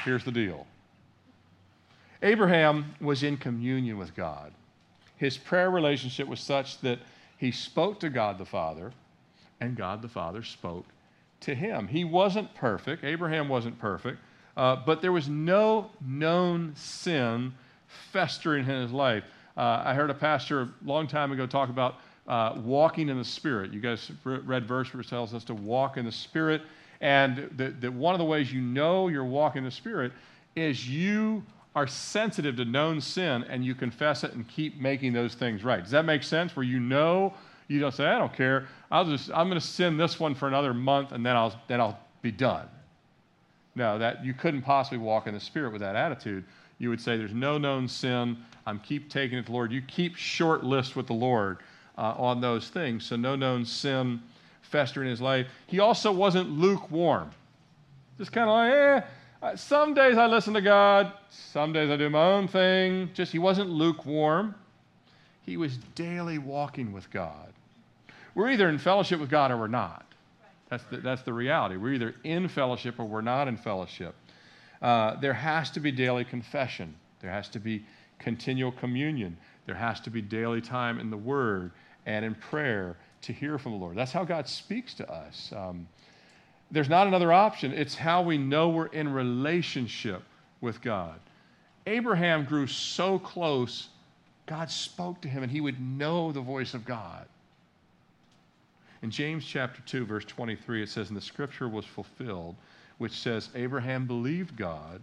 Here's 0.04 0.25
the 0.25 0.32
deal 0.32 0.67
Abraham 2.21 2.93
was 2.99 3.23
in 3.23 3.38
communion 3.38 3.97
with 3.97 4.15
God. 4.15 4.51
His 5.17 5.38
prayer 5.38 5.69
relationship 5.69 6.27
was 6.27 6.39
such 6.39 6.80
that 6.82 6.99
he 7.38 7.51
spoke 7.51 7.99
to 8.01 8.10
God 8.10 8.38
the 8.38 8.45
Father, 8.45 8.91
and 9.60 9.75
God 9.75 10.01
the 10.01 10.08
Father 10.08 10.43
spoke 10.43 10.86
to 11.41 11.56
him. 11.56 11.88
He 11.88 12.04
wasn't 12.04 12.54
perfect, 12.54 13.04
Abraham 13.04 13.47
wasn't 13.47 13.80
perfect, 13.80 14.19
uh, 14.58 14.75
but 14.86 15.01
there 15.01 15.12
was 15.12 15.30
no 15.30 15.89
known 16.01 16.73
sin 16.75 17.54
festering 18.12 18.67
in 18.67 18.82
his 18.82 18.91
life. 18.91 19.23
Uh, 19.62 19.84
I 19.86 19.93
heard 19.93 20.10
a 20.10 20.15
pastor 20.15 20.62
a 20.62 20.69
long 20.84 21.06
time 21.06 21.32
ago 21.32 21.45
talk 21.45 21.69
about 21.69 21.97
uh, 22.28 22.60
walking 22.63 23.10
in 23.10 23.19
the 23.19 23.24
Spirit. 23.24 23.71
You 23.71 23.80
guys 23.80 24.12
read 24.24 24.67
verse 24.67 24.89
it 24.91 25.08
tells 25.08 25.36
us 25.36 25.43
to 25.43 25.54
walk 25.54 25.97
in 25.97 26.06
the 26.06 26.12
Spirit. 26.12 26.63
And 27.00 27.47
that, 27.58 27.93
one 27.93 28.15
of 28.15 28.19
the 28.19 28.26
ways 28.26 28.52
you 28.52 28.60
know 28.60 29.08
you're 29.08 29.24
walking 29.24 29.60
in 29.60 29.65
the 29.65 29.69
Spirit 29.69 30.13
is 30.56 30.89
you 30.89 31.43
are 31.76 31.86
sensitive 31.86 32.56
to 32.56 32.65
known 32.65 33.00
sin 33.00 33.43
and 33.50 33.63
you 33.63 33.76
confess 33.76 34.24
it 34.24 34.34
and 34.34 34.47
keep 34.47 34.82
making 34.82 35.13
those 35.13 35.36
things 35.36 35.63
right. 35.63 35.84
Does 35.84 35.91
that 35.91 36.06
make 36.06 36.24
sense? 36.24 36.56
Where 36.56 36.65
you 36.65 36.80
know 36.80 37.32
you 37.67 37.80
don't 37.80 37.93
say, 37.93 38.06
I 38.06 38.17
don't 38.17 38.34
care. 38.34 38.67
I'll 38.89 39.06
just 39.06 39.30
I'm 39.30 39.47
going 39.47 39.62
to 39.62 39.65
sin 39.65 39.95
this 39.95 40.19
one 40.19 40.34
for 40.34 40.47
another 40.47 40.74
month 40.74 41.12
and 41.12 41.24
then 41.24 41.36
I'll 41.36 41.54
then 41.67 41.80
I'll 41.80 42.00
be 42.24 42.32
done. 42.32 42.67
No, 43.76 44.00
that 44.00 44.26
you 44.26 44.34
couldn't 44.34 44.63
possibly 44.63 44.97
walk 44.97 45.28
in 45.28 45.36
the 45.36 45.39
spirit 45.39 45.71
with 45.71 45.82
that 45.82 45.95
attitude. 45.95 46.45
You 46.82 46.89
would 46.89 47.00
say, 47.00 47.15
There's 47.15 47.34
no 47.34 47.60
known 47.60 47.88
sin. 47.88 48.38
I'm 48.65 48.80
keep 48.80 49.08
taking 49.08 49.38
it 49.38 49.44
to 49.44 49.46
the 49.48 49.54
Lord. 49.54 49.72
You 49.72 49.84
keep 49.84 50.15
short 50.15 50.63
list 50.63 50.96
with 50.96 51.06
the 51.06 51.13
Lord 51.13 51.60
uh, 51.96 52.15
on 52.17 52.41
those 52.41 52.70
things. 52.70 53.06
So 53.06 53.15
no 53.15 53.36
known 53.36 53.65
sin 53.65 54.20
fester 54.63 55.04
in 55.04 55.10
his 55.10 55.22
life. 55.22 55.48
He 55.67 55.80
also 55.80 56.12
wasn't 56.12 56.50
lukewarm. 56.50 57.30
Just 58.17 58.32
kind 58.32 58.50
of 58.50 58.56
like, 58.56 58.74
eh, 58.74 59.56
some 59.58 59.94
days 59.94 60.17
I 60.17 60.26
listen 60.26 60.56
to 60.56 60.62
God, 60.62 61.13
some 61.30 61.72
days 61.72 61.91
I 61.91 61.98
do 61.98 62.10
my 62.10 62.32
own 62.32 62.48
thing. 62.48 63.12
Just 63.13 63.32
he 63.32 63.39
wasn't 63.39 63.70
lukewarm. 63.70 64.56
He 65.44 65.58
was 65.58 65.78
daily 65.94 66.39
walking 66.39 66.94
with 66.94 67.12
God. 67.12 67.54
We're 68.34 68.50
either 68.50 68.70
in 68.70 68.80
fellowship 68.80 69.20
with 69.20 69.30
God 69.30 69.52
or 69.52 69.58
we're 69.58 69.67
not. 69.67 70.06
That's 70.70 70.84
the, 70.86 70.98
that's 70.98 71.22
the 71.22 71.34
reality. 71.34 71.76
We're 71.76 71.94
either 71.94 72.15
in 72.24 72.48
fellowship 72.48 73.00
or 73.00 73.06
we're 73.06 73.22
not 73.22 73.48
in 73.48 73.58
fellowship. 73.58 74.15
Uh, 74.82 75.20
there 75.20 75.34
has 75.34 75.70
to 75.72 75.80
be 75.80 75.91
daily 75.91 76.26
confession. 76.26 76.96
There 77.22 77.32
has 77.32 77.48
to 77.50 77.60
be 77.60 77.84
continual 78.20 78.72
communion. 78.72 79.38
There 79.65 79.76
has 79.76 80.00
to 80.02 80.10
be 80.10 80.22
daily 80.22 80.62
time 80.62 81.00
in 81.00 81.10
the 81.10 81.17
Word 81.17 81.72
and 82.06 82.26
in 82.26 82.36
prayer 82.36 82.98
to 83.24 83.34
hear 83.34 83.58
from 83.58 83.74
the 83.74 83.78
Lord. 83.78 83.96
That's 83.96 84.12
how 84.12 84.24
God 84.24 84.48
speaks 84.48 84.94
to 84.96 85.12
us. 85.12 85.54
Um, 85.56 85.88
there's 86.72 86.89
not 86.89 87.08
another 87.08 87.32
option. 87.32 87.72
It's 87.74 87.96
how 87.96 88.22
we 88.22 88.38
know 88.38 88.70
we're 88.70 88.88
in 88.88 89.12
relationship 89.12 90.24
with 90.62 90.82
God. 90.82 91.20
Abraham 91.86 92.46
grew 92.46 92.67
so 92.67 93.20
close, 93.20 93.89
God 94.46 94.70
spoke 94.70 95.22
to 95.22 95.28
him 95.28 95.44
and 95.44 95.52
he 95.52 95.62
would 95.62 95.80
know 95.80 96.32
the 96.32 96.41
voice 96.41 96.74
of 96.74 96.86
God. 96.86 97.26
In 99.02 99.10
James 99.10 99.44
chapter 99.46 99.82
2, 99.82 100.06
verse 100.06 100.26
23, 100.26 100.84
it 100.84 100.89
says, 100.89 101.10
And 101.10 101.17
the 101.17 101.22
scripture 101.22 101.67
was 101.67 101.86
fulfilled, 101.86 102.56
which 103.01 103.19
says, 103.19 103.49
Abraham 103.55 104.05
believed 104.05 104.55
God, 104.55 105.01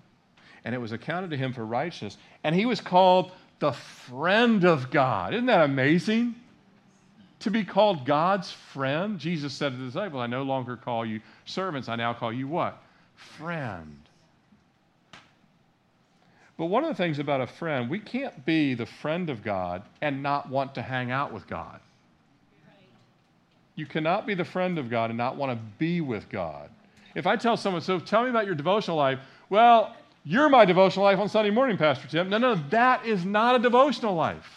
and 0.65 0.75
it 0.75 0.79
was 0.79 0.93
accounted 0.93 1.31
to 1.31 1.37
him 1.37 1.53
for 1.53 1.67
righteousness, 1.67 2.17
and 2.45 2.55
he 2.55 2.65
was 2.65 2.81
called 2.81 3.33
the 3.59 3.73
friend 3.73 4.65
of 4.65 4.91
God. 4.91 5.35
Isn't 5.35 5.47
that 5.47 5.65
amazing? 5.65 6.35
to 7.41 7.51
be 7.51 7.65
called 7.65 8.05
God's 8.05 8.51
friend. 8.51 9.19
Jesus 9.19 9.53
said 9.55 9.73
to 9.73 9.79
the 9.79 9.87
disciples, 9.87 10.21
I 10.21 10.27
no 10.27 10.43
longer 10.43 10.77
call 10.77 11.07
you 11.07 11.21
servants, 11.45 11.89
I 11.89 11.97
now 11.97 12.13
call 12.13 12.33
you 12.33 12.49
what? 12.49 12.83
Friend. 13.15 13.97
But 16.57 16.67
one 16.67 16.83
of 16.83 16.89
the 16.89 16.97
things 16.97 17.21
about 17.21 17.41
a 17.41 17.47
friend, 17.47 17.89
we 17.89 18.01
can't 18.01 18.45
be 18.45 18.75
the 18.75 18.87
friend 18.87 19.31
of 19.31 19.45
God 19.45 19.83
and 20.01 20.23
not 20.23 20.51
want 20.51 20.75
to 20.75 20.83
hang 20.83 21.13
out 21.13 21.33
with 21.33 21.47
God. 21.47 21.81
You 23.77 23.87
cannot 23.87 24.27
be 24.27 24.35
the 24.35 24.45
friend 24.45 24.77
of 24.77 24.91
God 24.91 25.11
and 25.11 25.17
not 25.17 25.37
want 25.37 25.53
to 25.53 25.65
be 25.79 26.01
with 26.01 26.29
God. 26.29 26.69
If 27.19 27.27
I 27.27 27.35
tell 27.35 27.57
someone, 27.57 27.83
so 27.83 27.99
tell 27.99 28.23
me 28.23 28.31
about 28.31 28.47
your 28.47 28.55
devotional 28.55 28.97
life, 28.97 29.19
well, 29.51 29.97
you're 30.25 30.49
my 30.49 30.65
devotional 30.65 31.05
life 31.05 31.19
on 31.19 31.29
Sunday 31.29 31.51
morning, 31.51 31.77
Pastor 31.77 32.07
Tim. 32.07 32.31
No, 32.31 32.39
no, 32.39 32.55
that 32.71 33.05
is 33.05 33.25
not 33.25 33.57
a 33.57 33.59
devotional 33.59 34.15
life. 34.15 34.49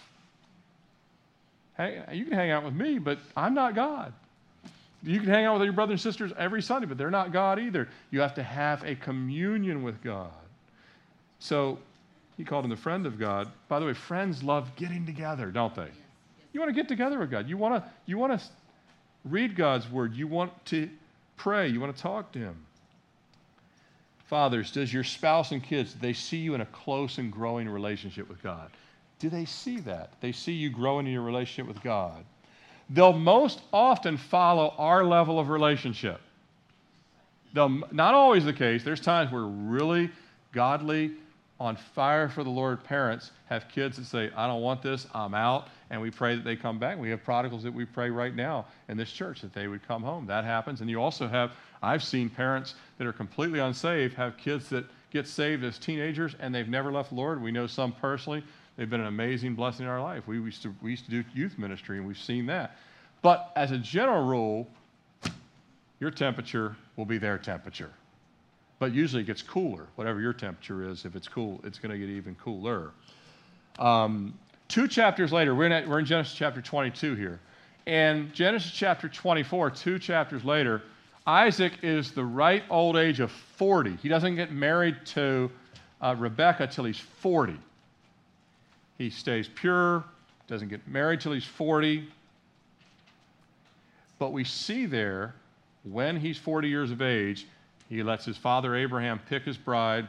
Hey, 1.76 2.04
you 2.14 2.24
can 2.24 2.34
hang 2.34 2.52
out 2.52 2.64
with 2.64 2.76
me, 2.76 3.00
but 3.00 3.18
I'm 3.36 3.56
not 3.56 3.74
God. 3.74 4.14
You 5.02 5.20
can 5.20 5.30
hang 5.30 5.46
out 5.46 5.58
with 5.58 5.64
your 5.64 5.74
brothers 5.74 5.94
and 5.94 6.02
sisters 6.02 6.32
every 6.38 6.62
Sunday, 6.62 6.86
but 6.86 7.00
they're 7.00 7.10
not 7.10 7.34
God 7.34 7.58
either. 7.58 7.88
You 8.12 8.22
have 8.22 8.36
to 8.36 8.44
have 8.44 8.84
a 8.84 8.94
communion 8.94 9.82
with 9.82 10.04
God. 10.04 10.30
So 11.40 11.80
he 12.38 12.44
called 12.44 12.66
him 12.66 12.70
the 12.70 12.78
friend 12.78 13.08
of 13.08 13.18
God. 13.18 13.52
By 13.70 13.80
the 13.80 13.88
way, 13.88 13.94
friends 13.94 14.44
love 14.44 14.76
getting 14.76 15.04
together, 15.08 15.48
don't 15.48 15.74
they? 15.74 15.90
You 16.54 16.60
want 16.60 16.70
to 16.70 16.80
get 16.80 16.88
together 16.88 17.18
with 17.18 17.32
God. 17.32 17.50
You 17.50 17.58
want 17.58 17.84
to, 17.84 17.90
you 18.06 18.20
want 18.20 18.40
to 18.40 18.46
read 19.26 19.56
God's 19.56 19.90
word. 19.90 20.14
You 20.14 20.28
want 20.28 20.54
to 20.66 20.88
pray. 21.42 21.68
You 21.68 21.80
want 21.80 21.96
to 21.96 22.02
talk 22.02 22.32
to 22.34 22.40
him. 22.40 22.56
Fathers, 24.26 24.72
does 24.72 24.94
your 24.94 25.04
spouse 25.04 25.52
and 25.52 25.64
kids, 25.64 25.96
they 25.96 26.14
see 26.14 26.38
you 26.38 26.54
in 26.54 26.62
a 26.62 26.66
close 26.68 27.18
and 27.18 27.32
growing 27.32 27.68
relationship 27.68 28.30
with 28.30 28.44
God? 28.44 28.70
Do 29.18 29.28
they 29.28 29.46
see 29.46 29.80
that? 29.82 30.14
They 30.22 30.32
see 30.32 30.52
you 30.52 30.70
growing 30.70 31.08
in 31.08 31.14
your 31.14 31.24
relationship 31.24 31.68
with 31.68 31.84
God. 31.84 32.24
They'll 32.92 33.12
most 33.12 33.62
often 33.74 34.18
follow 34.18 34.76
our 34.78 35.04
level 35.04 35.40
of 35.40 35.50
relationship. 35.50 36.22
They'll, 37.54 37.82
not 37.92 38.14
always 38.14 38.46
the 38.46 38.54
case. 38.54 38.84
There's 38.84 39.02
times 39.02 39.32
where 39.32 39.42
really 39.42 40.12
godly, 40.52 41.12
on 41.62 41.76
fire 41.76 42.28
for 42.28 42.44
the 42.44 42.50
Lord 42.50 42.84
parents 42.84 43.32
have 43.46 43.68
kids 43.70 43.98
that 43.98 44.06
say, 44.06 44.32
I 44.36 44.48
don't 44.48 44.62
want 44.62 44.82
this, 44.82 45.08
I'm 45.14 45.34
out, 45.34 45.70
and 45.90 46.02
we 46.02 46.12
pray 46.12 46.36
that 46.36 46.44
they 46.44 46.56
come 46.56 46.80
back. 46.80 46.98
We 46.98 47.10
have 47.12 47.24
prodigals 47.24 47.64
that 47.64 47.74
we 47.74 47.86
pray 47.86 48.10
right 48.10 48.36
now 48.36 48.66
in 48.90 48.98
this 48.98 49.12
church 49.12 49.42
that 49.42 49.54
they 49.54 49.68
would 49.68 49.88
come 49.88 50.04
home. 50.04 50.26
That 50.26 50.44
happens. 50.44 50.82
And 50.82 50.90
you 50.90 51.02
also 51.02 51.28
have, 51.28 51.52
I've 51.82 52.04
seen 52.04 52.30
parents 52.30 52.76
that 52.98 53.08
are 53.08 53.14
completely 53.14 53.60
unsaved 53.60 54.16
have 54.16 54.38
kids 54.38 54.70
that 54.70 54.86
get 55.12 55.28
saved 55.28 55.64
as 55.64 55.78
teenagers 55.78 56.36
and 56.40 56.54
they've 56.54 56.68
never 56.68 56.92
left 56.92 57.10
the 57.10 57.16
Lord. 57.16 57.42
We 57.42 57.52
know 57.52 57.68
some 57.68 57.92
personally 57.92 58.44
They've 58.78 58.90
been 58.90 59.02
an 59.02 59.08
amazing 59.08 59.56
blessing 59.56 59.86
in 59.86 59.92
our 59.92 60.02
life. 60.02 60.28
We 60.28 60.38
used 60.38 60.64
to, 60.64 60.74
we 60.82 60.92
used 60.92 61.06
to 61.06 61.12
do 61.12 61.24
youth 61.34 61.58
ministry, 61.58 61.98
and 61.98 62.08
we've 62.08 62.18
seen 62.18 62.46
that. 62.48 62.78
But 63.22 63.52
as 63.56 63.72
a 63.72 63.78
general 63.78 64.26
rule, 64.26 64.68
your 66.00 66.12
temperature 66.12 66.76
will 66.96 67.06
be 67.06 67.18
their 67.18 67.38
temperature. 67.38 67.92
But 68.82 68.96
usually 68.96 69.22
it 69.22 69.28
gets 69.28 69.44
cooler. 69.44 69.86
Whatever 69.94 70.22
your 70.22 70.34
temperature 70.34 70.90
is, 70.90 71.06
if 71.06 71.16
it's 71.16 71.28
cool, 71.28 71.62
it's 71.64 71.78
going 71.78 71.92
to 71.92 72.00
get 72.00 72.10
even 72.10 72.34
cooler. 72.34 72.90
Um, 73.78 74.34
two 74.70 74.88
chapters 74.88 75.32
later, 75.32 75.54
we're 75.54 75.68
in, 75.68 75.88
we're 75.88 76.00
in 76.00 76.06
Genesis 76.06 76.34
chapter 76.34 76.64
22 76.64 77.14
here. 77.14 77.40
And 77.86 78.34
Genesis 78.34 78.72
chapter 78.72 79.08
24, 79.08 79.70
two 79.70 80.00
chapters 80.00 80.44
later, 80.44 80.82
Isaac 81.28 81.74
is 81.84 82.12
the 82.12 82.26
right 82.26 82.64
old 82.72 82.98
age 82.98 83.20
of 83.20 83.30
40. 83.30 83.98
He 83.98 84.10
doesn't 84.10 84.36
get 84.36 84.52
married 84.52 84.96
to 85.06 85.52
uh, 86.02 86.16
Rebecca 86.18 86.66
till 86.66 86.86
he's 86.86 86.98
40. 86.98 87.60
He 88.98 89.12
stays 89.12 89.48
pure. 89.48 90.04
doesn't 90.48 90.70
get 90.70 90.88
married 90.88 91.22
till 91.22 91.34
he's 91.34 91.46
40. 91.46 92.08
But 94.18 94.34
we 94.34 94.44
see 94.44 94.88
there, 94.88 95.36
when 95.84 96.20
he's 96.20 96.40
40 96.40 96.68
years 96.68 96.90
of 96.90 97.04
age, 97.04 97.46
he 97.92 98.04
lets 98.04 98.24
his 98.24 98.38
father 98.38 98.74
Abraham 98.74 99.20
pick 99.28 99.44
his 99.44 99.58
bride. 99.58 100.08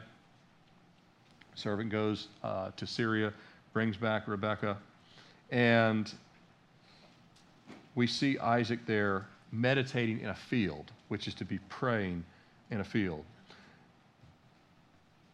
Servant 1.57 1.91
goes 1.91 2.29
uh, 2.45 2.71
to 2.77 2.87
Syria, 2.87 3.33
brings 3.73 3.97
back 3.97 4.29
Rebekah. 4.29 4.79
And 5.51 6.11
we 7.97 8.07
see 8.07 8.39
Isaac 8.39 8.87
there 8.87 9.27
meditating 9.51 10.21
in 10.21 10.29
a 10.29 10.35
field, 10.35 10.93
which 11.09 11.27
is 11.27 11.35
to 11.35 11.45
be 11.45 11.59
praying 11.69 12.25
in 12.71 12.79
a 12.79 12.85
field. 12.85 13.25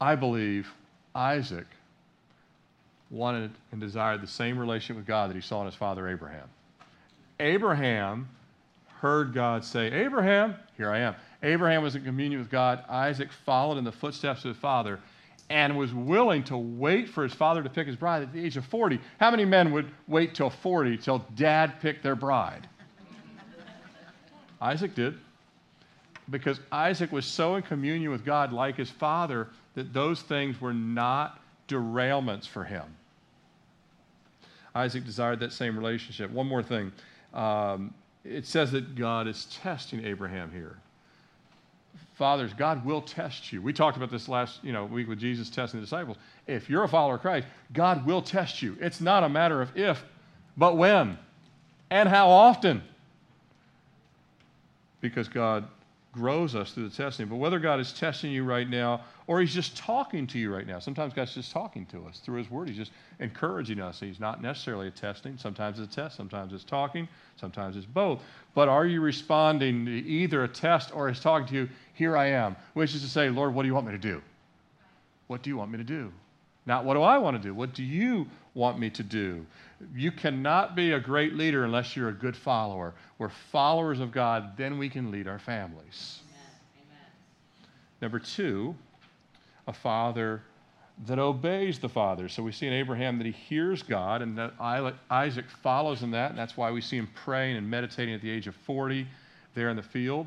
I 0.01 0.15
believe 0.15 0.73
Isaac 1.15 1.67
wanted 3.11 3.51
and 3.73 3.81
desired 3.81 4.23
the 4.23 4.27
same 4.27 4.59
relationship 4.59 4.97
with 4.97 5.07
God 5.07 5.29
that 5.29 5.37
he 5.37 5.43
saw 5.43 5.61
in 5.61 5.67
his 5.67 5.75
father 5.75 6.09
Abraham. 6.09 6.49
Abraham 7.41 8.27
heard 9.01 9.35
God 9.35 9.67
say, 9.67 9.93
Abraham, 9.93 10.55
here 10.79 10.91
I 10.91 11.01
am. 11.01 11.15
Abraham 11.43 11.83
was 11.83 11.95
in 11.95 12.05
communion 12.05 12.41
with 12.41 12.51
God. 12.51 12.85
Isaac 12.89 13.31
followed 13.33 13.79
in 13.79 13.85
the 13.85 13.93
footsteps 13.93 14.45
of 14.45 14.51
his 14.51 14.57
father 14.57 14.99
and 15.51 15.79
was 15.79 15.95
willing 15.95 16.45
to 16.45 16.57
wait 16.57 17.09
for 17.09 17.23
his 17.23 17.33
father 17.33 17.63
to 17.63 17.71
pick 17.71 17.87
his 17.87 17.97
bride 17.97 18.23
at 18.23 18.33
the 18.33 18.45
age 18.45 18.57
of 18.57 18.65
40. 18.67 19.01
How 19.19 19.31
many 19.31 19.45
men 19.45 19.73
would 19.73 19.91
wait 20.07 20.35
till 20.35 20.51
40 20.51 20.99
till 20.99 21.25
dad 21.37 21.81
picked 21.81 22.03
their 22.03 22.17
bride? 22.17 22.69
Isaac 24.61 24.95
did. 24.95 25.15
Because 26.31 26.61
Isaac 26.71 27.11
was 27.13 27.25
so 27.25 27.55
in 27.55 27.63
communion 27.63 28.11
with 28.11 28.25
God, 28.25 28.53
like 28.53 28.77
his 28.77 28.91
father, 28.91 29.49
that 29.75 29.95
those 29.95 30.21
things 30.21 30.61
were 30.61 30.75
not 30.75 31.41
derailments 31.69 32.47
for 32.47 32.65
him. 32.65 32.85
Isaac 34.75 35.05
desired 35.05 35.41
that 35.41 35.53
same 35.53 35.77
relationship. 35.77 36.31
One 36.31 36.47
more 36.47 36.63
thing. 36.63 36.93
Um, 37.33 37.95
it 38.25 38.45
says 38.45 38.73
that 38.73 38.95
God 38.95 39.27
is 39.27 39.47
testing 39.47 40.05
Abraham 40.05 40.53
here. 40.53 40.77
Fathers, 42.19 42.53
God 42.53 42.85
will 42.85 43.01
test 43.01 43.53
you. 43.53 43.63
We 43.63 43.73
talked 43.73 43.97
about 43.97 44.11
this 44.11 44.29
last 44.29 44.59
you 44.65 44.73
know, 44.73 44.85
week 44.85 45.07
with 45.07 45.21
Jesus 45.21 45.49
testing 45.49 45.79
the 45.79 45.87
disciples. 45.87 46.17
If 46.49 46.69
you're 46.69 46.83
a 46.83 46.89
follower 46.89 47.15
of 47.15 47.21
Christ, 47.21 47.47
God 47.73 48.05
will 48.05 48.21
test 48.21 48.61
you. 48.61 48.77
It's 48.81 49.01
not 49.01 49.23
a 49.23 49.29
matter 49.29 49.63
of 49.63 49.77
if, 49.77 50.05
but 50.57 50.77
when 50.77 51.17
and 51.91 52.09
how 52.09 52.29
often. 52.29 52.83
Because 55.01 55.29
God 55.29 55.69
grows 56.19 56.55
us 56.55 56.73
through 56.73 56.89
the 56.89 56.97
testing. 56.97 57.27
But 57.27 57.37
whether 57.37 57.59
God 57.59 57.81
is 57.81 57.93
testing 57.93 58.33
you 58.33 58.45
right 58.45 58.69
now 58.69 59.03
or 59.27 59.41
He's 59.41 59.55
just 59.55 59.77
talking 59.77 60.27
to 60.27 60.39
you 60.39 60.53
right 60.53 60.67
now, 60.67 60.79
sometimes 60.79 61.15
God's 61.15 61.35
just 61.35 61.53
talking 61.53 61.87
to 61.87 62.05
us 62.07 62.19
through 62.19 62.39
His 62.39 62.51
Word. 62.51 62.69
He's 62.69 62.77
just 62.77 62.93
encouraging 63.21 63.81
us. 63.81 64.01
He's 64.01 64.21
not 64.21 64.43
necessarily 64.43 64.89
a 64.89 64.91
testing. 64.91 65.39
Sometimes 65.39 65.79
it's 65.79 65.93
a 65.93 65.97
test, 66.03 66.17
sometimes 66.17 66.53
it's 66.53 66.65
talking, 66.65 67.09
sometimes 67.37 67.77
it's 67.77 67.87
both. 67.87 68.21
But 68.55 68.69
are 68.69 68.87
you 68.87 69.01
responding 69.01 69.87
to 69.87 69.93
either 69.93 70.45
a 70.45 70.49
test 70.49 70.95
or 70.95 71.09
He's 71.09 71.21
talking 71.21 71.47
to 71.49 71.55
you, 71.55 71.69
here 71.95 72.17
I 72.17 72.27
am, 72.27 72.57
which 72.75 72.95
is 72.95 73.03
to 73.03 73.09
say, 73.09 73.31
Lord, 73.31 73.55
what 73.55 73.63
do 73.63 73.69
you 73.69 73.75
want 73.75 73.87
me 73.87 73.93
to 73.93 73.99
do? 73.99 74.21
What 75.29 75.43
do 75.43 75.51
you 75.51 75.57
want 75.57 75.71
me 75.71 75.79
to 75.79 75.85
do? 75.85 76.13
Not 76.67 76.85
what 76.85 76.95
do 76.95 77.03
I 77.03 77.17
want 77.17 77.41
to 77.41 77.43
do? 77.43 77.55
What 77.55 77.75
do 77.75 77.83
you 77.83 78.27
want 78.55 78.79
me 78.79 78.91
to 78.91 79.03
do? 79.03 79.47
You 79.95 80.11
cannot 80.11 80.75
be 80.75 80.93
a 80.93 81.01
great 81.01 81.35
leader 81.35 81.65
unless 81.65 81.97
you're 81.97 82.09
a 82.09 82.15
good 82.15 82.37
follower. 82.37 82.95
We're 83.19 83.29
followers 83.29 84.01
of 84.01 84.13
God, 84.13 84.57
then 84.57 84.79
we 84.79 84.89
can 84.89 85.11
lead 85.11 85.29
our 85.29 85.39
families. 85.39 86.21
Amen. 86.75 87.07
Number 88.03 88.19
two, 88.19 88.75
a 89.67 89.73
father 89.73 90.43
that 91.07 91.19
obeys 91.19 91.79
the 91.79 91.89
father. 91.89 92.29
So 92.29 92.43
we 92.43 92.51
see 92.51 92.67
in 92.67 92.73
Abraham 92.73 93.19
that 93.19 93.27
he 93.27 93.33
hears 93.33 93.83
God, 93.85 94.21
and 94.21 94.37
that 94.37 94.53
Isaac 95.11 95.45
follows 95.63 96.03
in 96.03 96.11
that, 96.11 96.31
and 96.31 96.39
that's 96.39 96.57
why 96.57 96.73
we 96.73 96.81
see 96.81 96.97
him 96.97 97.09
praying 97.15 97.57
and 97.57 97.71
meditating 97.71 98.15
at 98.15 98.21
the 98.21 98.31
age 98.31 98.49
of 98.49 98.57
40 98.57 99.07
there 99.55 99.71
in 99.71 99.77
the 99.77 99.83
field. 99.83 100.27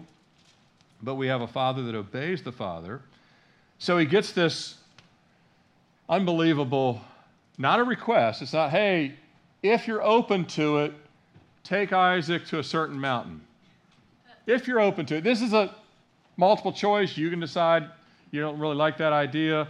But 1.03 1.15
we 1.15 1.27
have 1.27 1.41
a 1.41 1.47
father 1.47 1.83
that 1.83 1.95
obeys 1.95 2.41
the 2.41 2.51
father. 2.53 3.01
So 3.79 3.97
he 3.97 4.05
gets 4.05 4.31
this 4.31 4.75
unbelievable, 6.07 7.01
not 7.57 7.79
a 7.79 7.83
request. 7.83 8.41
It's 8.41 8.53
not, 8.53 8.69
hey, 8.69 9.15
if 9.63 9.87
you're 9.87 10.03
open 10.03 10.45
to 10.45 10.79
it, 10.79 10.93
take 11.63 11.93
Isaac 11.93 12.45
to 12.47 12.59
a 12.59 12.63
certain 12.63 12.99
mountain. 12.99 13.41
If 14.47 14.67
you're 14.67 14.79
open 14.79 15.05
to 15.07 15.17
it, 15.17 15.23
this 15.23 15.41
is 15.41 15.53
a 15.53 15.73
multiple 16.37 16.73
choice. 16.73 17.15
You 17.15 17.29
can 17.29 17.39
decide 17.39 17.89
you 18.31 18.41
don't 18.41 18.59
really 18.59 18.75
like 18.75 18.97
that 18.97 19.13
idea. 19.13 19.67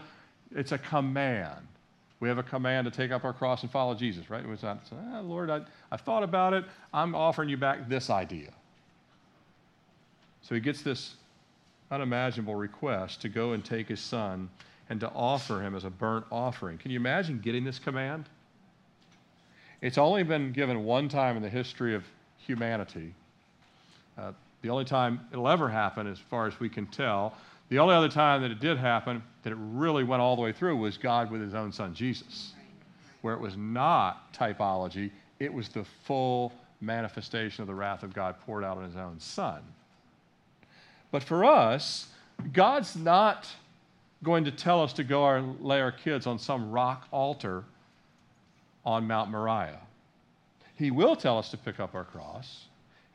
It's 0.56 0.72
a 0.72 0.78
command. 0.78 1.68
We 2.20 2.30
have 2.30 2.38
a 2.38 2.44
command 2.44 2.86
to 2.86 2.92
take 2.92 3.12
up 3.12 3.26
our 3.26 3.34
cross 3.34 3.64
and 3.64 3.72
follow 3.72 3.96
Jesus, 3.96 4.30
right? 4.30 4.44
It 4.44 4.48
was 4.48 4.62
not, 4.62 4.84
ah, 5.12 5.20
Lord, 5.22 5.50
I, 5.50 5.62
I 5.92 5.98
thought 5.98 6.24
about 6.24 6.54
it. 6.54 6.66
I'm 6.94 7.16
offering 7.16 7.50
you 7.50 7.58
back 7.58 7.90
this 7.90 8.10
idea. 8.10 8.52
So 10.44 10.56
he 10.56 10.62
gets 10.62 10.84
this 10.84 11.16
unimaginable 11.90 12.56
request 12.56 13.22
to 13.22 13.30
go 13.30 13.54
and 13.54 13.66
take 13.66 13.88
his 13.88 14.00
son 14.00 14.50
and 14.90 15.00
to 15.00 15.10
offer 15.10 15.62
him 15.62 15.76
as 15.76 15.84
a 15.84 15.90
burnt 15.90 16.26
offering. 16.32 16.78
Can 16.78 16.92
you 16.92 17.00
imagine 17.00 17.40
getting 17.40 17.64
this 17.64 17.80
command? 17.80 18.26
It's 19.82 19.98
only 19.98 20.24
been 20.24 20.52
given 20.52 20.84
one 20.84 21.10
time 21.10 21.36
in 21.36 21.44
the 21.44 21.50
history 21.50 21.96
of 21.96 22.04
humanity. 22.38 23.14
Uh, 24.18 24.32
the 24.62 24.70
only 24.70 24.86
time 24.86 25.22
it'll 25.32 25.48
ever 25.48 25.68
happen, 25.68 26.06
as 26.06 26.20
far 26.20 26.48
as 26.48 26.60
we 26.60 26.70
can 26.70 26.86
tell, 26.88 27.34
the 27.70 27.80
only 27.80 27.96
other 27.96 28.10
time 28.10 28.42
that 28.42 28.52
it 28.52 28.60
did 28.60 28.78
happen, 28.78 29.24
that 29.44 29.52
it 29.52 29.58
really 29.60 30.04
went 30.04 30.22
all 30.22 30.36
the 30.36 30.42
way 30.42 30.52
through, 30.52 30.78
was 30.78 30.98
God 30.98 31.32
with 31.32 31.42
his 31.42 31.56
own 31.56 31.72
son 31.72 31.96
Jesus, 31.96 32.54
where 33.22 33.34
it 33.34 33.40
was 33.40 33.58
not 33.58 34.34
typology, 34.34 35.10
it 35.40 35.52
was 35.52 35.70
the 35.70 35.86
full 36.04 36.54
manifestation 36.82 37.62
of 37.62 37.68
the 37.68 37.74
wrath 37.74 38.04
of 38.04 38.14
God 38.14 38.36
poured 38.46 38.64
out 38.64 38.78
on 38.78 38.84
his 38.84 38.96
own 38.96 39.20
son. 39.20 39.62
But 41.12 41.24
for 41.24 41.44
us, 41.44 42.08
God's 42.54 42.96
not 42.96 43.48
going 44.24 44.44
to 44.46 44.52
tell 44.52 44.84
us 44.84 44.94
to 44.94 45.04
go 45.04 45.24
our, 45.24 45.42
lay 45.42 45.82
our 45.82 45.92
kids 45.92 46.28
on 46.28 46.38
some 46.38 46.72
rock 46.72 47.08
altar 47.12 47.64
on 48.86 49.08
Mount 49.08 49.30
Moriah. 49.30 49.80
He 50.76 50.92
will 50.92 51.16
tell 51.16 51.38
us 51.38 51.50
to 51.50 51.58
pick 51.58 51.80
up 51.80 51.94
our 51.94 52.04
cross. 52.04 52.66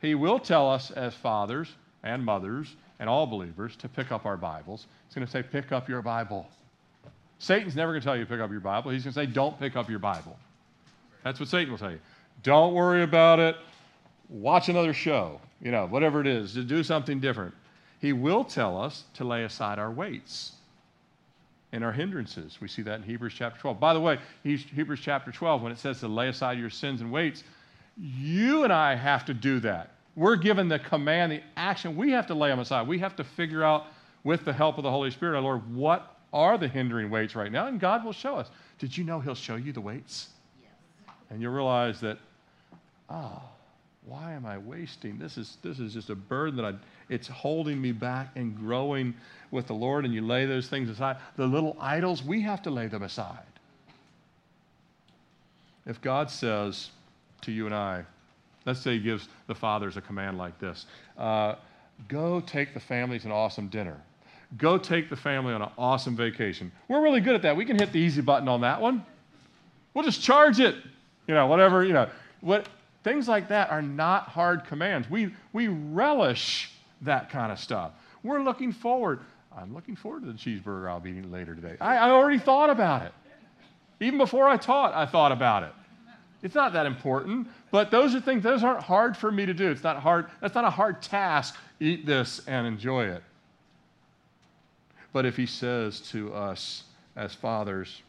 He 0.01 0.15
will 0.15 0.39
tell 0.39 0.69
us 0.69 0.91
as 0.91 1.13
fathers 1.13 1.73
and 2.03 2.23
mothers 2.23 2.75
and 2.99 3.09
all 3.09 3.27
believers 3.27 3.75
to 3.77 3.89
pick 3.89 4.11
up 4.11 4.25
our 4.25 4.37
Bibles. 4.37 4.87
He's 5.07 5.15
going 5.15 5.25
to 5.25 5.31
say, 5.31 5.43
pick 5.43 5.71
up 5.71 5.89
your 5.89 6.01
Bible. 6.01 6.47
Satan's 7.39 7.75
never 7.75 7.91
going 7.91 8.01
to 8.01 8.05
tell 8.05 8.15
you 8.15 8.23
to 8.23 8.29
pick 8.29 8.39
up 8.39 8.51
your 8.51 8.59
Bible. 8.59 8.91
He's 8.91 9.03
going 9.03 9.13
to 9.13 9.19
say, 9.19 9.25
don't 9.25 9.59
pick 9.59 9.75
up 9.75 9.89
your 9.89 9.99
Bible. 9.99 10.37
That's 11.23 11.39
what 11.39 11.49
Satan 11.49 11.71
will 11.71 11.77
tell 11.77 11.91
you. 11.91 11.99
Don't 12.43 12.73
worry 12.73 13.03
about 13.03 13.39
it. 13.39 13.57
Watch 14.29 14.69
another 14.69 14.93
show, 14.93 15.39
you 15.61 15.71
know, 15.71 15.85
whatever 15.87 16.21
it 16.21 16.27
is, 16.27 16.53
to 16.53 16.63
do 16.63 16.83
something 16.83 17.19
different. 17.19 17.53
He 17.99 18.13
will 18.13 18.43
tell 18.43 18.79
us 18.79 19.03
to 19.15 19.23
lay 19.23 19.43
aside 19.43 19.79
our 19.79 19.91
weights 19.91 20.53
and 21.77 21.85
our 21.85 21.91
hindrances. 21.91 22.59
We 22.59 22.67
see 22.67 22.81
that 22.81 22.95
in 22.95 23.03
Hebrews 23.03 23.35
chapter 23.35 23.61
12. 23.61 23.79
By 23.79 23.93
the 23.93 23.99
way, 23.99 24.17
Hebrews 24.43 24.99
chapter 24.99 25.31
12, 25.31 25.61
when 25.61 25.71
it 25.71 25.77
says 25.77 25.99
to 25.99 26.07
lay 26.07 26.27
aside 26.27 26.57
your 26.57 26.71
sins 26.71 27.01
and 27.01 27.11
weights, 27.11 27.43
you 27.95 28.63
and 28.63 28.73
I 28.73 28.95
have 28.95 29.25
to 29.25 29.33
do 29.35 29.59
that. 29.59 29.91
We're 30.15 30.37
given 30.37 30.67
the 30.67 30.79
command, 30.79 31.31
the 31.31 31.43
action. 31.55 31.95
We 31.95 32.09
have 32.11 32.25
to 32.27 32.33
lay 32.33 32.49
them 32.49 32.57
aside. 32.57 32.87
We 32.87 32.97
have 32.97 33.15
to 33.17 33.23
figure 33.23 33.63
out, 33.63 33.85
with 34.23 34.43
the 34.43 34.51
help 34.51 34.77
of 34.77 34.83
the 34.83 34.89
Holy 34.89 35.11
Spirit, 35.11 35.35
our 35.35 35.41
Lord, 35.43 35.73
what 35.73 36.17
are 36.33 36.57
the 36.57 36.67
hindering 36.67 37.11
weights 37.11 37.35
right 37.35 37.51
now? 37.51 37.67
And 37.67 37.79
God 37.79 38.03
will 38.03 38.11
show 38.11 38.35
us. 38.35 38.49
Did 38.79 38.97
you 38.97 39.03
know 39.03 39.19
He'll 39.19 39.35
show 39.35 39.55
you 39.55 39.71
the 39.71 39.79
weights? 39.79 40.29
Yes. 40.59 40.71
And 41.29 41.41
you'll 41.43 41.53
realize 41.53 42.01
that, 42.01 42.17
oh, 43.11 43.39
why 44.07 44.33
am 44.33 44.45
I 44.45 44.57
wasting? 44.57 45.19
This 45.19 45.37
is, 45.37 45.57
this 45.61 45.79
is 45.79 45.93
just 45.93 46.09
a 46.09 46.15
burden 46.15 46.55
that 46.55 46.65
I, 46.65 46.73
it's 47.09 47.27
holding 47.27 47.81
me 47.81 47.91
back 47.91 48.29
and 48.35 48.57
growing 48.57 49.13
with 49.51 49.67
the 49.67 49.73
Lord, 49.73 50.05
and 50.05 50.13
you 50.13 50.25
lay 50.25 50.45
those 50.45 50.67
things 50.67 50.89
aside. 50.89 51.17
The 51.35 51.45
little 51.45 51.75
idols, 51.79 52.23
we 52.23 52.41
have 52.41 52.61
to 52.63 52.69
lay 52.69 52.87
them 52.87 53.03
aside. 53.03 53.39
If 55.85 56.01
God 56.01 56.29
says 56.29 56.89
to 57.41 57.51
you 57.51 57.65
and 57.65 57.75
I, 57.75 58.05
let's 58.65 58.79
say 58.79 58.93
He 58.93 58.99
gives 58.99 59.27
the 59.47 59.55
fathers 59.55 59.97
a 59.97 60.01
command 60.01 60.37
like 60.37 60.57
this 60.59 60.85
uh, 61.17 61.55
go 62.07 62.39
take 62.41 62.73
the 62.73 62.79
family 62.79 63.19
to 63.19 63.25
an 63.25 63.31
awesome 63.31 63.67
dinner. 63.67 63.99
Go 64.57 64.77
take 64.77 65.09
the 65.09 65.15
family 65.15 65.53
on 65.53 65.61
an 65.61 65.69
awesome 65.77 66.15
vacation. 66.15 66.71
We're 66.87 67.01
really 67.01 67.19
good 67.19 67.35
at 67.35 67.41
that. 67.41 67.57
We 67.57 67.65
can 67.65 67.77
hit 67.77 67.91
the 67.91 67.99
easy 67.99 68.21
button 68.21 68.47
on 68.47 68.61
that 68.61 68.79
one. 68.79 69.05
We'll 69.93 70.05
just 70.05 70.21
charge 70.21 70.61
it. 70.61 70.75
You 71.27 71.33
know, 71.33 71.47
whatever, 71.47 71.83
you 71.83 71.91
know. 71.91 72.07
What, 72.39 72.69
things 73.03 73.27
like 73.27 73.47
that 73.49 73.69
are 73.69 73.81
not 73.81 74.29
hard 74.29 74.65
commands. 74.65 75.09
We, 75.09 75.33
we 75.53 75.67
relish 75.67 76.71
that 77.01 77.29
kind 77.29 77.51
of 77.51 77.59
stuff. 77.59 77.91
We're 78.23 78.43
looking 78.43 78.71
forward. 78.71 79.19
I'm 79.55 79.73
looking 79.73 79.95
forward 79.95 80.23
to 80.23 80.27
the 80.27 80.37
cheeseburger 80.37 80.89
I'll 80.89 80.99
be 80.99 81.11
eating 81.11 81.31
later 81.31 81.55
today. 81.55 81.77
I, 81.79 81.97
I 81.97 82.09
already 82.11 82.39
thought 82.39 82.69
about 82.69 83.03
it. 83.03 83.13
Even 83.99 84.19
before 84.19 84.47
I 84.47 84.57
taught, 84.57 84.93
I 84.93 85.05
thought 85.05 85.31
about 85.31 85.63
it. 85.63 85.71
It's 86.43 86.53
not 86.53 86.73
that 86.73 86.85
important, 86.85 87.47
but 87.71 87.89
those 87.89 88.13
are 88.13 88.21
things, 88.21 88.43
those 88.43 88.63
aren't 88.63 88.83
hard 88.83 89.17
for 89.17 89.31
me 89.31 89.45
to 89.47 89.53
do. 89.53 89.71
It's 89.71 89.83
not 89.83 89.97
hard, 89.97 90.27
that's 90.39 90.53
not 90.53 90.65
a 90.65 90.69
hard 90.69 91.01
task. 91.01 91.55
Eat 91.79 92.05
this 92.05 92.41
and 92.47 92.67
enjoy 92.67 93.05
it. 93.05 93.23
But 95.13 95.25
if 95.25 95.35
he 95.35 95.47
says 95.47 95.99
to 96.11 96.33
us 96.33 96.83
as 97.15 97.33
fathers 97.33 98.03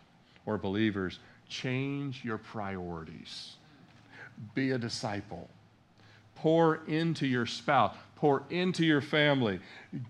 or 0.44 0.58
believers, 0.58 1.20
change 1.48 2.22
your 2.22 2.36
priorities, 2.36 3.54
be 4.54 4.72
a 4.72 4.78
disciple. 4.78 5.48
Pour 6.34 6.80
into 6.86 7.26
your 7.26 7.46
spouse, 7.46 7.94
pour 8.16 8.44
into 8.50 8.84
your 8.84 9.00
family. 9.00 9.60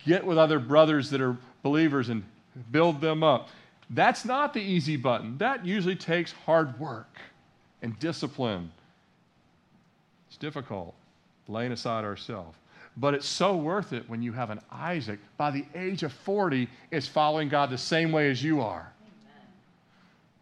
Get 0.04 0.24
with 0.24 0.38
other 0.38 0.58
brothers 0.58 1.10
that 1.10 1.20
are 1.20 1.36
believers 1.62 2.08
and 2.08 2.24
build 2.70 3.00
them 3.00 3.22
up. 3.22 3.48
That's 3.90 4.24
not 4.24 4.52
the 4.52 4.60
easy 4.60 4.96
button. 4.96 5.38
That 5.38 5.64
usually 5.64 5.96
takes 5.96 6.32
hard 6.32 6.78
work 6.78 7.18
and 7.82 7.98
discipline. 7.98 8.70
It's 10.28 10.36
difficult, 10.36 10.94
laying 11.46 11.72
aside 11.72 12.04
ourselves. 12.04 12.56
But 12.96 13.14
it's 13.14 13.26
so 13.26 13.56
worth 13.56 13.92
it 13.92 14.08
when 14.08 14.22
you 14.22 14.32
have 14.32 14.50
an 14.50 14.60
Isaac, 14.70 15.20
by 15.36 15.50
the 15.50 15.64
age 15.74 16.02
of 16.02 16.12
40, 16.12 16.68
is 16.90 17.06
following 17.06 17.48
God 17.48 17.70
the 17.70 17.78
same 17.78 18.10
way 18.10 18.30
as 18.30 18.42
you 18.42 18.60
are. 18.60 18.92
Amen. 19.00 19.46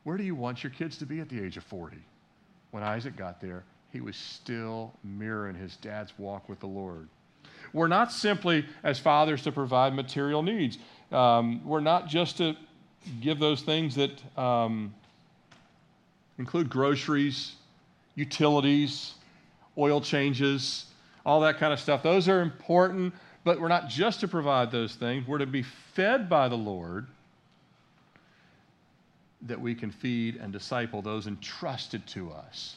Where 0.05 0.17
do 0.17 0.25
you 0.25 0.35
want 0.35 0.65
your 0.65 0.71
kids 0.71 0.97
to 0.99 1.07
be 1.07 1.21
at 1.21 1.29
the 1.29 1.43
age 1.43 1.57
of 1.57 1.65
40? 1.65 1.99
When 2.71 2.83
Isaac 2.83 3.15
got 3.15 3.41
there, 3.41 3.65
he 3.97 4.03
was 4.03 4.17
still 4.17 4.93
mirroring 5.03 5.57
his 5.57 5.77
dad's 5.77 6.13
walk 6.19 6.51
with 6.51 6.61
the 6.61 6.67
Lord. 6.67 7.09
We're 7.73 7.89
not 7.89 8.13
simply, 8.13 8.67
as 8.85 8.99
fathers, 8.99 9.43
to 9.45 9.53
provide 9.53 9.95
material 9.95 10.43
needs. 10.43 10.77
Um, 11.11 11.67
we're 11.67 11.81
not 11.81 12.07
just 12.07 12.37
to 12.37 12.57
give 13.23 13.39
those 13.39 13.63
things 13.63 13.95
that 13.95 14.39
um, 14.39 14.95
include 16.37 16.69
groceries, 16.69 17.55
utilities, 18.17 19.15
oil 19.79 20.03
changes, 20.03 20.85
all 21.25 21.41
that 21.41 21.57
kind 21.57 21.73
of 21.73 21.81
stuff. 21.81 22.03
Those 22.03 22.29
are 22.29 22.43
important, 22.43 23.15
but 23.45 23.59
we're 23.59 23.69
not 23.69 23.89
just 23.89 24.21
to 24.21 24.29
provide 24.29 24.71
those 24.71 24.95
things. 24.95 25.27
We're 25.27 25.39
to 25.39 25.47
be 25.47 25.63
fed 25.63 26.29
by 26.29 26.51
the 26.51 26.57
Lord 26.57 27.07
that 29.41 29.59
we 29.59 29.75
can 29.75 29.91
feed 29.91 30.37
and 30.37 30.53
disciple 30.53 31.01
those 31.01 31.27
entrusted 31.27 32.07
to 32.09 32.31
us. 32.31 32.77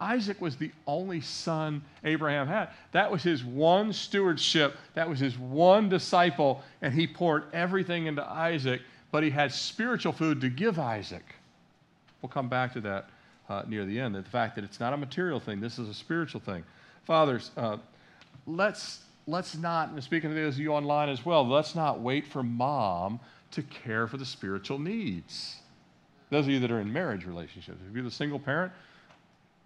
Isaac 0.00 0.40
was 0.40 0.56
the 0.56 0.70
only 0.86 1.20
son 1.20 1.82
Abraham 2.02 2.46
had. 2.46 2.70
That 2.92 3.10
was 3.10 3.22
his 3.22 3.44
one 3.44 3.92
stewardship. 3.92 4.76
That 4.94 5.08
was 5.08 5.18
his 5.18 5.38
one 5.38 5.88
disciple, 5.88 6.62
and 6.82 6.92
he 6.92 7.06
poured 7.06 7.44
everything 7.52 8.06
into 8.06 8.24
Isaac, 8.24 8.82
but 9.12 9.22
he 9.22 9.30
had 9.30 9.52
spiritual 9.52 10.12
food 10.12 10.40
to 10.40 10.48
give 10.48 10.78
Isaac. 10.78 11.24
We'll 12.20 12.30
come 12.30 12.48
back 12.48 12.72
to 12.72 12.80
that 12.80 13.08
uh, 13.48 13.62
near 13.68 13.84
the 13.84 13.98
end. 14.00 14.14
The 14.14 14.22
fact 14.22 14.56
that 14.56 14.64
it's 14.64 14.80
not 14.80 14.92
a 14.92 14.96
material 14.96 15.38
thing, 15.38 15.60
this 15.60 15.78
is 15.78 15.88
a 15.88 15.94
spiritual 15.94 16.40
thing. 16.40 16.64
Fathers, 17.04 17.50
uh, 17.56 17.76
let's, 18.46 19.00
let's 19.26 19.54
not, 19.56 19.90
and 19.90 20.02
speaking 20.02 20.30
to 20.30 20.34
those 20.34 20.54
of 20.54 20.60
you 20.60 20.72
online 20.72 21.08
as 21.08 21.24
well, 21.24 21.46
let's 21.46 21.74
not 21.74 22.00
wait 22.00 22.26
for 22.26 22.42
mom 22.42 23.20
to 23.52 23.62
care 23.62 24.06
for 24.06 24.16
the 24.16 24.26
spiritual 24.26 24.78
needs. 24.78 25.56
Those 26.30 26.46
of 26.46 26.50
you 26.50 26.60
that 26.60 26.70
are 26.72 26.80
in 26.80 26.92
marriage 26.92 27.26
relationships, 27.26 27.78
if 27.88 27.94
you're 27.94 28.02
the 28.02 28.10
single 28.10 28.40
parent, 28.40 28.72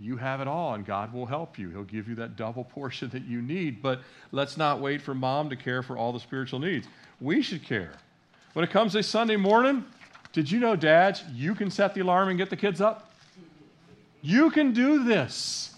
you 0.01 0.17
have 0.17 0.41
it 0.41 0.49
all 0.49 0.75
and 0.75 0.87
God 0.87 1.13
will 1.13 1.27
help 1.27 1.59
you. 1.59 1.71
He'll 1.71 1.85
give 1.85 2.09
you 2.09 2.15
that 2.17 2.37
double 2.37 2.65
portion 2.77 3.09
that 3.11 3.25
you 3.25 3.43
need. 3.43 3.83
But 3.83 4.01
let's 4.33 4.57
not 4.57 4.81
wait 4.81 5.03
for 5.03 5.15
mom 5.15 5.51
to 5.51 5.57
care 5.57 5.83
for 5.83 5.97
all 5.97 6.13
the 6.13 6.21
spiritual 6.21 6.61
needs. 6.61 6.87
We 7.21 7.43
should 7.43 7.65
care. 7.65 7.93
When 8.53 8.65
it 8.65 8.71
comes 8.71 8.93
to 8.93 9.03
Sunday 9.03 9.37
morning, 9.37 9.85
did 10.33 10.51
you 10.51 10.61
know, 10.61 10.77
dads, 10.77 11.23
you 11.33 11.55
can 11.55 11.71
set 11.71 11.95
the 11.95 12.01
alarm 12.01 12.29
and 12.29 12.39
get 12.39 12.51
the 12.51 12.57
kids 12.57 12.81
up? 12.81 13.13
You 14.21 14.51
can 14.51 14.73
do 14.73 15.05
this. 15.05 15.75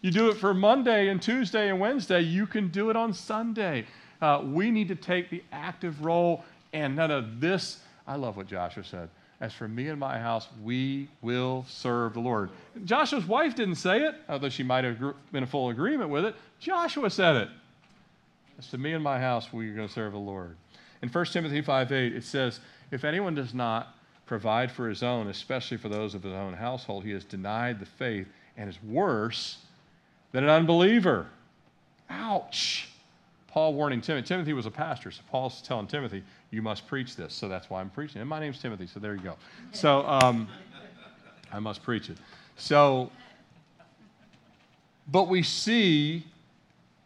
You 0.00 0.10
do 0.10 0.28
it 0.30 0.36
for 0.36 0.54
Monday 0.54 1.08
and 1.08 1.20
Tuesday 1.20 1.68
and 1.68 1.78
Wednesday. 1.78 2.20
You 2.20 2.46
can 2.46 2.68
do 2.68 2.90
it 2.90 2.96
on 2.96 3.12
Sunday. 3.12 3.86
Uh, 4.20 4.42
we 4.44 4.70
need 4.70 4.88
to 4.88 4.94
take 4.94 5.30
the 5.30 5.42
active 5.52 6.04
role 6.04 6.44
and 6.72 6.96
none 6.96 7.10
of 7.10 7.40
this. 7.40 7.80
I 8.06 8.16
love 8.16 8.36
what 8.36 8.46
Joshua 8.46 8.84
said. 8.84 9.08
As 9.40 9.54
for 9.54 9.66
me 9.66 9.88
and 9.88 9.98
my 9.98 10.18
house, 10.18 10.48
we 10.62 11.08
will 11.22 11.64
serve 11.66 12.12
the 12.12 12.20
Lord. 12.20 12.50
Joshua's 12.84 13.24
wife 13.24 13.54
didn't 13.54 13.76
say 13.76 14.02
it, 14.02 14.14
although 14.28 14.50
she 14.50 14.62
might 14.62 14.84
have 14.84 14.98
been 15.00 15.42
in 15.42 15.46
full 15.46 15.70
agreement 15.70 16.10
with 16.10 16.26
it. 16.26 16.34
Joshua 16.58 17.08
said 17.08 17.36
it. 17.36 17.48
As 18.58 18.66
to 18.68 18.78
me 18.78 18.92
and 18.92 19.02
my 19.02 19.18
house, 19.18 19.50
we 19.50 19.70
are 19.70 19.74
going 19.74 19.88
to 19.88 19.92
serve 19.92 20.12
the 20.12 20.18
Lord. 20.18 20.56
In 21.00 21.08
1 21.08 21.24
Timothy 21.26 21.62
5 21.62 21.90
8, 21.90 22.14
it 22.14 22.24
says, 22.24 22.60
If 22.90 23.04
anyone 23.04 23.34
does 23.34 23.54
not 23.54 23.94
provide 24.26 24.70
for 24.70 24.86
his 24.86 25.02
own, 25.02 25.28
especially 25.28 25.78
for 25.78 25.88
those 25.88 26.14
of 26.14 26.22
his 26.22 26.34
own 26.34 26.52
household, 26.52 27.04
he 27.04 27.10
has 27.12 27.24
denied 27.24 27.80
the 27.80 27.86
faith 27.86 28.28
and 28.58 28.68
is 28.68 28.78
worse 28.82 29.56
than 30.32 30.44
an 30.44 30.50
unbeliever. 30.50 31.26
Ouch. 32.10 32.89
Paul 33.50 33.74
warning 33.74 34.00
Timothy. 34.00 34.28
Timothy 34.28 34.52
was 34.52 34.66
a 34.66 34.70
pastor, 34.70 35.10
so 35.10 35.22
Paul's 35.28 35.60
telling 35.60 35.88
Timothy, 35.88 36.22
you 36.50 36.62
must 36.62 36.86
preach 36.86 37.16
this. 37.16 37.34
So 37.34 37.48
that's 37.48 37.68
why 37.68 37.80
I'm 37.80 37.90
preaching. 37.90 38.20
And 38.20 38.30
my 38.30 38.38
name's 38.38 38.60
Timothy, 38.60 38.86
so 38.86 39.00
there 39.00 39.14
you 39.14 39.22
go. 39.22 39.36
So 39.72 40.06
um, 40.06 40.48
I 41.52 41.58
must 41.58 41.82
preach 41.82 42.10
it. 42.10 42.18
So, 42.56 43.10
but 45.10 45.28
we 45.28 45.42
see, 45.42 46.24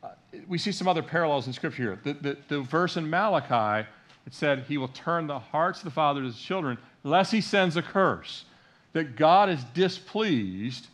uh, 0.02 0.09
we 0.46 0.59
see 0.59 0.70
some 0.70 0.87
other 0.87 1.02
parallels 1.02 1.46
in 1.46 1.54
Scripture 1.54 1.83
here. 1.83 1.98
The, 2.02 2.12
the, 2.12 2.37
the 2.48 2.61
verse 2.61 2.98
in 2.98 3.09
Malachi, 3.09 3.88
it 4.26 4.35
said, 4.35 4.64
He 4.68 4.76
will 4.76 4.88
turn 4.88 5.26
the 5.26 5.38
hearts 5.38 5.78
of 5.78 5.85
the 5.87 5.90
fathers 5.92 6.35
to 6.35 6.38
the 6.38 6.44
children, 6.44 6.76
lest 7.04 7.33
He 7.33 7.40
sends 7.40 7.76
a 7.76 7.83
curse. 7.83 8.44
That 8.92 9.16
God 9.16 9.48
is 9.48 9.64
displeased 9.74 10.88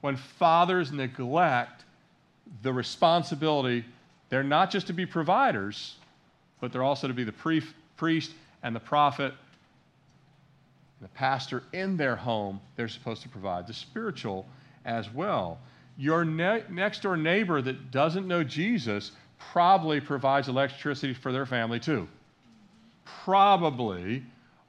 when 0.00 0.16
fathers 0.16 0.92
neglect 0.92 1.84
the 2.62 2.72
responsibility. 2.72 3.84
They're 4.28 4.42
not 4.42 4.70
just 4.70 4.86
to 4.88 4.92
be 4.92 5.06
providers, 5.06 5.96
but 6.60 6.72
they're 6.72 6.82
also 6.82 7.08
to 7.08 7.14
be 7.14 7.24
the 7.24 7.32
pre- 7.32 7.62
priest 7.96 8.32
and 8.62 8.74
the 8.74 8.80
prophet, 8.80 9.32
the 11.00 11.08
pastor 11.08 11.62
in 11.72 11.96
their 11.96 12.16
home. 12.16 12.60
They're 12.76 12.88
supposed 12.88 13.22
to 13.22 13.28
provide 13.28 13.66
the 13.66 13.72
spiritual 13.72 14.46
as 14.84 15.12
well. 15.12 15.58
Your 15.96 16.24
ne- 16.24 16.64
next 16.70 17.02
door 17.02 17.16
neighbor 17.16 17.62
that 17.62 17.90
doesn't 17.90 18.26
know 18.26 18.44
Jesus 18.44 19.12
probably 19.52 20.00
provides 20.00 20.48
electricity 20.48 21.14
for 21.14 21.32
their 21.32 21.46
family 21.46 21.80
too. 21.80 22.08
Probably 23.04 24.22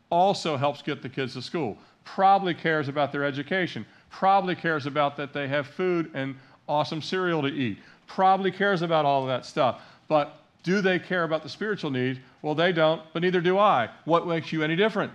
also 0.09 0.57
helps 0.57 0.81
get 0.81 1.01
the 1.01 1.09
kids 1.09 1.33
to 1.33 1.41
school. 1.41 1.77
Probably 2.03 2.53
cares 2.53 2.87
about 2.87 3.11
their 3.11 3.23
education. 3.23 3.85
Probably 4.09 4.55
cares 4.55 4.85
about 4.85 5.17
that 5.17 5.33
they 5.33 5.47
have 5.47 5.67
food 5.67 6.09
and 6.13 6.35
awesome 6.67 7.01
cereal 7.01 7.41
to 7.41 7.47
eat. 7.47 7.77
Probably 8.09 8.51
cares 8.51 8.81
about 8.81 9.05
all 9.05 9.21
of 9.21 9.29
that 9.29 9.45
stuff. 9.45 9.81
But 10.09 10.35
do 10.63 10.81
they 10.81 10.99
care 10.99 11.23
about 11.23 11.43
the 11.43 11.49
spiritual 11.49 11.91
needs? 11.91 12.19
Well, 12.41 12.55
they 12.55 12.73
don't, 12.73 13.01
but 13.13 13.21
neither 13.21 13.39
do 13.39 13.57
I. 13.57 13.89
What 14.03 14.27
makes 14.27 14.51
you 14.51 14.63
any 14.63 14.75
different? 14.75 15.13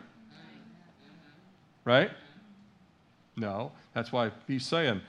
Right? 1.85 2.11
No. 3.37 3.73
That's 3.93 4.11
why 4.11 4.31
he's 4.47 4.65
saying 4.65 5.03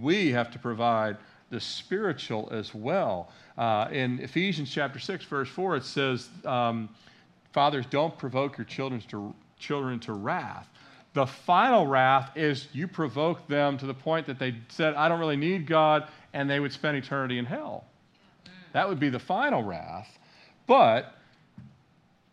we 0.00 0.32
have 0.32 0.50
to 0.50 0.58
provide 0.58 1.16
the 1.50 1.60
spiritual 1.60 2.48
as 2.50 2.74
well. 2.74 3.30
Uh, 3.56 3.88
in 3.92 4.18
Ephesians 4.18 4.70
chapter 4.70 4.98
6, 4.98 5.24
verse 5.26 5.48
4, 5.48 5.76
it 5.76 5.84
says, 5.84 6.28
um, 6.44 6.88
Fathers, 7.52 7.86
don't 7.86 8.16
provoke 8.18 8.58
your 8.58 8.64
children 8.64 9.00
to, 9.08 9.34
children 9.58 10.00
to 10.00 10.12
wrath. 10.12 10.68
The 11.14 11.26
final 11.26 11.86
wrath 11.86 12.36
is 12.36 12.68
you 12.74 12.86
provoke 12.86 13.46
them 13.48 13.78
to 13.78 13.86
the 13.86 13.94
point 13.94 14.26
that 14.26 14.38
they 14.38 14.56
said, 14.68 14.94
I 14.94 15.08
don't 15.08 15.18
really 15.18 15.36
need 15.36 15.66
God, 15.66 16.08
and 16.36 16.50
they 16.50 16.60
would 16.60 16.70
spend 16.70 16.98
eternity 16.98 17.38
in 17.38 17.46
hell. 17.46 17.86
That 18.74 18.86
would 18.86 19.00
be 19.00 19.08
the 19.08 19.18
final 19.18 19.62
wrath. 19.62 20.18
But 20.66 21.14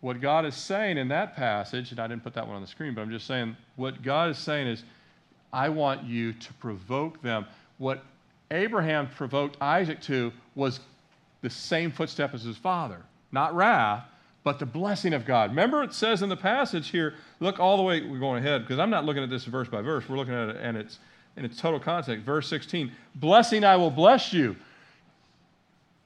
what 0.01 0.19
God 0.19 0.45
is 0.45 0.55
saying 0.55 0.97
in 0.97 1.07
that 1.07 1.37
passage, 1.37 1.91
and 1.91 2.01
I 2.01 2.07
didn't 2.07 2.21
put 2.21 2.33
that 2.33 2.45
one 2.45 2.57
on 2.57 2.61
the 2.61 2.67
screen, 2.67 2.93
but 2.93 2.99
I'm 2.99 3.09
just 3.09 3.25
saying 3.25 3.55
what 3.77 4.03
God 4.03 4.29
is 4.29 4.37
saying 4.37 4.67
is, 4.67 4.83
I 5.53 5.69
want 5.69 6.03
you 6.03 6.33
to 6.33 6.53
provoke 6.55 7.21
them. 7.21 7.45
What 7.77 8.03
Abraham 8.51 9.09
provoked 9.09 9.55
Isaac 9.61 10.01
to 10.01 10.33
was 10.53 10.81
the 11.41 11.49
same 11.49 11.89
footstep 11.89 12.33
as 12.33 12.43
his 12.43 12.57
father, 12.57 13.03
not 13.31 13.55
wrath, 13.55 14.03
but 14.43 14.59
the 14.59 14.65
blessing 14.65 15.13
of 15.13 15.23
God. 15.23 15.51
Remember, 15.51 15.81
it 15.81 15.93
says 15.93 16.21
in 16.21 16.27
the 16.27 16.35
passage 16.35 16.89
here, 16.89 17.13
look 17.39 17.57
all 17.57 17.77
the 17.77 17.83
way, 17.83 18.01
we're 18.01 18.19
going 18.19 18.43
ahead, 18.43 18.63
because 18.63 18.79
I'm 18.79 18.89
not 18.89 19.05
looking 19.05 19.23
at 19.23 19.29
this 19.29 19.45
verse 19.45 19.69
by 19.69 19.81
verse, 19.81 20.09
we're 20.09 20.17
looking 20.17 20.33
at 20.33 20.49
it 20.49 20.57
and 20.57 20.75
it's 20.75 20.99
in 21.37 21.45
its 21.45 21.59
total 21.59 21.79
context. 21.79 22.25
Verse 22.25 22.47
16 22.47 22.91
Blessing, 23.15 23.63
I 23.63 23.75
will 23.75 23.91
bless 23.91 24.33
you. 24.33 24.55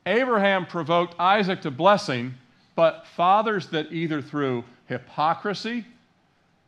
Abraham 0.05 0.65
provoked 0.65 1.19
Isaac 1.19 1.61
to 1.61 1.71
blessing, 1.71 2.33
but 2.75 3.05
fathers 3.07 3.67
that 3.67 3.91
either 3.91 4.21
through 4.21 4.63
hypocrisy, 4.87 5.85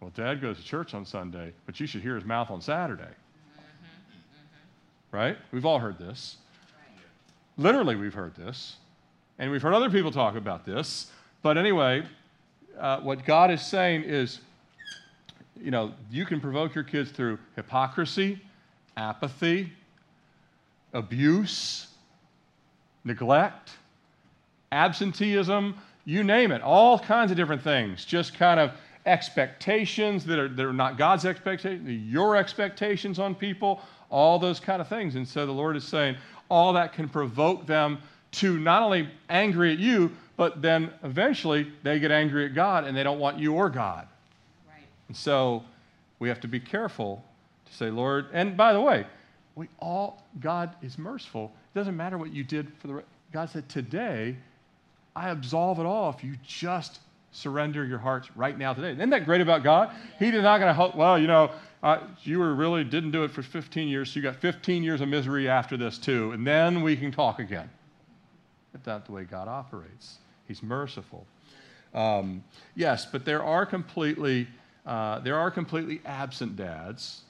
well, 0.01 0.11
dad 0.15 0.41
goes 0.41 0.57
to 0.57 0.63
church 0.63 0.93
on 0.93 1.05
Sunday, 1.05 1.53
but 1.65 1.79
you 1.79 1.87
should 1.87 2.01
hear 2.01 2.15
his 2.15 2.25
mouth 2.25 2.51
on 2.51 2.61
Saturday. 2.61 3.11
Right? 5.11 5.37
We've 5.51 5.65
all 5.65 5.79
heard 5.79 5.97
this. 5.97 6.37
Literally, 7.57 7.95
we've 7.95 8.13
heard 8.13 8.35
this. 8.35 8.77
And 9.39 9.51
we've 9.51 9.61
heard 9.61 9.73
other 9.73 9.89
people 9.89 10.11
talk 10.11 10.35
about 10.35 10.65
this. 10.65 11.11
But 11.41 11.57
anyway, 11.57 12.03
uh, 12.77 12.99
what 12.99 13.25
God 13.25 13.51
is 13.51 13.61
saying 13.61 14.03
is, 14.03 14.39
you 15.61 15.71
know, 15.71 15.93
you 16.11 16.25
can 16.25 16.39
provoke 16.39 16.75
your 16.75 16.83
kids 16.83 17.11
through 17.11 17.39
hypocrisy, 17.55 18.41
apathy, 18.99 19.71
abuse, 20.93 21.87
neglect, 23.05 23.71
absenteeism, 24.71 25.75
you 26.05 26.23
name 26.23 26.51
it, 26.51 26.61
all 26.61 26.99
kinds 26.99 27.31
of 27.31 27.37
different 27.37 27.61
things. 27.61 28.03
Just 28.03 28.37
kind 28.37 28.59
of 28.59 28.71
expectations 29.05 30.25
that 30.25 30.37
are, 30.37 30.49
that 30.49 30.65
are 30.65 30.73
not 30.73 30.97
God's 30.97 31.25
expectations, 31.25 31.89
your 31.89 32.35
expectations 32.35 33.19
on 33.19 33.33
people, 33.33 33.81
all 34.09 34.37
those 34.37 34.59
kind 34.59 34.81
of 34.81 34.87
things. 34.87 35.15
And 35.15 35.27
so 35.27 35.45
the 35.45 35.51
Lord 35.51 35.77
is 35.77 35.83
saying, 35.83 36.17
all 36.49 36.73
that 36.73 36.93
can 36.93 37.07
provoke 37.07 37.65
them 37.65 37.99
to 38.31 38.59
not 38.59 38.83
only 38.83 39.09
angry 39.29 39.71
at 39.71 39.79
you, 39.79 40.11
but 40.35 40.61
then 40.61 40.91
eventually 41.03 41.71
they 41.83 41.99
get 41.99 42.11
angry 42.11 42.45
at 42.45 42.53
God 42.53 42.83
and 42.83 42.95
they 42.95 43.03
don't 43.03 43.19
want 43.19 43.39
you 43.39 43.53
or 43.53 43.69
God. 43.69 44.07
Right. 44.67 44.83
And 45.07 45.15
so 45.15 45.63
we 46.19 46.27
have 46.27 46.39
to 46.41 46.47
be 46.47 46.59
careful 46.59 47.23
to 47.69 47.75
say, 47.75 47.89
Lord, 47.89 48.27
and 48.33 48.57
by 48.57 48.73
the 48.73 48.81
way, 48.81 49.05
we 49.55 49.67
all, 49.79 50.23
God 50.39 50.75
is 50.81 50.97
merciful. 50.97 51.51
It 51.73 51.79
doesn't 51.79 51.95
matter 51.95 52.17
what 52.17 52.33
you 52.33 52.43
did 52.43 52.71
for 52.79 52.87
the, 52.87 53.03
God 53.31 53.49
said, 53.49 53.67
today, 53.69 54.35
I 55.15 55.29
absolve 55.29 55.79
it 55.79 55.85
all 55.85 56.09
if 56.09 56.23
you 56.23 56.35
just 56.45 56.99
surrender 57.31 57.85
your 57.85 57.99
hearts 57.99 58.29
right 58.35 58.57
now 58.57 58.73
today. 58.73 58.91
Isn't 58.91 59.09
that 59.09 59.25
great 59.25 59.41
about 59.41 59.63
God? 59.63 59.91
He 60.17 60.31
did 60.31 60.43
not 60.43 60.57
going 60.57 60.69
to 60.69 60.73
help, 60.73 60.95
well, 60.95 61.19
you 61.19 61.27
know, 61.27 61.51
uh, 61.81 61.99
you 62.23 62.39
were 62.39 62.53
really 62.53 62.83
didn't 62.83 63.11
do 63.11 63.23
it 63.23 63.31
for 63.31 63.41
15 63.41 63.87
years, 63.87 64.11
so 64.11 64.19
you 64.19 64.23
got 64.23 64.35
15 64.35 64.83
years 64.83 65.01
of 65.01 65.07
misery 65.07 65.47
after 65.47 65.77
this 65.77 65.97
too, 65.97 66.31
and 66.31 66.45
then 66.45 66.81
we 66.81 66.95
can 66.95 67.11
talk 67.11 67.39
again. 67.39 67.69
That's 68.73 68.85
not 68.85 69.05
the 69.05 69.11
way 69.11 69.23
God 69.23 69.47
operates. 69.47 70.17
He's 70.47 70.61
merciful. 70.61 71.25
Um, 71.93 72.43
yes, 72.75 73.05
but 73.05 73.25
there 73.25 73.43
are 73.43 73.65
completely 73.65 74.47
uh, 74.85 75.19
there 75.19 75.37
are 75.37 75.51
completely 75.51 76.01
absent 76.05 76.55
dads. 76.55 77.21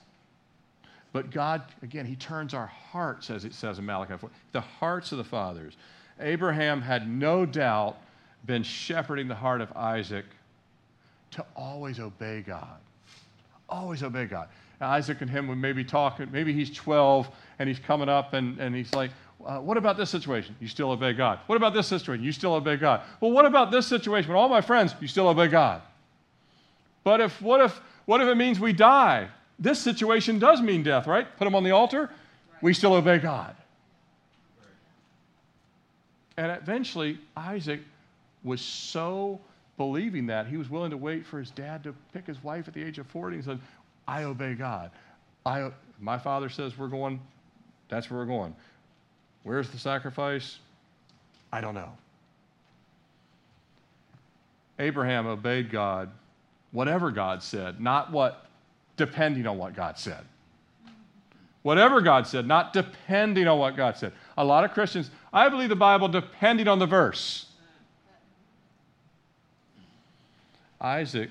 But 1.19 1.31
God, 1.31 1.63
again, 1.83 2.05
He 2.05 2.15
turns 2.15 2.53
our 2.53 2.67
hearts, 2.67 3.29
as 3.29 3.43
it 3.43 3.53
says 3.53 3.77
in 3.77 3.85
Malachi 3.85 4.15
4, 4.15 4.29
the 4.53 4.61
hearts 4.61 5.11
of 5.11 5.17
the 5.17 5.23
fathers. 5.25 5.75
Abraham 6.21 6.81
had 6.81 7.09
no 7.09 7.45
doubt 7.45 7.97
been 8.45 8.63
shepherding 8.63 9.27
the 9.27 9.35
heart 9.35 9.59
of 9.59 9.69
Isaac 9.75 10.23
to 11.31 11.45
always 11.57 11.99
obey 11.99 12.41
God. 12.47 12.77
Always 13.67 14.01
obey 14.01 14.27
God. 14.27 14.47
Now, 14.79 14.91
Isaac 14.91 15.19
and 15.19 15.29
him 15.29 15.49
would 15.49 15.57
maybe 15.57 15.83
talk, 15.83 16.21
maybe 16.31 16.53
he's 16.53 16.71
12 16.73 17.29
and 17.59 17.67
he's 17.67 17.79
coming 17.79 18.07
up 18.07 18.31
and, 18.31 18.57
and 18.57 18.73
he's 18.73 18.93
like, 18.93 19.11
uh, 19.45 19.59
what 19.59 19.75
about 19.75 19.97
this 19.97 20.09
situation? 20.09 20.55
You 20.61 20.69
still 20.69 20.89
obey 20.89 21.11
God. 21.11 21.39
What 21.47 21.57
about 21.57 21.73
this 21.73 21.87
situation? 21.87 22.23
You 22.23 22.31
still 22.31 22.53
obey 22.53 22.77
God. 22.77 23.01
Well, 23.19 23.31
what 23.31 23.45
about 23.45 23.71
this 23.71 23.85
situation 23.87 24.29
with 24.29 24.37
all 24.37 24.47
my 24.47 24.61
friends? 24.61 24.95
You 25.01 25.07
still 25.09 25.27
obey 25.27 25.49
God. 25.49 25.81
But 27.03 27.19
if 27.19 27.41
what 27.41 27.59
if 27.59 27.81
what 28.05 28.21
if 28.21 28.29
it 28.29 28.35
means 28.35 28.57
we 28.57 28.71
die? 28.71 29.27
This 29.59 29.79
situation 29.79 30.39
does 30.39 30.61
mean 30.61 30.83
death, 30.83 31.05
right? 31.05 31.27
Put 31.37 31.45
them 31.45 31.55
on 31.55 31.63
the 31.63 31.71
altar. 31.71 32.09
We 32.61 32.73
still 32.73 32.93
obey 32.93 33.19
God. 33.19 33.55
And 36.37 36.51
eventually, 36.51 37.19
Isaac 37.35 37.81
was 38.43 38.61
so 38.61 39.41
believing 39.75 40.27
that 40.27 40.47
he 40.47 40.55
was 40.55 40.69
willing 40.69 40.91
to 40.91 40.97
wait 40.97 41.25
for 41.25 41.39
his 41.39 41.51
dad 41.51 41.83
to 41.83 41.93
pick 42.13 42.25
his 42.25 42.41
wife 42.43 42.67
at 42.67 42.73
the 42.73 42.83
age 42.83 42.97
of 42.97 43.07
40 43.07 43.35
and 43.37 43.45
said, 43.45 43.59
I 44.07 44.23
obey 44.23 44.53
God. 44.53 44.91
I, 45.45 45.71
my 45.99 46.17
father 46.17 46.49
says 46.49 46.77
we're 46.77 46.87
going, 46.87 47.19
that's 47.89 48.09
where 48.09 48.19
we're 48.19 48.25
going. 48.25 48.55
Where's 49.43 49.69
the 49.69 49.77
sacrifice? 49.77 50.59
I 51.51 51.61
don't 51.61 51.75
know. 51.75 51.91
Abraham 54.79 55.27
obeyed 55.27 55.69
God, 55.69 56.09
whatever 56.71 57.11
God 57.11 57.43
said, 57.43 57.81
not 57.81 58.11
what 58.11 58.48
depending 58.99 59.47
on 59.47 59.57
what 59.57 59.73
God 59.73 59.97
said. 59.97 60.23
Whatever 61.63 62.01
God 62.01 62.27
said, 62.27 62.45
not 62.45 62.73
depending 62.73 63.47
on 63.47 63.57
what 63.57 63.75
God 63.75 63.97
said. 63.97 64.13
A 64.37 64.43
lot 64.43 64.63
of 64.63 64.71
Christians, 64.71 65.09
I 65.33 65.49
believe 65.49 65.69
the 65.69 65.75
Bible 65.75 66.07
depending 66.07 66.67
on 66.67 66.79
the 66.79 66.85
verse. 66.85 67.47
Isaac, 70.81 71.29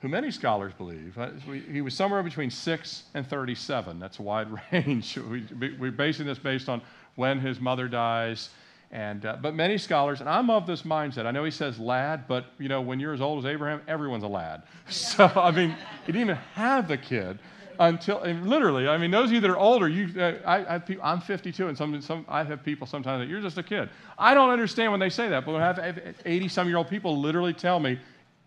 who 0.00 0.08
many 0.08 0.30
scholars 0.30 0.72
believe, 0.78 1.18
uh, 1.18 1.30
he 1.70 1.80
was 1.80 1.94
somewhere 1.94 2.22
between 2.22 2.50
6 2.50 3.02
and 3.14 3.26
37. 3.26 3.98
That's 3.98 4.18
a 4.18 4.22
wide 4.22 4.48
range. 4.72 5.18
We're 5.18 5.90
basing 5.90 6.26
this 6.26 6.38
based 6.38 6.68
on 6.68 6.80
when 7.16 7.40
his 7.40 7.60
mother 7.60 7.88
dies. 7.88 8.50
And, 8.96 9.26
uh, 9.26 9.36
but 9.42 9.54
many 9.54 9.76
scholars, 9.76 10.20
and 10.20 10.28
I'm 10.28 10.48
of 10.48 10.66
this 10.66 10.80
mindset. 10.80 11.26
I 11.26 11.30
know 11.30 11.44
he 11.44 11.50
says 11.50 11.78
lad, 11.78 12.26
but 12.26 12.46
you 12.58 12.70
know, 12.70 12.80
when 12.80 12.98
you're 12.98 13.12
as 13.12 13.20
old 13.20 13.44
as 13.44 13.44
Abraham, 13.44 13.82
everyone's 13.86 14.24
a 14.24 14.28
lad. 14.28 14.62
So 14.88 15.30
I 15.36 15.50
mean, 15.50 15.76
he 16.06 16.12
didn't 16.12 16.22
even 16.22 16.36
have 16.54 16.88
the 16.88 16.96
kid 16.96 17.38
until 17.78 18.22
literally. 18.22 18.88
I 18.88 18.96
mean, 18.96 19.10
those 19.10 19.26
of 19.26 19.32
you 19.32 19.40
that 19.40 19.50
are 19.50 19.58
older, 19.58 19.86
you, 19.86 20.18
uh, 20.18 20.36
I, 20.46 20.76
I, 20.76 21.12
am 21.12 21.20
52, 21.20 21.68
and 21.68 21.76
some, 21.76 22.00
some 22.00 22.24
I 22.26 22.42
have 22.42 22.64
people 22.64 22.86
sometimes 22.86 23.20
that 23.20 23.28
you're 23.28 23.42
just 23.42 23.58
a 23.58 23.62
kid. 23.62 23.90
I 24.18 24.32
don't 24.32 24.48
understand 24.48 24.92
when 24.92 25.00
they 25.00 25.10
say 25.10 25.28
that, 25.28 25.44
but 25.44 25.52
when 25.52 25.60
I 25.60 25.66
have 25.66 26.14
80 26.24 26.48
some 26.48 26.66
year 26.66 26.78
old 26.78 26.88
people 26.88 27.20
literally 27.20 27.52
tell 27.52 27.78
me, 27.78 27.98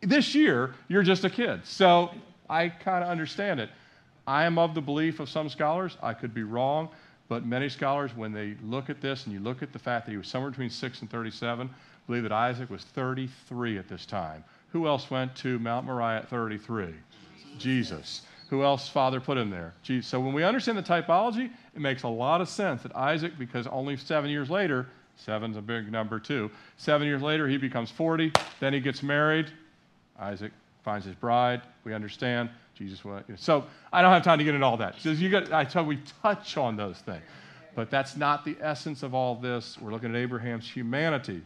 this 0.01 0.33
year 0.33 0.73
you're 0.87 1.03
just 1.03 1.25
a 1.25 1.29
kid. 1.29 1.63
So 1.63 2.09
I 2.49 2.69
kind 2.69 3.03
of 3.03 3.11
understand 3.11 3.59
it. 3.59 3.69
I 4.25 4.45
am 4.45 4.57
of 4.57 4.73
the 4.73 4.81
belief 4.81 5.19
of 5.19 5.29
some 5.29 5.47
scholars. 5.47 5.95
I 6.01 6.15
could 6.15 6.33
be 6.33 6.43
wrong. 6.43 6.89
But 7.29 7.45
many 7.45 7.69
scholars, 7.69 8.11
when 8.15 8.33
they 8.33 8.55
look 8.63 8.89
at 8.89 9.01
this 9.01 9.25
and 9.25 9.33
you 9.33 9.39
look 9.39 9.61
at 9.61 9.71
the 9.71 9.79
fact 9.79 10.07
that 10.07 10.11
he 10.11 10.17
was 10.17 10.27
somewhere 10.27 10.49
between 10.49 10.71
6 10.71 11.01
and 11.01 11.09
37, 11.09 11.69
believe 12.07 12.23
that 12.23 12.31
Isaac 12.31 12.69
was 12.71 12.83
33 12.83 13.77
at 13.77 13.87
this 13.87 14.05
time. 14.07 14.43
Who 14.71 14.87
else 14.87 15.11
went 15.11 15.35
to 15.37 15.59
Mount 15.59 15.85
Moriah 15.85 16.17
at 16.17 16.29
33? 16.29 16.87
Jesus. 17.59 18.23
Who 18.49 18.63
else 18.63 18.89
Father 18.89 19.21
put 19.21 19.37
him 19.37 19.51
there? 19.51 19.73
Jesus. 19.83 20.09
So 20.09 20.19
when 20.19 20.33
we 20.33 20.43
understand 20.43 20.75
the 20.77 20.83
typology, 20.83 21.51
it 21.75 21.79
makes 21.79 22.01
a 22.01 22.07
lot 22.07 22.41
of 22.41 22.49
sense 22.49 22.81
that 22.81 22.95
Isaac, 22.95 23.33
because 23.37 23.67
only 23.67 23.95
seven 23.95 24.31
years 24.31 24.49
later, 24.49 24.87
seven's 25.17 25.55
a 25.55 25.61
big 25.61 25.91
number 25.91 26.19
too, 26.19 26.49
seven 26.77 27.05
years 27.05 27.21
later 27.21 27.47
he 27.47 27.57
becomes 27.57 27.91
40, 27.91 28.31
then 28.59 28.73
he 28.73 28.79
gets 28.79 29.03
married. 29.03 29.51
Isaac 30.19 30.51
finds 30.83 31.05
his 31.05 31.15
bride. 31.15 31.61
We 31.83 31.93
understand. 31.93 32.49
Jesus 32.79 33.03
what? 33.03 33.25
So 33.35 33.65
I 33.91 34.01
don't 34.01 34.11
have 34.13 34.23
time 34.23 34.37
to 34.37 34.43
get 34.45 34.55
into 34.55 34.65
all 34.65 34.77
that. 34.77 34.95
So 35.01 35.11
you 35.11 35.29
got, 35.29 35.51
I 35.51 35.65
tell 35.65 35.83
we 35.83 35.99
touch 36.23 36.55
on 36.55 36.77
those 36.77 36.97
things. 36.99 37.21
But 37.75 37.91
that's 37.91 38.15
not 38.15 38.45
the 38.45 38.55
essence 38.61 39.03
of 39.03 39.13
all 39.13 39.35
this. 39.35 39.77
We're 39.79 39.91
looking 39.91 40.09
at 40.11 40.15
Abraham's 40.15 40.69
humanity. 40.69 41.41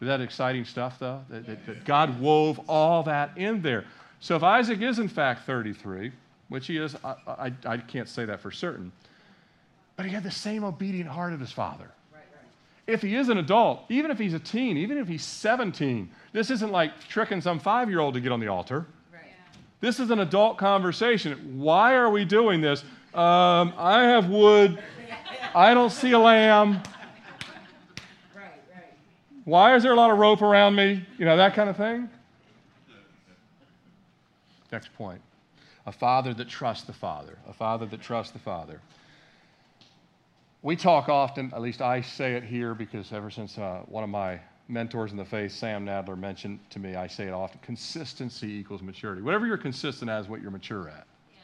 Is 0.00 0.06
that 0.06 0.20
exciting 0.20 0.64
stuff, 0.64 1.00
though? 1.00 1.20
That, 1.28 1.46
that, 1.46 1.66
that 1.66 1.84
God 1.84 2.20
wove 2.20 2.60
all 2.68 3.02
that 3.02 3.36
in 3.36 3.60
there. 3.60 3.84
So 4.20 4.36
if 4.36 4.44
Isaac 4.44 4.80
is 4.80 5.00
in 5.00 5.08
fact 5.08 5.46
33, 5.46 6.12
which 6.48 6.68
he 6.68 6.78
is, 6.78 6.96
I, 7.04 7.16
I, 7.26 7.52
I, 7.66 7.76
can't 7.78 8.08
say 8.08 8.24
that 8.24 8.40
for 8.40 8.52
certain, 8.52 8.92
but 9.96 10.06
he 10.06 10.12
had 10.12 10.22
the 10.22 10.30
same 10.30 10.62
obedient 10.62 11.10
heart 11.10 11.32
of 11.32 11.40
his 11.40 11.50
father. 11.50 11.90
If 12.86 13.02
he 13.02 13.16
is 13.16 13.28
an 13.28 13.38
adult, 13.38 13.84
even 13.88 14.10
if 14.10 14.18
he's 14.18 14.32
a 14.32 14.38
teen, 14.38 14.76
even 14.78 14.96
if 14.96 15.08
he's 15.08 15.24
17, 15.24 16.08
this 16.32 16.50
isn't 16.50 16.70
like 16.70 17.06
tricking 17.08 17.40
some 17.40 17.58
five 17.58 17.90
year 17.90 17.98
old 17.98 18.14
to 18.14 18.20
get 18.20 18.32
on 18.32 18.40
the 18.40 18.48
altar. 18.48 18.86
This 19.80 20.00
is 20.00 20.10
an 20.10 20.20
adult 20.20 20.58
conversation. 20.58 21.58
Why 21.58 21.94
are 21.94 22.10
we 22.10 22.24
doing 22.24 22.60
this? 22.60 22.82
Um, 23.14 23.72
I 23.76 24.02
have 24.02 24.28
wood. 24.28 24.82
I 25.54 25.72
don't 25.72 25.90
see 25.90 26.12
a 26.12 26.18
lamb. 26.18 26.82
Why 29.44 29.74
is 29.76 29.82
there 29.82 29.92
a 29.92 29.96
lot 29.96 30.10
of 30.10 30.18
rope 30.18 30.42
around 30.42 30.74
me? 30.74 31.06
You 31.16 31.24
know, 31.24 31.36
that 31.36 31.54
kind 31.54 31.70
of 31.70 31.76
thing. 31.76 32.10
Next 34.70 34.92
point. 34.94 35.22
A 35.86 35.92
father 35.92 36.34
that 36.34 36.48
trusts 36.48 36.84
the 36.84 36.92
father. 36.92 37.38
A 37.48 37.52
father 37.52 37.86
that 37.86 38.02
trusts 38.02 38.32
the 38.32 38.38
father. 38.38 38.80
We 40.60 40.76
talk 40.76 41.08
often, 41.08 41.52
at 41.54 41.62
least 41.62 41.80
I 41.80 42.02
say 42.02 42.34
it 42.34 42.44
here 42.44 42.74
because 42.74 43.12
ever 43.12 43.30
since 43.30 43.56
uh, 43.56 43.82
one 43.86 44.04
of 44.04 44.10
my 44.10 44.40
mentors 44.68 45.10
in 45.10 45.16
the 45.16 45.24
faith, 45.24 45.52
Sam 45.52 45.86
Nadler, 45.86 46.18
mentioned 46.18 46.60
to 46.70 46.78
me, 46.78 46.94
I 46.94 47.06
say 47.06 47.24
it 47.24 47.32
often 47.32 47.58
consistency 47.62 48.50
equals 48.52 48.82
maturity. 48.82 49.22
Whatever 49.22 49.46
you're 49.46 49.56
consistent 49.56 50.10
at 50.10 50.20
is 50.20 50.28
what 50.28 50.42
you're 50.42 50.50
mature 50.50 50.88
at. 50.88 51.06
Yeah. 51.32 51.40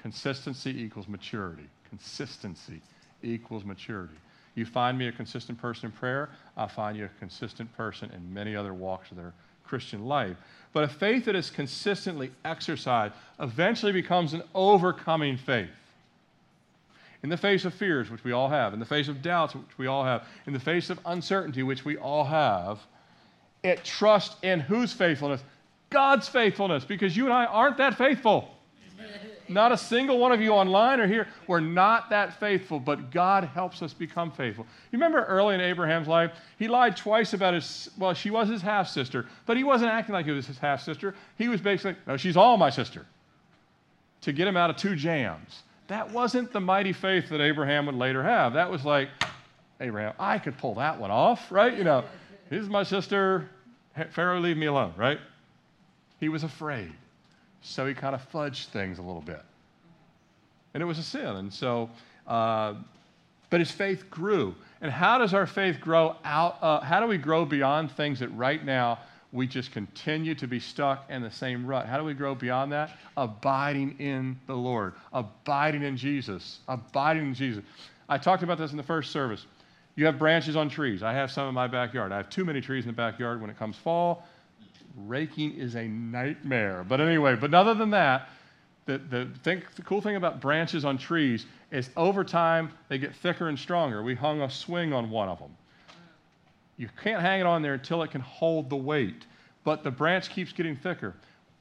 Consistency 0.00 0.70
equals 0.82 1.08
maturity. 1.08 1.68
Consistency 1.88 2.80
equals 3.22 3.64
maturity. 3.64 4.14
You 4.54 4.66
find 4.66 4.98
me 4.98 5.08
a 5.08 5.12
consistent 5.12 5.60
person 5.60 5.86
in 5.86 5.92
prayer, 5.92 6.30
I'll 6.56 6.68
find 6.68 6.96
you 6.96 7.04
a 7.04 7.18
consistent 7.20 7.74
person 7.76 8.10
in 8.10 8.34
many 8.34 8.56
other 8.56 8.74
walks 8.74 9.10
of 9.10 9.16
their 9.16 9.32
Christian 9.64 10.06
life. 10.06 10.36
But 10.72 10.84
a 10.84 10.88
faith 10.88 11.26
that 11.26 11.36
is 11.36 11.50
consistently 11.50 12.32
exercised 12.44 13.14
eventually 13.38 13.92
becomes 13.92 14.32
an 14.32 14.42
overcoming 14.54 15.36
faith 15.36 15.70
in 17.22 17.28
the 17.28 17.36
face 17.36 17.64
of 17.64 17.74
fears, 17.74 18.10
which 18.10 18.24
we 18.24 18.32
all 18.32 18.48
have, 18.48 18.72
in 18.72 18.80
the 18.80 18.86
face 18.86 19.08
of 19.08 19.22
doubts, 19.22 19.54
which 19.54 19.78
we 19.78 19.86
all 19.86 20.04
have, 20.04 20.26
in 20.46 20.52
the 20.52 20.60
face 20.60 20.90
of 20.90 21.00
uncertainty, 21.06 21.62
which 21.62 21.84
we 21.84 21.96
all 21.96 22.24
have, 22.24 22.78
it 23.62 23.84
trusts 23.84 24.36
in 24.42 24.60
whose 24.60 24.92
faithfulness? 24.92 25.42
God's 25.90 26.28
faithfulness, 26.28 26.84
because 26.84 27.16
you 27.16 27.24
and 27.24 27.32
I 27.32 27.46
aren't 27.46 27.78
that 27.78 27.96
faithful. 27.96 28.54
Not 29.48 29.72
a 29.72 29.78
single 29.78 30.18
one 30.18 30.30
of 30.30 30.42
you 30.42 30.50
online 30.50 31.00
or 31.00 31.06
here, 31.06 31.26
we're 31.46 31.60
not 31.60 32.10
that 32.10 32.38
faithful, 32.38 32.78
but 32.78 33.10
God 33.10 33.44
helps 33.44 33.80
us 33.80 33.94
become 33.94 34.30
faithful. 34.30 34.66
You 34.92 34.98
remember 34.98 35.24
early 35.24 35.54
in 35.54 35.62
Abraham's 35.62 36.06
life, 36.06 36.32
he 36.58 36.68
lied 36.68 36.96
twice 36.96 37.32
about 37.32 37.54
his, 37.54 37.88
well, 37.96 38.12
she 38.12 38.28
was 38.28 38.48
his 38.48 38.60
half 38.60 38.88
sister, 38.88 39.26
but 39.46 39.56
he 39.56 39.64
wasn't 39.64 39.90
acting 39.90 40.12
like 40.12 40.26
he 40.26 40.32
was 40.32 40.46
his 40.46 40.58
half 40.58 40.82
sister. 40.82 41.14
He 41.38 41.48
was 41.48 41.62
basically, 41.62 41.96
no, 42.06 42.18
she's 42.18 42.36
all 42.36 42.58
my 42.58 42.68
sister, 42.68 43.06
to 44.20 44.32
get 44.32 44.46
him 44.46 44.56
out 44.56 44.68
of 44.68 44.76
two 44.76 44.94
jams. 44.94 45.62
That 45.88 46.10
wasn't 46.10 46.52
the 46.52 46.60
mighty 46.60 46.92
faith 46.92 47.28
that 47.30 47.40
Abraham 47.40 47.86
would 47.86 47.94
later 47.94 48.22
have. 48.22 48.52
That 48.52 48.70
was 48.70 48.84
like, 48.84 49.08
Abraham, 49.80 50.12
I 50.18 50.38
could 50.38 50.56
pull 50.58 50.74
that 50.74 50.98
one 50.98 51.10
off, 51.10 51.50
right? 51.50 51.76
You 51.76 51.84
know, 51.84 52.04
is 52.50 52.68
my 52.68 52.82
sister. 52.82 53.48
Pharaoh, 54.10 54.38
leave 54.40 54.56
me 54.56 54.66
alone, 54.66 54.92
right? 54.96 55.18
He 56.20 56.28
was 56.28 56.44
afraid. 56.44 56.92
So 57.62 57.86
he 57.86 57.94
kind 57.94 58.14
of 58.14 58.30
fudged 58.30 58.66
things 58.66 58.98
a 58.98 59.02
little 59.02 59.20
bit. 59.22 59.42
and 60.74 60.82
it 60.82 60.86
was 60.86 60.98
a 60.98 61.02
sin. 61.02 61.26
And 61.26 61.52
so, 61.52 61.90
uh, 62.26 62.74
but 63.50 63.60
his 63.60 63.70
faith 63.70 64.08
grew. 64.10 64.54
And 64.80 64.92
how 64.92 65.18
does 65.18 65.34
our 65.34 65.46
faith 65.46 65.80
grow 65.80 66.16
out? 66.24 66.58
Uh, 66.62 66.80
how 66.80 67.00
do 67.00 67.06
we 67.06 67.18
grow 67.18 67.44
beyond 67.44 67.90
things 67.90 68.20
that 68.20 68.28
right 68.28 68.64
now 68.64 69.00
we 69.32 69.46
just 69.46 69.72
continue 69.72 70.34
to 70.34 70.46
be 70.46 70.58
stuck 70.58 71.10
in 71.10 71.22
the 71.22 71.30
same 71.30 71.66
rut? 71.66 71.86
How 71.86 71.98
do 71.98 72.04
we 72.04 72.14
grow 72.14 72.34
beyond 72.34 72.72
that? 72.72 72.90
Abiding 73.16 73.96
in 73.98 74.38
the 74.46 74.54
Lord, 74.54 74.94
abiding 75.12 75.82
in 75.82 75.96
Jesus, 75.96 76.60
abiding 76.68 77.28
in 77.28 77.34
Jesus. 77.34 77.64
I 78.08 78.18
talked 78.18 78.42
about 78.42 78.58
this 78.58 78.70
in 78.70 78.76
the 78.76 78.82
first 78.82 79.12
service. 79.12 79.46
You 79.96 80.06
have 80.06 80.18
branches 80.18 80.56
on 80.56 80.68
trees. 80.68 81.02
I 81.02 81.12
have 81.12 81.30
some 81.30 81.48
in 81.48 81.54
my 81.54 81.66
backyard. 81.66 82.12
I 82.12 82.16
have 82.18 82.30
too 82.30 82.44
many 82.44 82.60
trees 82.60 82.84
in 82.84 82.90
the 82.90 82.96
backyard. 82.96 83.40
When 83.40 83.50
it 83.50 83.58
comes 83.58 83.76
fall, 83.76 84.24
raking 84.96 85.54
is 85.54 85.74
a 85.74 85.86
nightmare. 85.88 86.84
But 86.88 87.00
anyway, 87.00 87.34
but 87.34 87.52
other 87.52 87.74
than 87.74 87.90
that, 87.90 88.28
the, 88.86 88.98
the, 88.98 89.28
thing, 89.42 89.62
the 89.76 89.82
cool 89.82 90.00
thing 90.00 90.16
about 90.16 90.40
branches 90.40 90.84
on 90.84 90.96
trees 90.96 91.46
is 91.70 91.90
over 91.96 92.24
time 92.24 92.72
they 92.88 92.96
get 92.98 93.14
thicker 93.16 93.48
and 93.48 93.58
stronger. 93.58 94.02
We 94.02 94.14
hung 94.14 94.40
a 94.40 94.50
swing 94.50 94.92
on 94.92 95.10
one 95.10 95.28
of 95.28 95.38
them. 95.38 95.54
You 96.78 96.88
can't 97.02 97.20
hang 97.20 97.40
it 97.40 97.46
on 97.46 97.60
there 97.60 97.74
until 97.74 98.02
it 98.02 98.10
can 98.10 98.20
hold 98.20 98.70
the 98.70 98.76
weight, 98.76 99.26
but 99.64 99.82
the 99.82 99.90
branch 99.90 100.30
keeps 100.30 100.52
getting 100.52 100.76
thicker. 100.76 101.14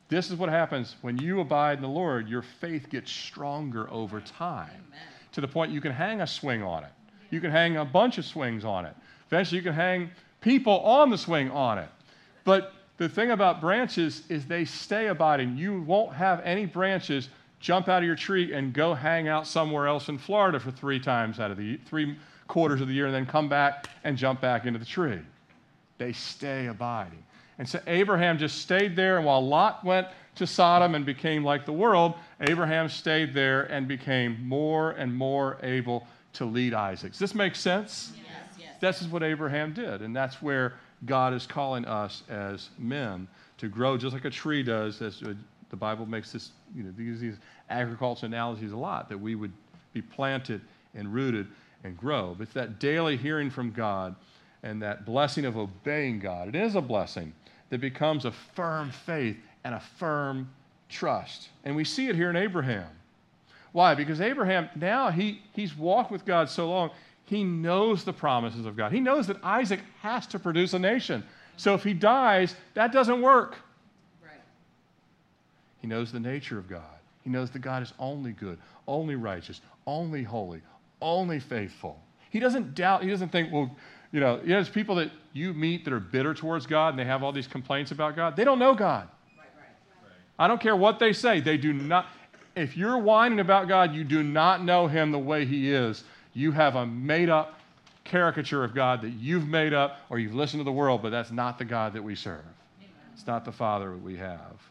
This 0.10 0.32
is 0.32 0.38
what 0.38 0.48
happens 0.48 0.96
when 1.02 1.18
you 1.18 1.42
abide 1.42 1.80
in 1.80 1.82
the 1.82 1.90
Lord, 1.90 2.30
your 2.30 2.44
faith 2.44 2.90
gets 2.90 3.12
stronger 3.12 3.92
over 3.92 4.22
time 4.22 4.70
Amen. 4.88 5.00
to 5.34 5.42
the 5.42 5.48
point 5.48 5.72
you 5.72 5.82
can 5.82 5.92
hang 5.92 6.22
a 6.22 6.28
swing 6.28 6.64
on 6.64 6.86
it. 6.86 6.92
You 7.30 7.42
can 7.42 7.52
hang 7.52 7.76
a 7.76 7.84
bunch 7.84 8.18
of 8.18 8.24
swings 8.24 8.64
on 8.64 8.86
it. 8.86 8.96
Eventually, 9.28 9.58
you 9.58 9.64
can 9.64 9.74
hang 9.74 10.10
people 10.40 10.80
on 10.80 11.10
the 11.10 11.18
swing 11.18 11.52
on 11.52 11.78
it. 11.78 11.90
But 12.46 12.74
the 12.98 13.10
thing 13.10 13.32
about 13.32 13.60
branches 13.60 14.24
is 14.30 14.46
they 14.46 14.64
stay 14.64 15.08
abiding. 15.08 15.58
You 15.58 15.82
won't 15.82 16.14
have 16.14 16.40
any 16.46 16.66
branches 16.66 17.30
jump 17.60 17.90
out 17.90 18.04
of 18.04 18.06
your 18.06 18.16
tree 18.16 18.54
and 18.54 18.72
go 18.72 18.94
hang 18.94 19.28
out 19.28 19.48
somewhere 19.48 19.88
else 19.88 20.10
in 20.10 20.18
Florida 20.18 20.60
for 20.60 20.72
three 20.72 21.00
times 21.00 21.40
out 21.40 21.52
of 21.52 21.58
the 21.58 21.78
three 21.86 22.16
quarters 22.48 22.82
of 22.82 22.88
the 22.88 22.94
year 22.94 23.06
and 23.06 23.16
then 23.16 23.26
come 23.26 23.50
back 23.50 23.88
and 24.04 24.18
jump 24.18 24.42
back 24.42 24.66
into 24.66 24.80
the 24.80 24.86
tree. 24.86 25.20
They 25.98 26.14
stay 26.14 26.68
abiding. 26.68 27.24
And 27.60 27.68
so 27.68 27.80
Abraham 27.88 28.38
just 28.38 28.60
stayed 28.60 28.96
there, 28.96 29.18
and 29.18 29.26
while 29.26 29.46
Lot 29.46 29.84
went 29.84 30.08
to 30.36 30.46
Sodom 30.46 30.94
and 30.94 31.06
became 31.06 31.44
like 31.44 31.66
the 31.66 31.74
world, 31.74 32.14
Abraham 32.42 32.88
stayed 32.88 33.34
there 33.34 33.64
and 33.64 33.88
became 33.88 34.48
more 34.48 34.92
and 34.92 35.14
more 35.14 35.58
able 35.64 36.06
to 36.34 36.46
lead 36.46 36.74
Isaac. 36.76 37.14
Does 37.14 37.20
this 37.20 37.34
make 37.34 37.56
sense? 37.56 38.14
Yes, 38.16 38.26
yes. 38.60 38.70
This 38.80 39.02
is 39.02 39.08
what 39.08 39.24
Abraham 39.24 39.74
did, 39.74 40.04
and 40.04 40.16
that's 40.16 40.40
where 40.42 40.76
God 41.06 41.34
is 41.34 41.48
calling 41.48 41.86
us 41.86 42.22
as 42.30 42.70
men 42.78 43.28
to 43.58 43.68
grow 43.68 43.98
just 43.98 44.14
like 44.14 44.26
a 44.26 44.30
tree 44.30 44.62
does. 44.62 45.02
As 45.02 45.24
uh, 45.24 45.34
the 45.70 45.76
Bible 45.76 46.06
makes 46.06 46.32
this, 46.32 46.52
you 46.76 46.84
know, 46.84 46.94
these, 46.96 47.20
these 47.20 47.38
agricultural 47.72 48.32
analogies 48.32 48.72
a 48.72 48.78
lot, 48.78 49.10
that 49.10 49.18
we 49.18 49.34
would 49.34 49.52
be 49.94 50.02
planted 50.02 50.62
and 50.94 51.12
rooted 51.12 51.48
and 51.84 51.98
grow. 51.98 52.36
But 52.38 52.44
it's 52.44 52.54
that 52.54 52.80
daily 52.80 53.18
hearing 53.18 53.50
from 53.50 53.72
God 53.72 54.16
and 54.64 54.82
that 54.82 55.06
blessing 55.06 55.46
of 55.46 55.58
obeying 55.58 56.20
God. 56.20 56.48
It 56.48 56.56
is 56.56 56.76
a 56.76 56.82
blessing 56.82 57.34
that 57.70 57.80
becomes 57.80 58.26
a 58.26 58.32
firm 58.32 58.92
faith 58.92 59.38
and 59.64 59.76
a 59.76 59.80
firm 59.80 60.50
trust. 60.90 61.50
And 61.64 61.76
we 61.76 61.84
see 61.84 62.08
it 62.08 62.16
here 62.16 62.30
in 62.30 62.36
Abraham. 62.36 62.88
Why? 63.72 63.94
Because 63.96 64.22
Abraham, 64.22 64.70
now 64.76 65.12
he, 65.12 65.42
he's 65.54 65.76
walked 65.76 66.12
with 66.12 66.26
God 66.26 66.50
so 66.50 66.70
long, 66.70 66.92
he 67.26 67.44
knows 67.44 68.04
the 68.04 68.14
promises 68.14 68.66
of 68.66 68.78
God. 68.78 68.94
He 68.94 69.02
knows 69.02 69.28
that 69.28 69.44
Isaac 69.44 69.82
has 70.02 70.26
to 70.28 70.40
produce 70.40 70.74
a 70.74 70.80
nation. 70.80 71.24
So 71.58 71.74
if 71.74 71.84
he 71.84 71.94
dies, 71.94 72.56
that 72.74 72.94
doesn't 72.94 73.22
work. 73.22 73.58
Right. 74.24 74.40
He 75.82 75.88
knows 75.88 76.12
the 76.12 76.20
nature 76.20 76.58
of 76.58 76.70
God. 76.70 76.82
He 77.24 77.30
knows 77.30 77.52
that 77.52 77.60
God 77.60 77.84
is 77.84 77.94
only 78.00 78.32
good, 78.32 78.58
only 78.88 79.16
righteous, 79.16 79.60
only 79.86 80.24
holy, 80.24 80.62
only 81.02 81.40
faithful. 81.40 82.00
He 82.30 82.40
doesn't 82.40 82.76
doubt, 82.76 83.04
he 83.04 83.10
doesn't 83.10 83.30
think, 83.32 83.52
well, 83.52 83.76
you 84.12 84.20
know, 84.20 84.40
there's 84.44 84.70
people 84.70 84.96
that 84.96 85.12
you 85.34 85.54
meet 85.54 85.84
that 85.86 85.94
are 85.94 86.00
bitter 86.00 86.34
towards 86.34 86.66
God 86.66 86.90
and 86.90 87.00
they 87.00 87.06
have 87.06 87.24
all 87.24 87.32
these 87.32 87.48
complaints 87.48 87.92
about 87.92 88.16
God. 88.16 88.36
They 88.36 88.44
don't 88.44 88.60
know 88.60 88.74
God. 88.74 89.08
Right, 89.38 89.48
right, 89.58 89.68
right. 90.04 90.12
I 90.40 90.48
don't 90.48 90.62
care 90.62 90.76
what 90.76 91.00
they 91.00 91.14
say. 91.14 91.40
They 91.40 91.58
do 91.58 91.74
not, 91.74 92.08
if 92.56 92.78
you're 92.78 92.98
whining 92.98 93.40
about 93.40 93.68
God, 93.68 93.94
you 93.94 94.04
do 94.04 94.24
not 94.24 94.64
know 94.64 94.88
him 94.88 95.12
the 95.12 95.20
way 95.20 95.46
he 95.46 95.72
is 95.72 96.04
you 96.38 96.52
have 96.52 96.76
a 96.76 96.86
made 96.86 97.30
up 97.30 97.60
caricature 98.04 98.64
of 98.64 98.76
God 98.76 99.02
that 99.02 99.10
you've 99.10 99.48
made 99.48 99.74
up 99.74 100.02
or 100.12 100.20
you've 100.20 100.36
listened 100.36 100.60
to 100.60 100.64
the 100.64 100.72
world, 100.72 101.02
but 101.02 101.10
that's 101.10 101.32
not 101.32 101.58
the 101.58 101.66
God 101.66 101.94
that 101.94 102.04
we 102.04 102.14
serve. 102.14 102.46
Amen. 102.80 102.92
It's 103.14 103.26
not 103.26 103.44
the 103.44 103.52
Father 103.52 103.90
that 103.90 104.04
we 104.04 104.16
have. 104.18 104.62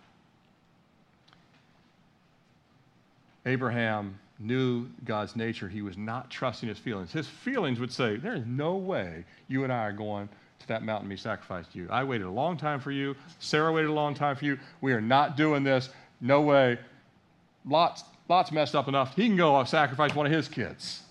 Abraham 3.45 4.17
knew 4.39 4.87
God's 5.05 5.37
nature. 5.37 5.69
He 5.69 5.83
was 5.83 5.97
not 5.97 6.31
trusting 6.31 6.69
his 6.69 6.79
feelings. 6.79 7.13
His 7.13 7.27
feelings 7.27 7.81
would 7.81 7.93
say, 7.93 8.17
There 8.17 8.35
is 8.35 8.45
no 8.47 8.77
way 8.77 9.25
you 9.49 9.65
and 9.65 9.73
I 9.73 9.85
are 9.85 9.93
going 9.93 10.29
to 10.59 10.69
that 10.69 10.83
mountain 10.83 11.09
be 11.09 11.17
sacrificed 11.17 11.73
to 11.73 11.79
you. 11.79 11.89
I 11.91 12.05
waited 12.05 12.27
a 12.27 12.31
long 12.31 12.57
time 12.57 12.81
for 12.81 12.91
you. 12.91 13.15
Sarah 13.39 13.73
waited 13.73 13.91
a 13.91 13.95
long 13.95 14.15
time 14.15 14.37
for 14.37 14.45
you. 14.45 14.59
We 14.81 14.93
are 14.93 15.01
not 15.01 15.37
doing 15.37 15.65
this. 15.65 15.91
No 16.21 16.41
way. 16.43 16.79
Lot's, 17.65 18.05
Lot's 18.29 18.53
messed 18.53 18.75
up 18.75 18.89
enough. 18.89 19.15
He 19.17 19.27
can 19.27 19.37
go 19.37 19.63
sacrifice 19.65 20.15
one 20.15 20.27
of 20.27 20.33
his 20.33 20.49
kids 20.49 21.03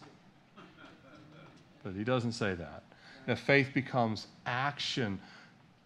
but 1.86 1.94
he 1.94 2.04
doesn't 2.04 2.32
say 2.32 2.56
that. 2.56 2.84
That 3.28 3.38
faith 3.38 3.70
becomes 3.74 4.26
action, 4.46 5.22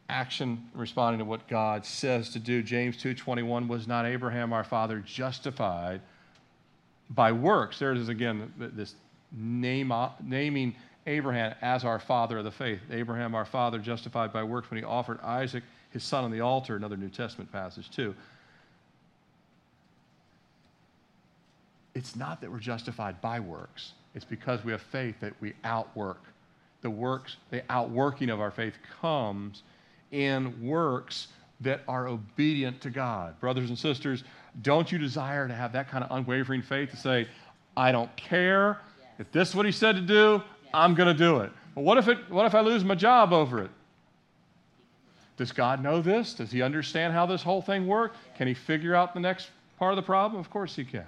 action 0.08 0.70
responding 0.74 1.20
to 1.20 1.26
what 1.26 1.48
God 1.50 1.86
says 1.86 2.30
to 2.30 2.40
do. 2.40 2.64
James 2.64 2.96
2:21 2.96 3.68
was 3.68 3.86
not 3.86 4.06
Abraham 4.06 4.54
our 4.54 4.64
father 4.64 5.02
justified 5.02 6.02
by 7.10 7.32
works. 7.32 7.80
There 7.80 7.92
it 7.92 7.98
is 7.98 8.10
again 8.10 8.54
this 8.58 8.96
name, 9.32 9.94
naming 10.24 10.76
Abraham 11.08 11.56
as 11.62 11.84
our 11.84 12.00
father 12.00 12.38
of 12.38 12.44
the 12.44 12.52
faith. 12.52 12.82
Abraham 12.92 13.36
our 13.36 13.46
father 13.46 13.80
justified 13.80 14.32
by 14.32 14.44
works 14.44 14.70
when 14.70 14.80
he 14.80 14.84
offered 14.84 15.20
Isaac 15.22 15.64
his 15.92 16.04
son 16.04 16.24
on 16.24 16.32
the 16.32 16.42
altar, 16.42 16.76
another 16.76 16.98
New 16.98 17.10
Testament 17.10 17.52
passage 17.52 17.90
too. 17.90 18.16
It's 21.96 22.16
not 22.16 22.42
that 22.42 22.52
we're 22.52 22.60
justified 22.60 23.20
by 23.22 23.40
works. 23.40 23.94
It's 24.14 24.26
because 24.26 24.64
we 24.64 24.72
have 24.72 24.82
faith 24.82 25.20
that 25.22 25.34
we 25.42 25.54
outwork. 25.64 26.24
The 26.82 26.90
works, 26.90 27.38
the 27.50 27.64
outworking 27.70 28.30
of 28.30 28.40
our 28.40 28.52
faith 28.52 28.76
comes 29.02 29.64
in 30.12 30.62
works 30.62 31.28
that 31.62 31.82
are 31.88 32.08
obedient 32.08 32.82
to 32.82 32.90
God. 32.90 33.40
Brothers 33.40 33.70
and 33.70 33.78
sisters, 33.78 34.24
don't 34.62 34.92
you 34.92 34.98
desire 34.98 35.48
to 35.48 35.54
have 35.54 35.74
that 35.74 35.90
kind 35.90 36.04
of 36.04 36.12
unwavering 36.12 36.62
faith 36.62 36.92
to 36.92 36.98
say, 36.98 37.28
I 37.76 37.92
don't 37.92 38.14
care. 38.16 38.80
If 39.18 39.32
this 39.32 39.50
is 39.50 39.56
what 39.56 39.66
he 39.66 39.72
said 39.72 39.96
to 39.96 40.02
do, 40.02 40.42
I'm 40.74 40.96
going 40.96 41.08
to 41.08 41.18
do 41.18 41.40
it. 41.40 41.52
But 41.76 41.82
what 41.82 41.98
if, 41.98 42.08
it, 42.08 42.30
what 42.30 42.46
if 42.46 42.56
I 42.56 42.62
lose 42.62 42.84
my 42.84 42.96
job 42.96 43.34
over 43.34 43.64
it? 43.64 43.72
Does 45.38 45.52
God 45.52 45.82
know 45.82 46.02
this? 46.02 46.34
Does 46.34 46.52
he 46.52 46.62
understand 46.62 47.14
how 47.14 47.26
this 47.26 47.42
whole 47.42 47.62
thing 47.62 47.88
works? 47.88 48.18
Can 48.38 48.48
he 48.48 48.54
figure 48.54 48.96
out 48.96 49.14
the 49.14 49.22
next 49.22 49.50
part 49.78 49.94
of 49.94 49.96
the 49.96 50.04
problem? 50.04 50.40
Of 50.40 50.50
course 50.50 50.76
he 50.76 50.84
can. 50.84 51.06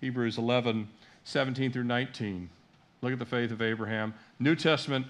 Hebrews 0.00 0.36
11, 0.36 0.88
17 1.24 1.72
through 1.72 1.84
19. 1.84 2.50
Look 3.00 3.12
at 3.12 3.18
the 3.18 3.24
faith 3.24 3.50
of 3.50 3.62
Abraham. 3.62 4.12
New 4.38 4.54
Testament 4.54 5.06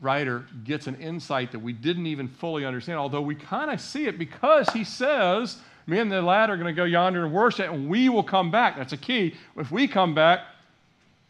writer 0.00 0.44
gets 0.64 0.86
an 0.86 0.94
insight 0.96 1.52
that 1.52 1.58
we 1.58 1.72
didn't 1.72 2.06
even 2.06 2.28
fully 2.28 2.64
understand, 2.64 2.98
although 2.98 3.22
we 3.22 3.34
kind 3.34 3.70
of 3.70 3.80
see 3.80 4.06
it 4.06 4.18
because 4.18 4.68
he 4.70 4.84
says, 4.84 5.58
Me 5.86 5.98
and 5.98 6.10
the 6.10 6.20
lad 6.20 6.50
are 6.50 6.56
going 6.56 6.66
to 6.66 6.72
go 6.72 6.84
yonder 6.84 7.24
and 7.24 7.32
worship, 7.32 7.70
and 7.70 7.88
we 7.88 8.08
will 8.08 8.22
come 8.22 8.50
back. 8.50 8.76
That's 8.76 8.92
a 8.92 8.98
key. 8.98 9.34
If 9.56 9.70
we 9.70 9.88
come 9.88 10.14
back, 10.14 10.40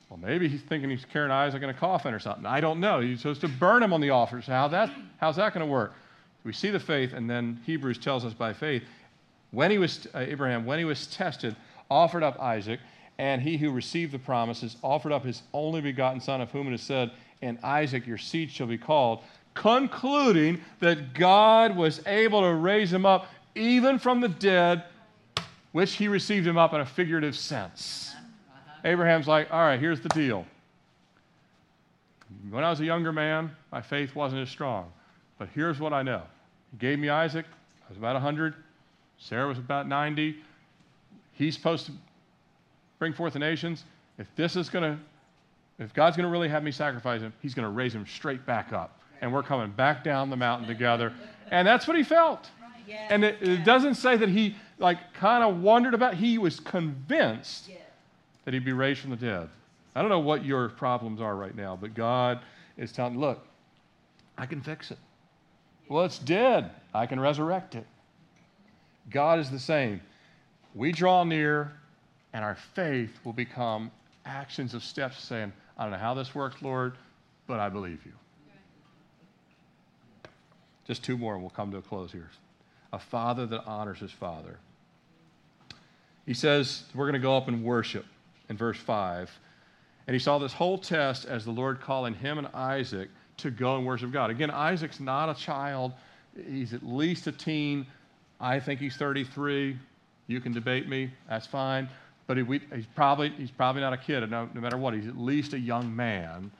well, 0.08 0.18
maybe 0.18 0.48
he's 0.48 0.62
thinking 0.62 0.88
he's 0.90 1.04
carrying 1.04 1.32
Isaac 1.32 1.62
in 1.62 1.68
a 1.68 1.74
coffin 1.74 2.14
or 2.14 2.18
something. 2.18 2.46
I 2.46 2.60
don't 2.60 2.80
know. 2.80 3.00
He's 3.00 3.18
supposed 3.18 3.40
to 3.42 3.48
burn 3.48 3.82
him 3.82 3.92
on 3.92 4.00
the 4.00 4.10
altar. 4.10 4.40
So 4.40 4.52
how 4.52 4.68
that, 4.68 4.90
how's 5.18 5.36
that 5.36 5.52
going 5.52 5.66
to 5.66 5.70
work? 5.70 5.94
We 6.44 6.52
see 6.52 6.70
the 6.70 6.78
faith, 6.78 7.12
and 7.12 7.28
then 7.28 7.60
Hebrews 7.66 7.98
tells 7.98 8.24
us 8.24 8.32
by 8.32 8.52
faith, 8.52 8.84
when 9.50 9.70
he 9.70 9.78
was, 9.78 10.06
uh, 10.14 10.18
Abraham, 10.18 10.64
when 10.64 10.78
he 10.78 10.84
was 10.84 11.06
tested, 11.08 11.56
offered 11.90 12.22
up 12.22 12.40
Isaac, 12.40 12.78
and 13.18 13.40
he 13.40 13.56
who 13.56 13.70
received 13.70 14.12
the 14.12 14.18
promises 14.18 14.76
offered 14.82 15.12
up 15.12 15.24
his 15.24 15.42
only 15.52 15.80
begotten 15.80 16.20
Son, 16.20 16.40
of 16.40 16.50
whom 16.50 16.68
it 16.68 16.74
is 16.74 16.82
said, 16.82 17.10
And 17.42 17.58
Isaac 17.62 18.06
your 18.06 18.18
seed 18.18 18.50
shall 18.50 18.66
be 18.66 18.78
called, 18.78 19.20
concluding 19.54 20.60
that 20.80 21.14
God 21.14 21.76
was 21.76 22.04
able 22.06 22.42
to 22.42 22.54
raise 22.54 22.92
him 22.92 23.06
up 23.06 23.26
even 23.54 23.98
from 23.98 24.20
the 24.20 24.28
dead, 24.28 24.84
which 25.72 25.94
he 25.94 26.08
received 26.08 26.46
him 26.46 26.58
up 26.58 26.72
in 26.74 26.80
a 26.80 26.86
figurative 26.86 27.36
sense. 27.36 28.14
Abraham's 28.84 29.26
like, 29.26 29.52
All 29.52 29.60
right, 29.60 29.80
here's 29.80 30.00
the 30.00 30.08
deal. 30.10 30.46
When 32.50 32.64
I 32.64 32.70
was 32.70 32.80
a 32.80 32.84
younger 32.84 33.12
man, 33.12 33.54
my 33.72 33.80
faith 33.80 34.14
wasn't 34.14 34.42
as 34.42 34.48
strong. 34.48 34.92
But 35.38 35.48
here's 35.54 35.80
what 35.80 35.92
I 35.92 36.02
know 36.02 36.22
He 36.70 36.78
gave 36.78 36.98
me 36.98 37.08
Isaac. 37.08 37.46
I 37.46 37.88
was 37.88 37.98
about 37.98 38.14
100. 38.14 38.54
Sarah 39.18 39.48
was 39.48 39.58
about 39.58 39.88
90. 39.88 40.36
He's 41.32 41.54
supposed 41.54 41.86
to 41.86 41.92
bring 42.98 43.12
forth 43.12 43.34
the 43.34 43.38
nations, 43.38 43.84
if 44.18 44.26
this 44.36 44.56
is 44.56 44.68
going 44.68 44.96
to, 44.96 45.02
if 45.78 45.92
God's 45.92 46.16
going 46.16 46.24
to 46.26 46.30
really 46.30 46.48
have 46.48 46.62
me 46.62 46.70
sacrifice 46.72 47.20
him, 47.20 47.32
he's 47.40 47.54
going 47.54 47.64
to 47.64 47.70
raise 47.70 47.94
him 47.94 48.06
straight 48.06 48.46
back 48.46 48.72
up. 48.72 49.00
And 49.20 49.32
we're 49.32 49.42
coming 49.42 49.70
back 49.70 50.04
down 50.04 50.30
the 50.30 50.36
mountain 50.36 50.68
together. 50.68 51.12
And 51.50 51.66
that's 51.66 51.86
what 51.86 51.96
he 51.96 52.02
felt. 52.02 52.50
Yes, 52.86 53.08
And 53.10 53.24
it, 53.24 53.42
it 53.42 53.64
doesn't 53.64 53.96
say 53.96 54.16
that 54.16 54.28
he 54.28 54.54
like 54.78 54.98
kind 55.14 55.42
of 55.42 55.60
wondered 55.60 55.92
about. 55.94 56.14
He 56.14 56.38
was 56.38 56.60
convinced 56.60 57.68
Yes. 57.68 57.78
that 58.44 58.54
he'd 58.54 58.64
be 58.64 58.72
raised 58.72 59.00
from 59.00 59.10
the 59.10 59.16
dead. 59.16 59.48
I 59.94 60.02
don't 60.02 60.10
know 60.10 60.20
what 60.20 60.44
your 60.44 60.68
problems 60.68 61.20
are 61.20 61.34
right 61.34 61.54
now, 61.56 61.76
but 61.80 61.94
God 61.94 62.40
is 62.76 62.92
telling, 62.92 63.18
look, 63.18 63.44
I 64.38 64.46
can 64.46 64.60
fix 64.60 64.90
it. 64.90 64.98
Well, 65.88 66.04
it's 66.04 66.18
dead. 66.18 66.70
I 66.94 67.06
can 67.06 67.18
resurrect 67.18 67.74
it. 67.74 67.86
God 69.10 69.38
is 69.38 69.50
the 69.50 69.58
same. 69.58 70.00
We 70.74 70.92
draw 70.92 71.24
near, 71.24 71.72
and 72.32 72.44
our 72.44 72.56
faith 72.74 73.10
will 73.24 73.32
become 73.32 73.90
actions 74.26 74.74
of 74.74 74.84
steps 74.84 75.22
saying, 75.22 75.52
I 75.76 75.82
don't 75.82 75.92
know 75.92 75.98
how 75.98 76.14
this 76.14 76.34
works, 76.34 76.62
Lord, 76.62 76.96
but 77.46 77.60
I 77.60 77.68
believe 77.68 78.04
you. 78.04 78.12
Just 80.86 81.04
two 81.04 81.18
more, 81.18 81.34
and 81.34 81.42
we'll 81.42 81.50
come 81.50 81.70
to 81.72 81.78
a 81.78 81.82
close 81.82 82.12
here. 82.12 82.30
A 82.92 82.98
father 82.98 83.46
that 83.46 83.64
honors 83.66 83.98
his 83.98 84.12
father. 84.12 84.58
He 86.24 86.34
says, 86.34 86.84
We're 86.94 87.04
going 87.04 87.14
to 87.14 87.18
go 87.18 87.36
up 87.36 87.48
and 87.48 87.64
worship 87.64 88.06
in 88.48 88.56
verse 88.56 88.78
5. 88.78 89.30
And 90.06 90.14
he 90.14 90.20
saw 90.20 90.38
this 90.38 90.52
whole 90.52 90.78
test 90.78 91.24
as 91.24 91.44
the 91.44 91.50
Lord 91.50 91.80
calling 91.80 92.14
him 92.14 92.38
and 92.38 92.46
Isaac 92.48 93.08
to 93.38 93.50
go 93.50 93.76
and 93.76 93.84
worship 93.84 94.12
God. 94.12 94.30
Again, 94.30 94.50
Isaac's 94.50 95.00
not 95.00 95.28
a 95.28 95.34
child, 95.34 95.92
he's 96.48 96.72
at 96.72 96.86
least 96.86 97.26
a 97.26 97.32
teen. 97.32 97.86
I 98.38 98.60
think 98.60 98.80
he's 98.80 98.96
33. 98.96 99.78
You 100.26 100.40
can 100.40 100.52
debate 100.52 100.88
me, 100.88 101.10
that's 101.28 101.46
fine. 101.46 101.88
But 102.26 102.44
we, 102.46 102.60
he's, 102.74 102.86
probably, 102.94 103.30
he's 103.30 103.50
probably 103.50 103.82
not 103.82 103.92
a 103.92 103.96
kid, 103.96 104.28
no, 104.30 104.48
no 104.52 104.60
matter 104.60 104.76
what. 104.76 104.94
He's 104.94 105.06
at 105.06 105.16
least 105.16 105.52
a 105.52 105.58
young 105.58 105.94
man. 105.94 106.50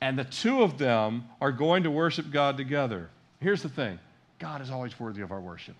And 0.00 0.18
the 0.18 0.24
two 0.24 0.62
of 0.62 0.78
them 0.78 1.24
are 1.40 1.52
going 1.52 1.84
to 1.84 1.90
worship 1.90 2.30
God 2.32 2.56
together. 2.56 3.08
Here's 3.38 3.62
the 3.62 3.68
thing 3.68 3.98
God 4.38 4.60
is 4.60 4.70
always 4.70 4.98
worthy 4.98 5.22
of 5.22 5.30
our 5.30 5.40
worship. 5.40 5.76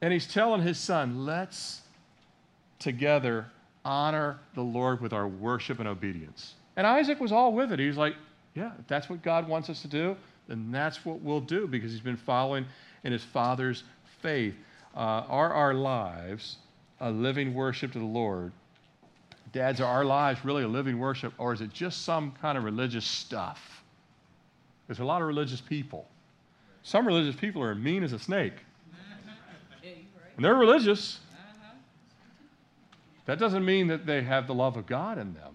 And 0.00 0.12
he's 0.12 0.26
telling 0.26 0.62
his 0.62 0.78
son, 0.78 1.26
let's 1.26 1.82
together 2.78 3.46
honor 3.84 4.38
the 4.54 4.62
Lord 4.62 5.00
with 5.00 5.12
our 5.12 5.28
worship 5.28 5.78
and 5.78 5.88
obedience. 5.88 6.54
And 6.76 6.86
Isaac 6.86 7.20
was 7.20 7.32
all 7.32 7.52
with 7.52 7.72
it. 7.72 7.78
He 7.78 7.86
was 7.86 7.96
like, 7.96 8.14
yeah, 8.54 8.70
if 8.78 8.86
that's 8.86 9.10
what 9.10 9.22
God 9.22 9.48
wants 9.48 9.68
us 9.68 9.82
to 9.82 9.88
do, 9.88 10.16
then 10.48 10.70
that's 10.72 11.04
what 11.04 11.20
we'll 11.20 11.40
do 11.40 11.66
because 11.66 11.92
he's 11.92 12.00
been 12.00 12.16
following 12.16 12.64
in 13.04 13.12
his 13.12 13.22
father's 13.22 13.84
faith. 14.22 14.54
Uh, 14.94 15.24
are 15.28 15.52
our 15.52 15.74
lives 15.74 16.56
a 17.00 17.10
living 17.10 17.54
worship 17.54 17.92
to 17.92 17.98
the 17.98 18.04
Lord? 18.04 18.52
Dads, 19.52 19.80
are 19.80 19.86
our 19.86 20.04
lives 20.04 20.44
really 20.44 20.62
a 20.62 20.68
living 20.68 20.98
worship, 20.98 21.32
or 21.38 21.52
is 21.52 21.60
it 21.60 21.72
just 21.72 22.04
some 22.04 22.32
kind 22.40 22.56
of 22.56 22.64
religious 22.64 23.04
stuff? 23.04 23.82
There's 24.86 25.00
a 25.00 25.04
lot 25.04 25.20
of 25.20 25.28
religious 25.28 25.60
people. 25.60 26.06
Some 26.82 27.06
religious 27.06 27.34
people 27.34 27.62
are 27.62 27.74
mean 27.74 28.02
as 28.02 28.12
a 28.12 28.18
snake. 28.18 28.54
And 30.36 30.44
they're 30.44 30.54
religious. 30.54 31.20
That 33.26 33.38
doesn't 33.38 33.64
mean 33.64 33.86
that 33.88 34.06
they 34.06 34.22
have 34.22 34.46
the 34.46 34.54
love 34.54 34.76
of 34.76 34.86
God 34.86 35.18
in 35.18 35.34
them. 35.34 35.54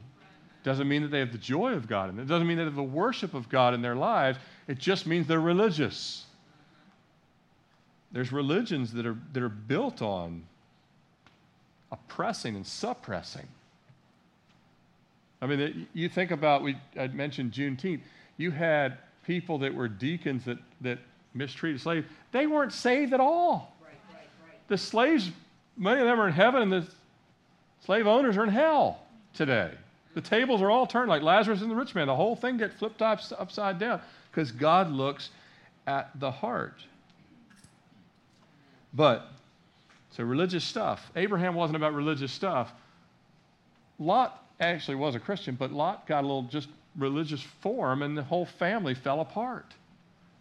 Doesn't 0.63 0.87
mean 0.87 1.01
that 1.01 1.09
they 1.09 1.19
have 1.19 1.31
the 1.31 1.37
joy 1.37 1.73
of 1.73 1.87
God 1.87 2.09
in 2.09 2.15
them. 2.15 2.25
Doesn't 2.25 2.47
mean 2.47 2.57
they 2.57 2.63
have 2.63 2.75
the 2.75 2.83
worship 2.83 3.33
of 3.33 3.49
God 3.49 3.73
in 3.73 3.81
their 3.81 3.95
lives. 3.95 4.37
It 4.67 4.77
just 4.79 5.05
means 5.05 5.27
they're 5.27 5.39
religious. 5.39 6.25
There's 8.11 8.31
religions 8.31 8.93
that 8.93 9.05
are, 9.05 9.17
that 9.33 9.43
are 9.43 9.49
built 9.49 10.01
on 10.01 10.43
oppressing 11.91 12.55
and 12.55 12.65
suppressing. 12.65 13.47
I 15.41 15.47
mean, 15.47 15.87
you 15.93 16.09
think 16.09 16.31
about, 16.31 16.63
we, 16.63 16.77
I 16.99 17.07
mentioned 17.07 17.51
Juneteenth. 17.51 18.01
You 18.37 18.51
had 18.51 18.97
people 19.25 19.59
that 19.59 19.73
were 19.73 19.87
deacons 19.87 20.45
that, 20.45 20.57
that 20.81 20.99
mistreated 21.33 21.81
slaves. 21.81 22.07
They 22.31 22.47
weren't 22.47 22.73
saved 22.73 23.13
at 23.13 23.19
all. 23.19 23.75
Right, 23.81 23.91
right, 24.09 24.27
right. 24.47 24.67
The 24.67 24.77
slaves, 24.77 25.31
many 25.77 25.99
of 25.99 26.07
them 26.07 26.19
are 26.19 26.27
in 26.27 26.33
heaven, 26.33 26.61
and 26.63 26.71
the 26.71 26.87
slave 27.85 28.07
owners 28.07 28.37
are 28.37 28.43
in 28.43 28.49
hell 28.49 29.01
today. 29.33 29.71
The 30.15 30.21
tables 30.21 30.61
are 30.61 30.71
all 30.71 30.87
turned, 30.87 31.09
like 31.09 31.21
Lazarus 31.21 31.61
and 31.61 31.69
the 31.69 31.75
rich 31.75 31.93
man. 31.93 32.07
The 32.07 32.15
whole 32.15 32.35
thing 32.35 32.57
gets 32.57 32.75
flipped 32.75 33.01
ups- 33.01 33.33
upside 33.37 33.77
down 33.79 34.01
because 34.31 34.51
God 34.51 34.89
looks 34.91 35.29
at 35.85 36.17
the 36.19 36.31
heart. 36.31 36.79
But, 38.93 39.29
so 40.15 40.23
religious 40.23 40.63
stuff. 40.63 41.11
Abraham 41.15 41.55
wasn't 41.55 41.75
about 41.75 41.93
religious 41.93 42.31
stuff. 42.31 42.71
Lot 43.99 44.43
actually 44.59 44.95
was 44.95 45.15
a 45.15 45.19
Christian, 45.19 45.55
but 45.55 45.71
Lot 45.71 46.07
got 46.07 46.23
a 46.23 46.27
little 46.27 46.43
just 46.43 46.69
religious 46.97 47.41
form, 47.61 48.01
and 48.01 48.17
the 48.17 48.23
whole 48.23 48.45
family 48.45 48.93
fell 48.93 49.19
apart. 49.19 49.73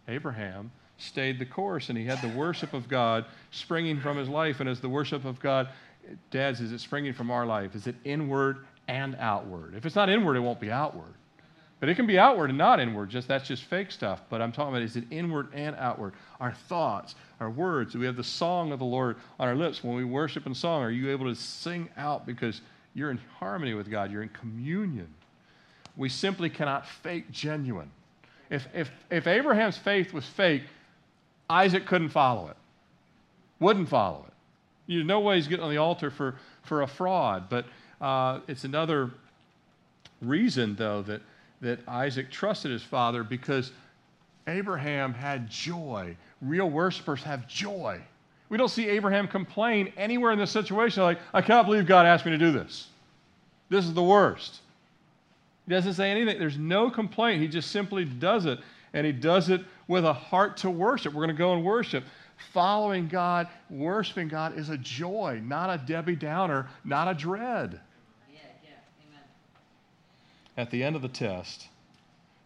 Abraham 0.07 0.71
stayed 0.97 1.39
the 1.39 1.45
course, 1.45 1.89
and 1.89 1.97
he 1.97 2.05
had 2.05 2.21
the 2.21 2.29
worship 2.37 2.73
of 2.73 2.87
God 2.87 3.25
springing 3.51 3.99
from 3.99 4.17
his 4.17 4.29
life. 4.29 4.61
And 4.61 4.69
as 4.69 4.79
the 4.79 4.89
worship 4.89 5.25
of 5.25 5.39
God, 5.39 5.67
dads, 6.31 6.61
is 6.61 6.71
it 6.71 6.79
springing 6.79 7.13
from 7.13 7.29
our 7.29 7.45
life? 7.45 7.75
Is 7.75 7.87
it 7.87 7.95
inward 8.05 8.65
and 8.87 9.15
outward? 9.19 9.75
If 9.75 9.85
it's 9.85 9.95
not 9.95 10.09
inward, 10.09 10.37
it 10.37 10.41
won't 10.41 10.59
be 10.59 10.71
outward. 10.71 11.13
But 11.85 11.91
it 11.91 11.95
can 11.97 12.07
be 12.07 12.17
outward 12.17 12.49
and 12.49 12.57
not 12.57 12.79
inward. 12.79 13.11
Just 13.11 13.27
that's 13.27 13.47
just 13.47 13.61
fake 13.61 13.91
stuff. 13.91 14.19
But 14.27 14.41
I'm 14.41 14.51
talking 14.51 14.73
about 14.73 14.81
is 14.81 14.95
it 14.95 15.03
inward 15.11 15.49
and 15.53 15.75
outward? 15.75 16.13
Our 16.39 16.51
thoughts, 16.51 17.13
our 17.39 17.51
words. 17.51 17.93
We 17.93 18.07
have 18.07 18.15
the 18.15 18.23
song 18.23 18.71
of 18.71 18.79
the 18.79 18.85
Lord 18.85 19.17
on 19.39 19.47
our 19.47 19.53
lips 19.53 19.83
when 19.83 19.95
we 19.95 20.03
worship 20.03 20.47
in 20.47 20.55
song? 20.55 20.81
Are 20.81 20.89
you 20.89 21.11
able 21.11 21.27
to 21.27 21.35
sing 21.35 21.87
out 21.95 22.25
because 22.25 22.61
you're 22.95 23.11
in 23.11 23.19
harmony 23.37 23.75
with 23.75 23.91
God? 23.91 24.11
You're 24.11 24.23
in 24.23 24.29
communion. 24.29 25.07
We 25.95 26.09
simply 26.09 26.49
cannot 26.49 26.87
fake 26.87 27.29
genuine. 27.29 27.91
If, 28.49 28.67
if, 28.73 28.89
if 29.11 29.27
Abraham's 29.27 29.77
faith 29.77 30.11
was 30.11 30.25
fake, 30.25 30.63
Isaac 31.51 31.85
couldn't 31.85 32.09
follow 32.09 32.47
it, 32.47 32.57
wouldn't 33.59 33.89
follow 33.89 34.25
it. 34.27 34.33
You 34.91 35.03
no 35.03 35.19
way 35.19 35.35
he's 35.35 35.47
getting 35.47 35.63
on 35.63 35.69
the 35.69 35.77
altar 35.77 36.09
for, 36.09 36.39
for 36.63 36.81
a 36.81 36.87
fraud. 36.87 37.47
But 37.47 37.65
uh, 38.01 38.39
it's 38.47 38.63
another 38.63 39.11
reason, 40.19 40.77
though, 40.77 41.03
that, 41.03 41.21
that 41.61 41.79
Isaac 41.87 42.31
trusted 42.31 42.71
his 42.71 42.83
father 42.83 43.23
because 43.23 43.71
Abraham 44.47 45.13
had 45.13 45.49
joy. 45.49 46.15
Real 46.41 46.69
worshipers 46.69 47.23
have 47.23 47.47
joy. 47.47 47.99
We 48.49 48.57
don't 48.57 48.69
see 48.69 48.87
Abraham 48.89 49.27
complain 49.27 49.91
anywhere 49.97 50.31
in 50.31 50.39
this 50.39 50.51
situation 50.51 51.03
like, 51.03 51.19
I 51.33 51.41
can't 51.41 51.65
believe 51.65 51.87
God 51.87 52.05
asked 52.05 52.25
me 52.25 52.31
to 52.31 52.37
do 52.37 52.51
this. 52.51 52.87
This 53.69 53.85
is 53.85 53.93
the 53.93 54.03
worst. 54.03 54.59
He 55.65 55.71
doesn't 55.73 55.95
say 55.95 56.11
anything. 56.11 56.37
There's 56.37 56.59
no 56.59 56.91
complaint. 56.91 57.41
He 57.41 57.47
just 57.47 57.71
simply 57.71 58.05
does 58.05 58.45
it. 58.45 58.59
And 58.93 59.05
he 59.05 59.11
does 59.11 59.49
it 59.49 59.61
with 59.87 60.05
a 60.05 60.13
heart 60.13 60.57
to 60.57 60.69
worship. 60.69 61.13
We're 61.13 61.25
going 61.25 61.35
to 61.35 61.39
go 61.39 61.53
and 61.53 61.65
worship. 61.65 62.03
Following 62.53 63.07
God, 63.07 63.47
worshiping 63.69 64.27
God 64.27 64.57
is 64.57 64.69
a 64.69 64.77
joy, 64.77 65.41
not 65.43 65.69
a 65.69 65.83
Debbie 65.83 66.15
Downer, 66.15 66.67
not 66.83 67.07
a 67.07 67.13
dread. 67.13 67.79
At 70.57 70.71
the 70.71 70.83
end 70.83 70.95
of 70.95 71.01
the 71.01 71.09
test, 71.09 71.67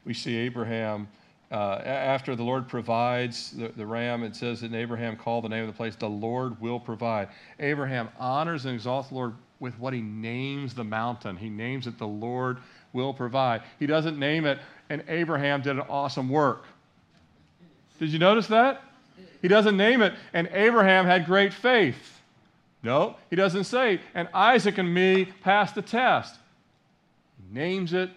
we 0.05 0.14
see 0.14 0.36
Abraham, 0.38 1.07
uh, 1.51 1.82
after 1.86 2.36
the 2.36 2.43
Lord 2.43 2.68
provides 2.68 3.51
the, 3.51 3.70
the 3.70 3.86
ram, 3.86 4.24
it 4.24 4.36
says 4.36 4.62
that 4.62 4.74
Abraham 4.74 5.16
called 5.16 5.43
the 5.43 5.49
name 5.49 5.62
of 5.62 5.68
the 5.68 5.78
place, 5.78 5.95
the 5.95 6.10
Lord 6.10 6.60
will 6.60 6.80
provide. 6.80 7.30
Abraham 7.60 8.10
honors 8.18 8.66
and 8.66 8.74
exalts 8.74 9.10
the 9.10 9.16
Lord 9.16 9.34
with 9.60 9.78
what 9.78 9.93
he 9.93 10.01
names 10.01 10.74
the 10.74 10.84
mountain. 10.84 11.38
He 11.38 11.49
names 11.49 11.86
it 11.86 11.97
the 11.97 12.07
Lord 12.07 12.57
will 12.93 13.14
provide. 13.14 13.62
He 13.78 13.86
doesn't 13.86 14.18
name 14.18 14.45
it, 14.45 14.60
and 14.89 15.03
Abraham 15.07 15.62
did 15.62 15.76
an 15.76 15.84
awesome 15.89 16.30
work. 16.30 16.66
Did 17.99 18.10
you 18.10 18.20
notice 18.20 18.47
that? 18.47 18.82
He 19.41 19.47
doesn't 19.47 19.78
name 19.78 20.01
it, 20.01 20.14
and 20.34 20.49
Abraham 20.51 21.05
had 21.05 21.26
great 21.26 21.53
faith. 21.53 22.22
No, 22.82 23.18
he 23.30 23.36
doesn't 23.36 23.66
say, 23.66 23.99
and 24.16 24.30
Isaac 24.34 24.78
and 24.78 24.93
me 24.93 25.26
passed 25.26 25.76
the 25.76 25.82
test. 25.82 26.36
Names 27.52 27.93
it, 27.93 28.10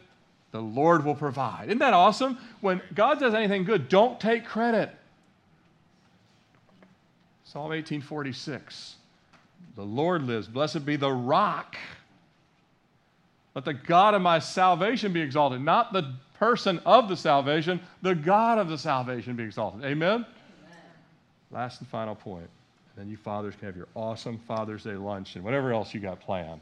the 0.51 0.61
Lord 0.61 1.05
will 1.05 1.15
provide. 1.15 1.69
Isn't 1.69 1.79
that 1.79 1.95
awesome? 1.95 2.39
When 2.61 2.83
God 2.95 3.19
does 3.19 3.35
anything 3.35 3.65
good, 3.65 3.89
don't 3.89 4.21
take 4.21 4.45
credit. 4.45 4.91
Psalm 7.45 7.71
1846. 7.71 8.97
The 9.77 9.83
Lord 9.83 10.25
lives. 10.25 10.47
Blessed 10.47 10.85
be 10.85 10.97
the 10.97 11.13
rock. 11.13 11.77
Let 13.55 13.65
the 13.65 13.75
God 13.75 14.15
of 14.15 14.23
my 14.23 14.39
salvation 14.39 15.13
be 15.13 15.21
exalted. 15.21 15.61
Not 15.61 15.93
the 15.93 16.15
person 16.39 16.81
of 16.85 17.09
the 17.09 17.17
salvation, 17.17 17.81
the 18.03 18.15
God 18.15 18.59
of 18.59 18.69
the 18.69 18.79
salvation 18.79 19.37
be 19.37 19.45
exalted. 19.45 19.85
Amen? 19.85 20.27
Last 21.51 21.81
and 21.81 21.89
final 21.89 22.15
point. 22.15 22.49
And 22.97 23.05
then 23.05 23.11
you 23.11 23.17
fathers 23.17 23.55
can 23.55 23.67
have 23.67 23.77
your 23.77 23.89
awesome 23.95 24.39
Father's 24.39 24.85
Day 24.85 24.95
lunch 24.95 25.37
and 25.37 25.45
whatever 25.45 25.73
else 25.73 25.95
you 25.95 26.01
got 26.01 26.21
planned. 26.21 26.61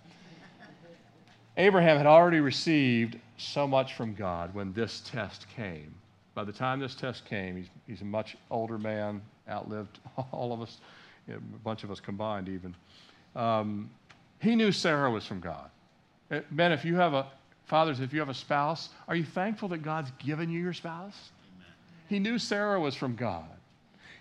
Abraham 1.57 1.96
had 1.96 2.07
already 2.07 2.40
received 2.40 3.18
so 3.36 3.66
much 3.66 3.94
from 3.94 4.14
God 4.14 4.55
when 4.55 4.72
this 4.72 5.01
test 5.01 5.46
came. 5.55 5.94
By 6.34 6.44
the 6.44 6.53
time 6.53 6.80
this 6.80 6.94
test 6.94 7.24
came, 7.24 7.57
he's, 7.57 7.66
he's 7.86 8.01
a 8.03 8.05
much 8.05 8.36
older 8.51 8.78
man, 8.78 9.20
outlived 9.48 9.98
all 10.32 10.53
of 10.53 10.62
us, 10.62 10.78
a 11.28 11.38
bunch 11.64 11.84
of 11.84 11.90
us 11.90 12.01
combined 12.01 12.48
even. 12.48 12.74
Um, 13.34 13.90
he 14.40 14.55
knew 14.57 14.72
Sarah 14.72 15.11
was 15.11 15.26
from 15.26 15.40
God. 15.40 15.70
Men, 16.51 16.72
if 16.72 16.84
you 16.84 16.94
have 16.96 17.14
a, 17.14 17.26
fathers, 17.66 18.01
if 18.01 18.12
you 18.12 18.20
have 18.20 18.28
a 18.28 18.34
spouse, 18.34 18.90
are 19.09 19.16
you 19.16 19.24
thankful 19.24 19.68
that 19.68 19.78
God's 19.78 20.11
given 20.18 20.48
you 20.48 20.61
your 20.61 20.72
spouse? 20.72 21.30
He 22.09 22.18
knew 22.18 22.38
Sarah 22.38 22.80
was 22.80 22.94
from 22.94 23.16
God. 23.16 23.48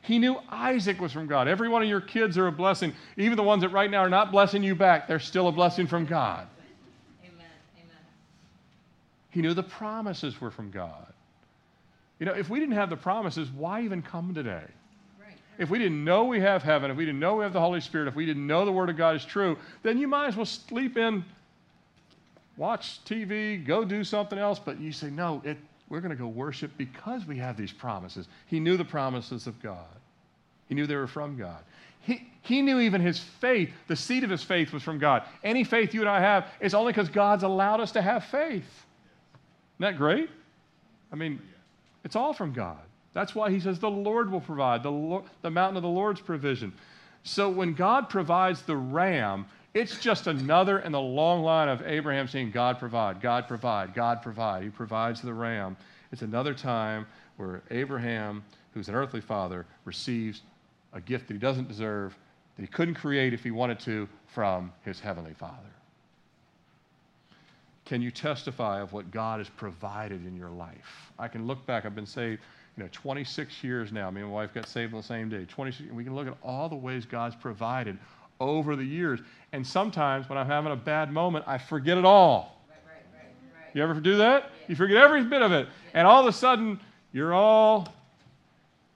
He 0.01 0.17
knew 0.17 0.37
Isaac 0.49 0.99
was 0.99 1.11
from 1.11 1.27
God. 1.27 1.47
Every 1.47 1.69
one 1.69 1.81
of 1.83 1.89
your 1.89 2.01
kids 2.01 2.37
are 2.37 2.47
a 2.47 2.51
blessing. 2.51 2.93
Even 3.17 3.35
the 3.35 3.43
ones 3.43 3.61
that 3.61 3.69
right 3.69 3.89
now 3.89 3.99
are 3.99 4.09
not 4.09 4.31
blessing 4.31 4.63
you 4.63 4.75
back, 4.75 5.07
they're 5.07 5.19
still 5.19 5.47
a 5.47 5.51
blessing 5.51 5.87
from 5.87 6.05
God. 6.05 6.47
He 9.29 9.41
knew 9.41 9.53
the 9.53 9.63
promises 9.63 10.39
were 10.41 10.51
from 10.51 10.71
God. 10.71 11.13
You 12.19 12.25
know, 12.25 12.33
if 12.33 12.49
we 12.49 12.59
didn't 12.59 12.75
have 12.75 12.89
the 12.89 12.97
promises, 12.97 13.49
why 13.49 13.81
even 13.81 14.01
come 14.01 14.33
today? 14.33 14.65
If 15.57 15.69
we 15.69 15.77
didn't 15.77 16.03
know 16.05 16.23
we 16.23 16.39
have 16.39 16.63
heaven, 16.63 16.89
if 16.89 16.95
we 16.95 17.05
didn't 17.05 17.19
know 17.19 17.35
we 17.35 17.43
have 17.43 17.51
the 17.51 17.59
Holy 17.59 17.81
Spirit, 17.81 18.07
if 18.07 18.15
we 18.15 18.25
didn't 18.25 18.47
know 18.47 18.63
the 18.63 18.71
Word 18.71 18.89
of 18.89 18.95
God 18.95 19.17
is 19.17 19.25
true, 19.25 19.57
then 19.83 19.97
you 19.97 20.07
might 20.07 20.27
as 20.27 20.37
well 20.37 20.45
sleep 20.45 20.97
in, 20.97 21.23
watch 22.55 23.03
TV, 23.03 23.63
go 23.65 23.83
do 23.83 24.05
something 24.05 24.39
else. 24.39 24.57
But 24.57 24.79
you 24.79 24.93
say, 24.93 25.09
no, 25.09 25.41
it, 25.43 25.57
we're 25.89 25.99
going 25.99 26.15
to 26.15 26.21
go 26.21 26.29
worship 26.29 26.71
because 26.77 27.25
we 27.25 27.37
have 27.37 27.57
these 27.57 27.73
promises. 27.73 28.29
He 28.47 28.61
knew 28.61 28.77
the 28.77 28.85
promises 28.85 29.47
of 29.47 29.61
God, 29.61 29.85
he 30.69 30.75
knew 30.75 30.87
they 30.87 30.95
were 30.95 31.07
from 31.07 31.37
God. 31.37 31.61
He, 32.01 32.29
he 32.41 32.61
knew 32.61 32.79
even 32.79 33.01
his 33.01 33.19
faith, 33.19 33.71
the 33.87 33.95
seed 33.97 34.23
of 34.23 34.29
his 34.29 34.41
faith 34.41 34.71
was 34.71 34.81
from 34.81 34.97
God. 34.97 35.23
Any 35.43 35.65
faith 35.65 35.93
you 35.93 35.99
and 35.99 36.09
I 36.09 36.21
have 36.21 36.47
is 36.61 36.73
only 36.73 36.93
because 36.93 37.09
God's 37.09 37.43
allowed 37.43 37.81
us 37.81 37.91
to 37.91 38.01
have 38.01 38.23
faith. 38.23 38.85
Isn't 39.79 39.93
that 39.93 39.97
great? 39.97 40.29
I 41.11 41.15
mean, 41.15 41.41
it's 42.03 42.17
all 42.17 42.33
from 42.33 42.51
God. 42.51 42.79
That's 43.13 43.33
why 43.33 43.49
he 43.49 43.59
says 43.59 43.79
the 43.79 43.89
Lord 43.89 44.29
will 44.29 44.41
provide, 44.41 44.83
the, 44.83 44.91
Lord, 44.91 45.23
the 45.41 45.49
mountain 45.49 45.77
of 45.77 45.83
the 45.83 45.89
Lord's 45.89 46.19
provision. 46.21 46.73
So 47.23 47.49
when 47.49 47.73
God 47.73 48.09
provides 48.09 48.61
the 48.63 48.75
ram, 48.75 49.45
it's 49.73 49.99
just 49.99 50.27
another 50.27 50.79
in 50.79 50.91
the 50.91 50.99
long 50.99 51.43
line 51.43 51.69
of 51.69 51.81
Abraham 51.85 52.27
saying, 52.27 52.51
God 52.51 52.77
provide, 52.77 53.21
God 53.21 53.47
provide, 53.47 53.93
God 53.93 54.21
provide. 54.21 54.63
He 54.63 54.69
provides 54.69 55.21
the 55.21 55.33
ram. 55.33 55.77
It's 56.11 56.23
another 56.23 56.53
time 56.53 57.07
where 57.37 57.61
Abraham, 57.71 58.43
who's 58.73 58.89
an 58.89 58.95
earthly 58.95 59.21
father, 59.21 59.65
receives 59.85 60.41
a 60.91 60.99
gift 60.99 61.27
that 61.27 61.35
he 61.35 61.39
doesn't 61.39 61.67
deserve, 61.67 62.17
that 62.57 62.61
he 62.61 62.67
couldn't 62.67 62.95
create 62.95 63.33
if 63.33 63.43
he 63.43 63.51
wanted 63.51 63.79
to, 63.81 64.09
from 64.27 64.73
his 64.83 64.99
heavenly 64.99 65.33
father. 65.33 65.69
Can 67.89 68.03
you 68.03 68.11
testify 68.11 68.81
of 68.81 68.93
what 68.93 69.09
God 69.09 69.39
has 69.39 69.49
provided 69.49 70.23
in 70.27 70.37
your 70.37 70.51
life? 70.51 71.11
I 71.17 71.27
can 71.27 71.47
look 71.47 71.65
back, 71.65 71.87
I've 71.87 71.95
been 71.95 72.05
saved 72.05 72.39
you 72.77 72.83
know, 72.83 72.89
26 72.91 73.63
years 73.63 73.91
now. 73.91 74.11
Me 74.11 74.21
and 74.21 74.29
my 74.29 74.35
wife 74.35 74.53
got 74.53 74.67
saved 74.67 74.93
on 74.93 75.01
the 75.01 75.07
same 75.07 75.27
day. 75.27 75.43
26, 75.45 75.89
and 75.89 75.97
we 75.97 76.03
can 76.03 76.13
look 76.13 76.27
at 76.27 76.37
all 76.43 76.69
the 76.69 76.75
ways 76.75 77.07
God's 77.07 77.35
provided 77.35 77.97
over 78.39 78.75
the 78.75 78.83
years. 78.83 79.21
And 79.53 79.65
sometimes 79.65 80.29
when 80.29 80.37
I'm 80.37 80.45
having 80.45 80.71
a 80.71 80.75
bad 80.75 81.11
moment, 81.11 81.45
I 81.47 81.57
forget 81.57 81.97
it 81.97 82.05
all. 82.05 82.61
Right. 82.69 82.77
Right. 82.85 83.03
Right. 83.11 83.31
Right. 83.55 83.75
You 83.75 83.81
ever 83.81 83.99
do 83.99 84.17
that? 84.17 84.51
You 84.67 84.75
forget 84.75 84.97
every 84.97 85.23
bit 85.23 85.41
of 85.41 85.51
it. 85.51 85.67
And 85.95 86.05
all 86.05 86.21
of 86.21 86.27
a 86.27 86.31
sudden, 86.31 86.79
you're 87.11 87.33
all 87.33 87.91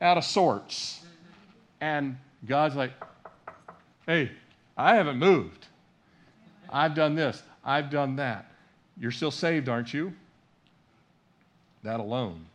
out 0.02 0.20
of 0.20 0.24
sorts. 0.24 1.00
Mm-hmm. 1.00 1.50
And 1.82 2.18
God's 2.46 2.76
like, 2.76 2.92
hey, 4.06 4.30
I 4.78 4.94
haven't 4.94 5.18
moved. 5.18 5.66
I've 6.70 6.94
done 6.94 7.16
this. 7.16 7.42
I've 7.66 7.90
done 7.90 8.18
that. 8.18 8.52
You're 8.98 9.12
still 9.12 9.32
saved, 9.32 9.70
aren't 9.70 9.94
you? 9.94 10.14
That 11.84 12.00
alone. 12.00 12.46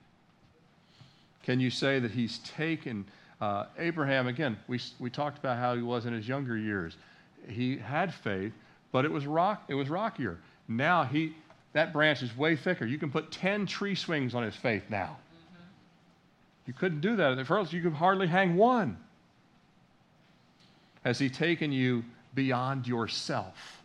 Can 1.42 1.60
you 1.60 1.70
say 1.70 1.98
that 1.98 2.10
he's 2.10 2.38
taken 2.38 3.04
uh, 3.40 3.66
Abraham? 3.78 4.26
Again, 4.26 4.58
we, 4.68 4.80
we 4.98 5.10
talked 5.10 5.38
about 5.38 5.58
how 5.58 5.74
he 5.74 5.82
was 5.82 6.06
in 6.06 6.12
his 6.12 6.28
younger 6.28 6.56
years. 6.56 6.96
He 7.48 7.76
had 7.78 8.12
faith, 8.12 8.52
but 8.92 9.04
it 9.04 9.10
was 9.10 9.26
rock. 9.26 9.64
It 9.68 9.74
was 9.74 9.88
rockier. 9.88 10.38
Now 10.68 11.04
he 11.04 11.34
that 11.72 11.92
branch 11.92 12.22
is 12.22 12.36
way 12.36 12.56
thicker. 12.56 12.86
You 12.86 12.98
can 12.98 13.10
put 13.10 13.30
ten 13.30 13.66
tree 13.66 13.94
swings 13.94 14.34
on 14.34 14.42
his 14.42 14.56
faith 14.56 14.84
now. 14.88 15.16
Mm-hmm. 15.16 15.62
You 16.66 16.72
couldn't 16.74 17.00
do 17.00 17.16
that 17.16 17.38
at 17.38 17.46
first. 17.46 17.72
You 17.72 17.82
could 17.82 17.92
hardly 17.92 18.26
hang 18.26 18.56
one. 18.56 18.96
Has 21.04 21.18
he 21.18 21.30
taken 21.30 21.72
you 21.72 22.04
beyond 22.34 22.86
yourself? 22.86 23.77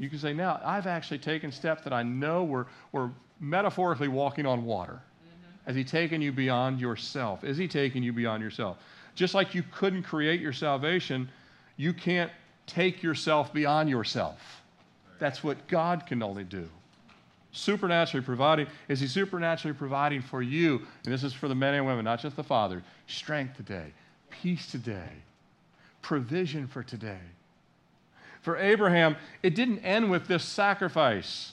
You 0.00 0.08
can 0.08 0.18
say, 0.18 0.32
now 0.32 0.58
I've 0.64 0.86
actually 0.86 1.18
taken 1.18 1.52
steps 1.52 1.84
that 1.84 1.92
I 1.92 2.02
know 2.02 2.42
were, 2.42 2.66
were 2.90 3.10
metaphorically 3.38 4.08
walking 4.08 4.46
on 4.46 4.64
water. 4.64 4.94
Mm-hmm. 4.94 5.66
Has 5.66 5.76
He 5.76 5.84
taken 5.84 6.22
you 6.22 6.32
beyond 6.32 6.80
yourself? 6.80 7.44
Is 7.44 7.58
He 7.58 7.68
taking 7.68 8.02
you 8.02 8.12
beyond 8.12 8.42
yourself? 8.42 8.78
Just 9.14 9.34
like 9.34 9.54
you 9.54 9.62
couldn't 9.74 10.04
create 10.04 10.40
your 10.40 10.54
salvation, 10.54 11.28
you 11.76 11.92
can't 11.92 12.30
take 12.66 13.02
yourself 13.02 13.52
beyond 13.52 13.90
yourself. 13.90 14.62
That's 15.18 15.44
what 15.44 15.68
God 15.68 16.06
can 16.06 16.22
only 16.22 16.44
do. 16.44 16.66
Supernaturally 17.52 18.24
providing, 18.24 18.68
is 18.88 19.00
He 19.00 19.06
supernaturally 19.06 19.76
providing 19.76 20.22
for 20.22 20.40
you? 20.40 20.80
And 21.04 21.12
this 21.12 21.24
is 21.24 21.34
for 21.34 21.46
the 21.46 21.54
men 21.54 21.74
and 21.74 21.84
women, 21.84 22.06
not 22.06 22.20
just 22.20 22.36
the 22.36 22.44
father. 22.44 22.82
Strength 23.06 23.58
today, 23.58 23.92
peace 24.30 24.70
today, 24.70 25.10
provision 26.00 26.66
for 26.66 26.82
today. 26.82 27.18
For 28.40 28.56
Abraham, 28.56 29.16
it 29.42 29.54
didn't 29.54 29.80
end 29.80 30.10
with 30.10 30.26
this 30.26 30.44
sacrifice 30.44 31.52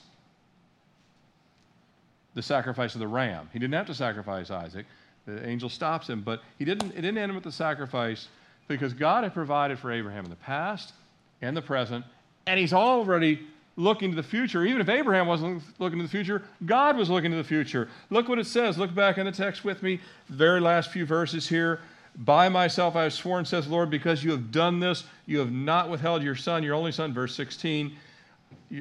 the 2.38 2.44
sacrifice 2.44 2.94
of 2.94 3.00
the 3.00 3.08
ram. 3.08 3.50
He 3.52 3.58
didn't 3.58 3.74
have 3.74 3.88
to 3.88 3.96
sacrifice 3.96 4.52
Isaac. 4.52 4.86
The 5.26 5.44
angel 5.48 5.70
stops 5.70 6.08
him, 6.08 6.22
but 6.22 6.44
he 6.60 6.66
didn't, 6.66 6.92
it 6.92 7.02
didn't 7.02 7.18
end 7.18 7.34
with 7.34 7.44
the 7.44 7.52
sacrifice 7.52 8.28
because 8.68 8.94
God 8.94 9.24
had 9.24 9.34
provided 9.34 9.80
for 9.80 9.92
Abraham 9.92 10.24
in 10.24 10.30
the 10.30 10.36
past 10.36 10.94
and 11.42 11.58
the 11.58 11.64
present, 11.64 12.06
and 12.46 12.60
he's 12.60 12.74
already 12.74 13.42
looking 13.76 14.12
to 14.12 14.16
the 14.16 14.22
future. 14.22 14.64
Even 14.66 14.82
if 14.82 14.88
Abraham 14.88 15.26
wasn't 15.26 15.64
looking 15.80 15.98
to 15.98 16.04
the 16.04 16.10
future, 16.10 16.44
God 16.64 16.96
was 16.96 17.10
looking 17.10 17.32
to 17.32 17.38
the 17.38 17.44
future. 17.44 17.90
Look 18.12 18.30
what 18.30 18.38
it 18.38 18.46
says. 18.46 18.78
Look 18.78 18.94
back 18.94 19.18
in 19.18 19.26
the 19.26 19.32
text 19.32 19.64
with 19.64 19.82
me, 19.82 20.00
the 20.30 20.36
very 20.36 20.62
last 20.62 20.92
few 20.92 21.08
verses 21.08 21.48
here. 21.48 21.80
By 22.18 22.50
myself 22.50 22.96
I 22.96 23.04
have 23.04 23.14
sworn, 23.14 23.46
says 23.46 23.68
Lord, 23.68 23.90
because 23.90 24.24
you 24.24 24.32
have 24.32 24.52
done 24.52 24.80
this, 24.80 25.04
you 25.26 25.40
have 25.40 25.52
not 25.52 25.90
withheld 25.90 26.24
your 26.24 26.36
son, 26.36 26.64
your 26.64 26.76
only 26.76 26.92
son, 26.92 27.14
verse 27.14 27.36
16 27.36 27.96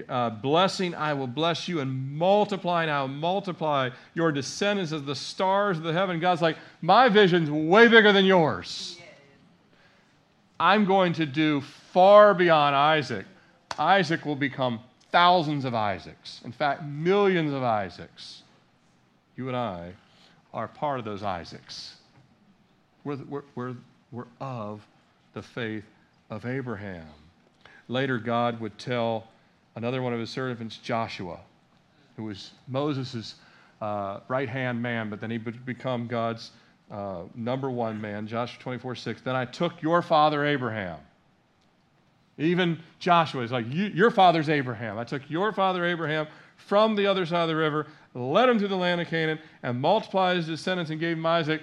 uh, 0.09 0.31
blessing, 0.31 0.95
I 0.95 1.13
will 1.15 1.27
bless 1.27 1.69
you, 1.69 1.81
and 1.81 2.17
multiplying, 2.17 2.91
I 2.91 3.03
will 3.03 3.09
multiply 3.09 3.91
your 4.15 4.33
descendants 4.33 4.93
as 4.93 5.05
the 5.05 5.15
stars 5.15 5.79
of 5.79 5.85
the 5.85 5.93
heaven. 5.93 6.19
God's 6.19 6.43
like, 6.43 6.57
my 6.83 7.09
vision's 7.09 7.51
way 7.51 7.87
bigger 7.89 8.13
than 8.13 8.25
yours. 8.25 8.99
I'm 10.59 10.85
going 10.85 11.13
to 11.15 11.27
do 11.27 11.61
far 11.93 12.35
beyond 12.35 12.75
Isaac. 12.75 13.27
Isaac 13.79 14.25
will 14.25 14.37
become 14.37 14.81
thousands 15.13 15.65
of 15.65 15.75
Isaacs, 15.75 16.41
in 16.45 16.53
fact, 16.53 16.83
millions 16.83 17.53
of 17.53 17.63
Isaacs. 17.63 18.43
You 19.37 19.49
and 19.49 19.57
I 19.57 19.93
are 20.53 20.67
part 20.67 20.99
of 20.99 21.05
those 21.05 21.23
Isaacs. 21.23 21.96
We're, 23.07 23.45
we're, 23.55 23.77
we're, 24.11 24.27
of 24.41 24.85
the 25.33 25.41
faith 25.41 25.85
of 26.29 26.45
Abraham. 26.45 27.07
Later, 27.87 28.19
God 28.19 28.59
would 28.59 28.77
tell 28.79 29.29
another 29.77 30.03
one 30.03 30.13
of 30.13 30.19
his 30.19 30.29
servants, 30.29 30.79
Joshua, 30.79 31.39
who 32.17 32.25
was 32.25 32.51
Moses' 32.67 33.37
uh, 33.81 34.21
right 34.27 34.49
hand 34.49 34.83
man, 34.83 35.09
but 35.09 35.21
then 35.21 35.31
he 35.31 35.39
would 35.39 35.65
become 35.65 36.09
God's 36.09 36.51
uh, 36.91 37.23
number 37.37 37.71
one 37.71 38.01
man, 38.01 38.27
Joshua 38.27 38.61
24 38.61 38.97
6. 38.97 39.21
Then 39.21 39.37
I 39.37 39.45
took 39.45 39.81
your 39.83 40.03
father 40.03 40.45
Abraham. 40.45 40.99
Even 42.39 42.81
Joshua 42.99 43.43
is 43.45 43.53
like, 43.53 43.67
Your 43.69 44.11
father's 44.11 44.49
Abraham. 44.49 44.99
I 44.99 45.05
took 45.05 45.23
your 45.31 45.53
father 45.53 45.85
Abraham 45.85 46.27
from 46.57 46.97
the 46.97 47.07
other 47.07 47.25
side 47.25 47.43
of 47.43 47.49
the 47.49 47.57
river, 47.57 47.87
led 48.15 48.49
him 48.49 48.59
to 48.59 48.67
the 48.67 48.77
land 48.77 49.01
of 49.01 49.07
Canaan, 49.07 49.39
and 49.63 49.81
multiplied 49.81 50.39
his 50.39 50.47
descendants 50.47 50.91
and 50.91 50.99
gave 50.99 51.17
him 51.17 51.25
Isaac. 51.25 51.63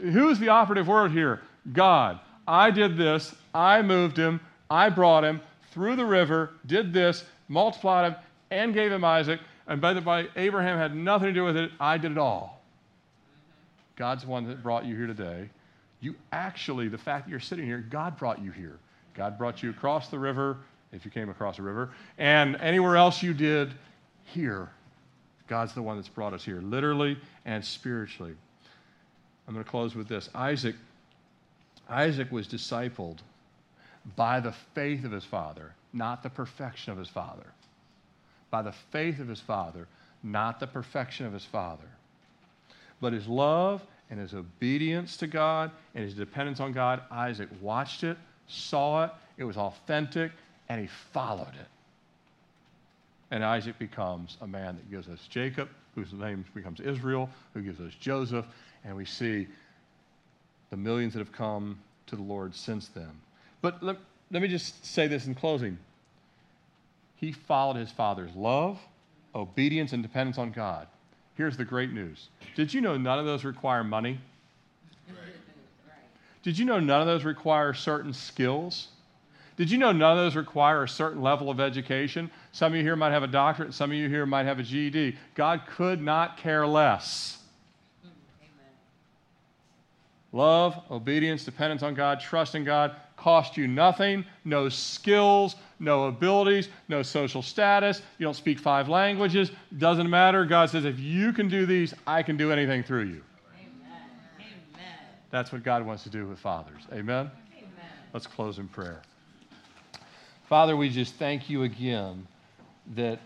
Who's 0.00 0.38
the 0.38 0.48
operative 0.48 0.88
word 0.88 1.12
here? 1.12 1.40
God. 1.72 2.20
I 2.46 2.70
did 2.70 2.96
this. 2.96 3.34
I 3.54 3.82
moved 3.82 4.16
him. 4.16 4.40
I 4.70 4.90
brought 4.90 5.24
him 5.24 5.40
through 5.72 5.96
the 5.96 6.04
river, 6.04 6.52
did 6.66 6.92
this, 6.92 7.24
multiplied 7.48 8.12
him, 8.12 8.18
and 8.50 8.74
gave 8.74 8.92
him 8.92 9.04
Isaac. 9.04 9.40
And 9.66 9.80
by 9.80 9.92
the 9.92 10.00
way, 10.00 10.28
Abraham 10.36 10.78
had 10.78 10.94
nothing 10.94 11.28
to 11.28 11.32
do 11.32 11.44
with 11.44 11.56
it. 11.56 11.70
I 11.80 11.98
did 11.98 12.12
it 12.12 12.18
all. 12.18 12.62
God's 13.96 14.24
the 14.24 14.30
one 14.30 14.46
that 14.48 14.62
brought 14.62 14.84
you 14.84 14.96
here 14.96 15.06
today. 15.06 15.48
You 16.00 16.14
actually, 16.32 16.88
the 16.88 16.98
fact 16.98 17.26
that 17.26 17.30
you're 17.30 17.40
sitting 17.40 17.64
here, 17.64 17.78
God 17.78 18.16
brought 18.18 18.42
you 18.42 18.50
here. 18.50 18.78
God 19.14 19.38
brought 19.38 19.62
you 19.62 19.70
across 19.70 20.08
the 20.08 20.18
river, 20.18 20.58
if 20.92 21.04
you 21.04 21.10
came 21.10 21.28
across 21.28 21.58
a 21.58 21.62
river, 21.62 21.90
and 22.18 22.56
anywhere 22.56 22.96
else 22.96 23.22
you 23.22 23.32
did, 23.32 23.72
here. 24.24 24.70
God's 25.46 25.72
the 25.74 25.82
one 25.82 25.96
that's 25.96 26.08
brought 26.08 26.32
us 26.32 26.44
here, 26.44 26.60
literally 26.60 27.18
and 27.44 27.64
spiritually. 27.64 28.34
I'm 29.46 29.54
going 29.54 29.64
to 29.64 29.70
close 29.70 29.94
with 29.94 30.08
this. 30.08 30.30
Isaac, 30.34 30.74
Isaac 31.88 32.32
was 32.32 32.46
discipled 32.46 33.18
by 34.16 34.40
the 34.40 34.52
faith 34.74 35.04
of 35.04 35.12
his 35.12 35.24
father 35.24 35.74
not 35.94 36.22
the 36.22 36.28
perfection 36.28 36.92
of 36.92 36.98
his 36.98 37.08
father. 37.08 37.46
By 38.50 38.62
the 38.62 38.72
faith 38.72 39.20
of 39.20 39.28
his 39.28 39.40
father, 39.40 39.86
not 40.22 40.60
the 40.60 40.66
perfection 40.66 41.24
of 41.24 41.32
his 41.32 41.44
father. 41.44 41.88
But 43.00 43.12
his 43.12 43.26
love 43.26 43.82
and 44.10 44.20
his 44.20 44.34
obedience 44.34 45.16
to 45.18 45.26
God 45.26 45.70
and 45.94 46.04
his 46.04 46.14
dependence 46.14 46.60
on 46.60 46.72
God, 46.72 47.02
Isaac 47.10 47.48
watched 47.60 48.04
it, 48.04 48.18
saw 48.48 49.04
it, 49.04 49.10
it 49.38 49.44
was 49.44 49.56
authentic, 49.56 50.32
and 50.68 50.80
he 50.80 50.88
followed 51.12 51.54
it. 51.54 51.68
And 53.30 53.44
Isaac 53.44 53.78
becomes 53.78 54.36
a 54.42 54.46
man 54.46 54.76
that 54.76 54.90
gives 54.90 55.08
us 55.08 55.26
Jacob, 55.28 55.68
whose 55.94 56.12
name 56.12 56.44
becomes 56.54 56.80
Israel, 56.80 57.30
who 57.52 57.62
gives 57.62 57.80
us 57.80 57.92
Joseph, 57.98 58.46
and 58.84 58.96
we 58.96 59.04
see 59.04 59.46
the 60.70 60.76
millions 60.76 61.12
that 61.14 61.20
have 61.20 61.32
come 61.32 61.78
to 62.06 62.16
the 62.16 62.22
Lord 62.22 62.54
since 62.54 62.88
then. 62.88 63.10
But 63.62 63.82
let, 63.82 63.96
let 64.30 64.42
me 64.42 64.48
just 64.48 64.84
say 64.84 65.06
this 65.06 65.26
in 65.26 65.34
closing. 65.34 65.78
He 67.16 67.32
followed 67.32 67.76
his 67.76 67.90
father's 67.90 68.34
love, 68.34 68.78
obedience, 69.34 69.92
and 69.92 70.02
dependence 70.02 70.36
on 70.36 70.50
God. 70.50 70.86
Here's 71.36 71.56
the 71.56 71.64
great 71.64 71.92
news. 71.92 72.28
Did 72.54 72.72
you 72.72 72.80
know 72.80 72.96
none 72.96 73.18
of 73.18 73.24
those 73.24 73.44
require 73.44 73.82
money? 73.82 74.20
Did 76.42 76.58
you 76.58 76.66
know 76.66 76.78
none 76.78 77.00
of 77.00 77.06
those 77.06 77.24
require 77.24 77.72
certain 77.72 78.12
skills? 78.12 78.88
Did 79.56 79.70
you 79.70 79.78
know 79.78 79.92
none 79.92 80.18
of 80.18 80.24
those 80.24 80.36
require 80.36 80.82
a 80.82 80.88
certain 80.88 81.22
level 81.22 81.48
of 81.48 81.60
education? 81.60 82.30
Some 82.52 82.72
of 82.72 82.76
you 82.76 82.82
here 82.82 82.96
might 82.96 83.12
have 83.12 83.22
a 83.22 83.28
doctorate, 83.28 83.72
some 83.72 83.90
of 83.90 83.96
you 83.96 84.08
here 84.08 84.26
might 84.26 84.44
have 84.44 84.58
a 84.58 84.62
GED. 84.62 85.16
God 85.34 85.62
could 85.66 86.02
not 86.02 86.36
care 86.36 86.66
less. 86.66 87.38
Love, 90.34 90.82
obedience, 90.90 91.44
dependence 91.44 91.84
on 91.84 91.94
God, 91.94 92.18
trust 92.18 92.56
in 92.56 92.64
God 92.64 92.96
cost 93.16 93.56
you 93.56 93.66
nothing, 93.66 94.24
no 94.44 94.68
skills, 94.68 95.56
no 95.78 96.08
abilities, 96.08 96.68
no 96.88 97.02
social 97.02 97.40
status. 97.40 98.02
You 98.18 98.24
don't 98.24 98.34
speak 98.34 98.58
five 98.58 98.88
languages. 98.88 99.50
Doesn't 99.78 100.10
matter. 100.10 100.44
God 100.44 100.70
says, 100.70 100.84
if 100.84 100.98
you 100.98 101.32
can 101.32 101.48
do 101.48 101.66
these, 101.66 101.94
I 102.06 102.22
can 102.22 102.36
do 102.36 102.52
anything 102.52 102.82
through 102.82 103.04
you. 103.04 103.22
Amen. 103.56 104.02
Amen. 104.40 104.98
That's 105.30 105.52
what 105.52 105.62
God 105.62 105.86
wants 105.86 106.02
to 106.02 106.10
do 106.10 106.26
with 106.26 106.38
fathers. 106.38 106.82
Amen? 106.92 107.30
Amen. 107.56 107.70
Let's 108.12 108.26
close 108.26 108.58
in 108.58 108.68
prayer. 108.68 109.00
Father, 110.48 110.76
we 110.76 110.90
just 110.90 111.14
thank 111.14 111.48
you 111.48 111.62
again 111.62 112.26
that 112.94 113.20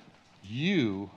you 0.44 1.11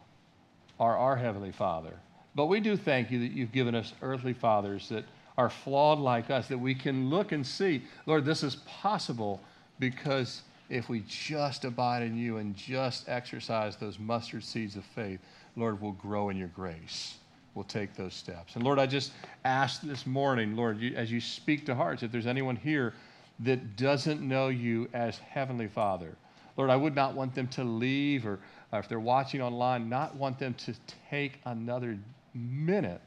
are 0.80 0.98
our 0.98 1.16
Heavenly 1.18 1.52
Father. 1.52 1.94
But 2.34 2.46
we 2.46 2.62
do 2.62 2.78
thank 2.78 3.12
you 3.12 3.20
that 3.20 3.32
you've 3.34 3.52
given 3.52 3.76
us 3.76 3.94
earthly 4.02 4.34
fathers 4.34 4.90
that 4.90 5.04
are 5.42 5.50
flawed 5.50 5.98
like 5.98 6.30
us, 6.30 6.48
that 6.48 6.58
we 6.60 6.76
can 6.76 7.10
look 7.10 7.32
and 7.32 7.46
see, 7.46 7.82
Lord, 8.06 8.26
this 8.26 8.44
is 8.44 8.58
possible 8.58 9.42
because 9.80 10.44
if 10.70 10.88
we 10.88 11.04
just 11.08 11.66
abide 11.66 12.04
in 12.04 12.16
you 12.16 12.38
and 12.38 12.56
just 12.56 13.10
exercise 13.10 13.76
those 13.76 13.98
mustard 13.98 14.44
seeds 14.44 14.76
of 14.76 14.86
faith, 14.86 15.20
Lord, 15.56 15.82
we'll 15.82 15.94
grow 15.94 16.30
in 16.30 16.38
your 16.38 16.50
grace. 16.50 17.16
We'll 17.56 17.66
take 17.66 17.96
those 17.96 18.14
steps. 18.14 18.56
And 18.56 18.64
Lord, 18.64 18.78
I 18.78 18.86
just 18.86 19.14
ask 19.44 19.82
this 19.82 20.06
morning, 20.06 20.56
Lord, 20.56 20.80
you, 20.80 20.96
as 20.96 21.12
you 21.12 21.20
speak 21.20 21.66
to 21.66 21.74
hearts, 21.74 22.04
if 22.04 22.12
there's 22.12 22.28
anyone 22.28 22.56
here 22.56 22.94
that 23.40 23.76
doesn't 23.76 24.22
know 24.22 24.50
you 24.50 24.88
as 24.94 25.18
Heavenly 25.18 25.68
Father, 25.68 26.16
Lord, 26.56 26.70
I 26.70 26.76
would 26.76 26.94
not 26.94 27.16
want 27.16 27.34
them 27.34 27.48
to 27.48 27.64
leave 27.64 28.28
or, 28.28 28.38
or 28.72 28.78
if 28.78 28.88
they're 28.88 29.00
watching 29.00 29.42
online, 29.42 29.90
not 29.90 30.16
want 30.16 30.38
them 30.38 30.54
to 30.54 30.76
take 31.10 31.40
another 31.46 31.98
minute 32.36 33.02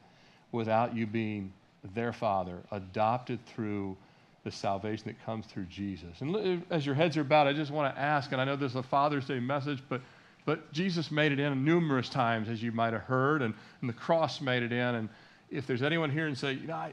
without 0.51 0.97
you 0.97 1.07
being 1.07 1.53
their 1.95 2.13
Father, 2.13 2.59
adopted 2.71 3.45
through 3.47 3.97
the 4.45 4.51
salvation 4.51 5.05
that 5.07 5.25
comes 5.25 5.47
through 5.47 5.65
Jesus. 5.65 6.21
And 6.21 6.63
as 6.71 6.85
your 6.85 6.95
heads 6.95 7.17
are 7.17 7.25
bowed, 7.25 7.47
I 7.47 7.53
just 7.53 7.71
want 7.71 7.95
to 7.95 8.01
ask, 8.01 8.33
and 8.33 8.41
I 8.41 8.45
know 8.45 8.57
this 8.57 8.73
is 8.73 8.77
a 8.77 8.83
Father's 8.83 9.27
Day 9.27 9.41
message, 9.41 9.83
but 9.89 10.01
but 10.45 10.73
Jesus 10.73 11.11
made 11.11 11.33
it 11.33 11.39
in 11.39 11.65
numerous 11.65 12.09
times, 12.09 12.49
as 12.49 12.63
you 12.63 12.73
might 12.73 12.93
have 12.93 13.03
heard, 13.03 13.43
and, 13.43 13.55
and 13.81 13.89
the 13.89 13.95
cross 13.95 14.41
made 14.41 14.63
it 14.63 14.73
in. 14.73 14.95
And 14.95 15.09
if 15.51 15.67
there's 15.67 15.83
anyone 15.83 16.11
here 16.11 16.27
and 16.27 16.37
say, 16.37 16.53
you 16.53 16.67
know, 16.67 16.75
I, 16.75 16.93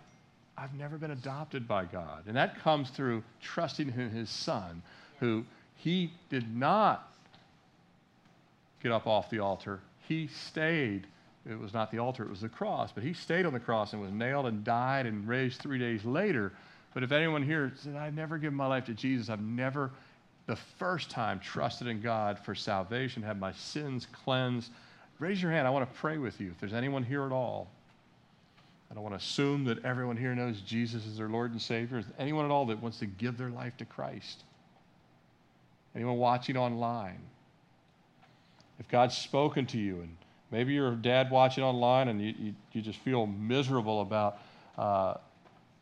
I've 0.57 0.73
never 0.73 0.97
been 0.97 1.11
adopted 1.11 1.67
by 1.67 1.85
God, 1.85 2.23
and 2.27 2.35
that 2.37 2.59
comes 2.59 2.89
through 2.89 3.23
trusting 3.41 3.89
in 3.89 4.09
His 4.09 4.29
Son, 4.29 4.81
who 5.19 5.43
He 5.75 6.13
did 6.29 6.55
not 6.55 7.11
get 8.81 8.91
up 8.91 9.05
off 9.05 9.29
the 9.29 9.39
altar. 9.39 9.79
He 10.07 10.27
stayed. 10.27 11.07
It 11.49 11.59
was 11.59 11.73
not 11.73 11.91
the 11.91 11.97
altar, 11.97 12.23
it 12.23 12.29
was 12.29 12.41
the 12.41 12.49
cross, 12.49 12.91
but 12.91 13.03
He 13.03 13.13
stayed 13.13 13.45
on 13.45 13.53
the 13.53 13.59
cross 13.59 13.93
and 13.93 14.01
was 14.01 14.11
nailed 14.11 14.45
and 14.45 14.63
died 14.63 15.05
and 15.05 15.27
raised 15.27 15.61
three 15.61 15.79
days 15.79 16.05
later. 16.05 16.53
But 16.93 17.03
if 17.03 17.11
anyone 17.11 17.43
here 17.43 17.71
said, 17.75 17.95
I've 17.95 18.13
never 18.13 18.37
given 18.37 18.55
my 18.55 18.67
life 18.67 18.85
to 18.85 18.93
Jesus, 18.93 19.29
I've 19.29 19.41
never 19.41 19.91
the 20.47 20.55
first 20.55 21.09
time 21.09 21.39
trusted 21.39 21.87
in 21.87 22.01
God 22.01 22.39
for 22.39 22.55
salvation, 22.55 23.23
had 23.23 23.39
my 23.39 23.53
sins 23.53 24.07
cleansed, 24.11 24.71
raise 25.19 25.41
your 25.41 25.51
hand. 25.51 25.67
I 25.67 25.69
want 25.69 25.91
to 25.91 25.99
pray 25.99 26.17
with 26.17 26.41
you. 26.41 26.49
If 26.51 26.59
there's 26.59 26.73
anyone 26.73 27.03
here 27.03 27.25
at 27.25 27.31
all, 27.31 27.69
I 28.89 28.93
don't 28.93 29.03
want 29.03 29.13
to 29.13 29.23
assume 29.23 29.63
that 29.65 29.85
everyone 29.85 30.17
here 30.17 30.35
knows 30.35 30.59
Jesus 30.61 31.05
is 31.05 31.17
their 31.17 31.29
Lord 31.29 31.51
and 31.51 31.61
Savior. 31.61 31.99
Is 31.99 32.05
anyone 32.19 32.43
at 32.43 32.51
all 32.51 32.65
that 32.65 32.81
wants 32.81 32.99
to 32.99 33.05
give 33.05 33.37
their 33.37 33.49
life 33.49 33.77
to 33.77 33.85
Christ? 33.85 34.43
Anyone 35.95 36.17
watching 36.17 36.57
online? 36.57 37.19
If 38.79 38.89
God's 38.89 39.15
spoken 39.15 39.65
to 39.67 39.77
you, 39.77 40.01
and 40.01 40.17
maybe 40.51 40.73
you're 40.73 40.91
a 40.91 40.95
dad 40.95 41.31
watching 41.31 41.63
online 41.63 42.09
and 42.09 42.21
you, 42.21 42.33
you, 42.37 42.53
you 42.73 42.81
just 42.81 42.99
feel 42.99 43.25
miserable 43.25 44.01
about 44.01 44.37
uh, 44.77 45.15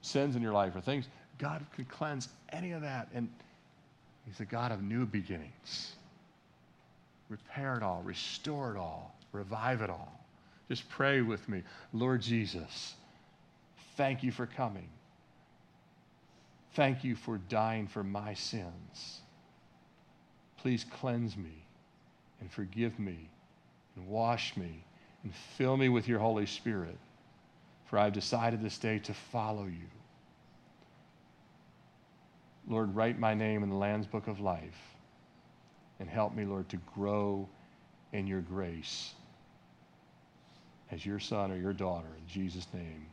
sins 0.01 0.36
in 0.36 0.41
your 0.41 0.53
life 0.53 0.76
or 0.76 0.82
things, 0.82 1.07
God 1.38 1.65
can 1.76 1.86
cleanse 1.86 2.30
any 2.49 2.72
of 2.72 2.82
that. 2.82 3.09
And 3.13 3.30
He's 4.26 4.39
a 4.39 4.45
God 4.45 4.72
of 4.72 4.84
new 4.84 5.05
beginnings. 5.05 5.93
Repair 7.30 7.76
it 7.76 7.84
all, 7.84 8.01
restore 8.03 8.74
it 8.74 8.78
all, 8.78 9.15
revive 9.32 9.82
it 9.82 9.89
all. 9.89 10.20
Just 10.67 10.88
pray 10.89 11.22
with 11.22 11.47
me. 11.49 11.63
Lord 11.93 12.22
Jesus, 12.22 12.93
thank 13.97 14.24
you 14.24 14.32
for 14.32 14.45
coming. 14.45 14.89
Thank 16.74 17.03
you 17.03 17.15
for 17.15 17.39
dying 17.49 17.88
for 17.88 18.03
my 18.03 18.34
sins. 18.36 19.22
Please 20.57 20.86
cleanse 20.99 21.36
me 21.36 21.63
and 22.39 22.51
forgive 22.51 22.99
me 22.99 23.30
and 23.96 24.08
wash 24.08 24.58
me 24.58 24.84
and 25.24 25.34
fill 25.58 25.78
me 25.78 25.90
with 25.90 26.08
your 26.08 26.20
Holy 26.20 26.46
Spirit. 26.46 26.98
For 27.86 27.98
I've 27.98 28.14
decided 28.14 28.62
this 28.62 28.78
day 28.78 29.00
to 29.00 29.14
follow 29.14 29.66
you. 29.66 29.88
Lord, 32.68 32.96
write 32.96 33.20
my 33.20 33.34
name 33.34 33.64
in 33.64 33.70
the 33.70 33.76
Lamb's 33.76 34.06
Book 34.06 34.28
of 34.28 34.40
Life 34.40 34.78
and 36.00 36.08
help 36.08 36.36
me, 36.36 36.46
Lord, 36.46 36.70
to 36.70 36.78
grow 36.94 37.50
in 38.14 38.28
your 38.28 38.42
grace 38.42 39.16
as 40.92 41.04
your 41.06 41.20
son 41.20 41.52
or 41.52 41.58
your 41.58 41.74
daughter. 41.74 42.08
In 42.18 42.26
Jesus' 42.28 42.68
name, 42.74 43.06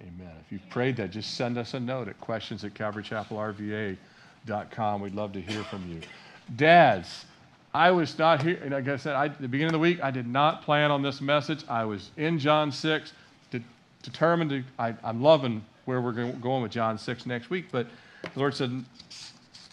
amen. 0.00 0.32
If 0.44 0.50
you've 0.50 0.68
prayed 0.70 0.96
that, 0.96 1.10
just 1.10 1.34
send 1.34 1.56
us 1.58 1.74
a 1.74 1.80
note 1.80 2.08
at 2.08 2.20
questions 2.20 2.64
at 2.64 2.74
calvarychapelrva.com. 2.74 5.00
We'd 5.00 5.14
love 5.14 5.32
to 5.32 5.40
hear 5.40 5.62
from 5.64 5.90
you. 5.90 6.00
Dads, 6.56 7.24
I 7.74 7.90
was 7.90 8.16
not 8.16 8.40
here, 8.40 8.60
and 8.62 8.70
like 8.70 8.86
I 8.86 8.96
said, 8.96 9.16
I, 9.16 9.26
at 9.26 9.40
the 9.40 9.48
beginning 9.48 9.74
of 9.74 9.80
the 9.80 9.80
week, 9.80 10.00
I 10.00 10.12
did 10.12 10.28
not 10.28 10.62
plan 10.62 10.92
on 10.92 11.02
this 11.02 11.20
message. 11.20 11.64
I 11.68 11.84
was 11.84 12.10
in 12.16 12.38
John 12.38 12.70
6, 12.70 13.12
de- 13.50 13.60
determined 14.00 14.50
to, 14.50 14.62
I, 14.78 14.94
I'm 15.02 15.20
loving 15.20 15.64
where 15.84 16.00
we're 16.00 16.12
going 16.12 16.62
with 16.62 16.70
John 16.70 16.96
6 16.96 17.26
next 17.26 17.50
week, 17.50 17.66
but 17.72 17.88
the 18.32 18.38
Lord 18.38 18.54
said, 18.54 18.84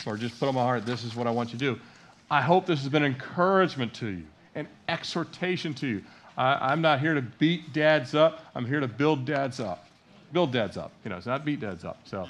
or 0.08 0.18
just 0.18 0.40
put 0.40 0.50
on 0.50 0.56
my 0.56 0.64
heart, 0.64 0.84
this 0.84 1.04
is 1.04 1.16
what 1.16 1.28
I 1.28 1.32
want 1.32 1.54
you 1.54 1.60
to 1.60 1.76
do. 1.76 1.82
I 2.32 2.42
hope 2.42 2.66
this 2.66 2.80
has 2.80 2.90
been 2.90 3.06
encouragement 3.06 3.94
to 3.96 4.08
you, 4.08 4.24
an 4.56 4.68
exhortation 4.90 5.76
to 5.76 5.88
you. 5.88 6.04
I, 6.36 6.74
am 6.74 6.82
not 6.82 7.02
here 7.02 7.14
to 7.14 7.22
beat 7.22 7.72
dads 7.72 8.16
up. 8.16 8.46
I'm 8.56 8.66
here 8.66 8.80
to 8.80 8.88
build 8.88 9.26
dads 9.26 9.60
up. 9.60 9.86
Build 10.34 10.52
dads 10.52 10.76
up. 10.76 10.92
You 11.04 11.12
know, 11.12 11.18
it's 11.18 11.28
not 11.28 11.46
beat 11.46 11.60
dads 11.60 11.86
up. 11.86 12.00
So, 12.06 12.28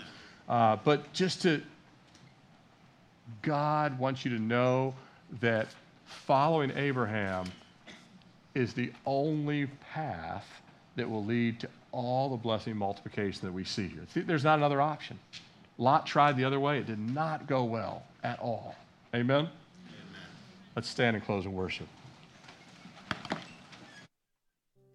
uh, 0.49 0.77
but 0.83 1.13
just 1.13 1.43
to, 1.43 1.61
God 3.41 3.97
wants 3.97 4.25
you 4.25 4.35
to 4.35 4.41
know 4.41 4.95
that 5.39 5.67
following 6.05 6.71
Abraham 6.75 7.45
is 8.53 8.73
the 8.73 8.91
only 9.05 9.67
path 9.93 10.47
that 10.95 11.09
will 11.09 11.23
lead 11.23 11.59
to 11.61 11.69
all 11.91 12.29
the 12.29 12.37
blessing 12.37 12.75
multiplication 12.75 13.41
that 13.45 13.53
we 13.53 13.63
see 13.63 13.87
here. 13.87 14.05
There's 14.13 14.43
not 14.43 14.57
another 14.57 14.81
option. 14.81 15.17
Lot 15.77 16.05
tried 16.05 16.37
the 16.37 16.43
other 16.43 16.59
way. 16.59 16.79
It 16.79 16.87
did 16.87 16.99
not 16.99 17.47
go 17.47 17.63
well 17.63 18.03
at 18.23 18.39
all. 18.39 18.75
Amen? 19.15 19.39
Amen. 19.39 19.49
Let's 20.75 20.89
stand 20.89 21.15
and 21.15 21.25
close 21.25 21.45
and 21.45 21.53
worship. 21.53 21.87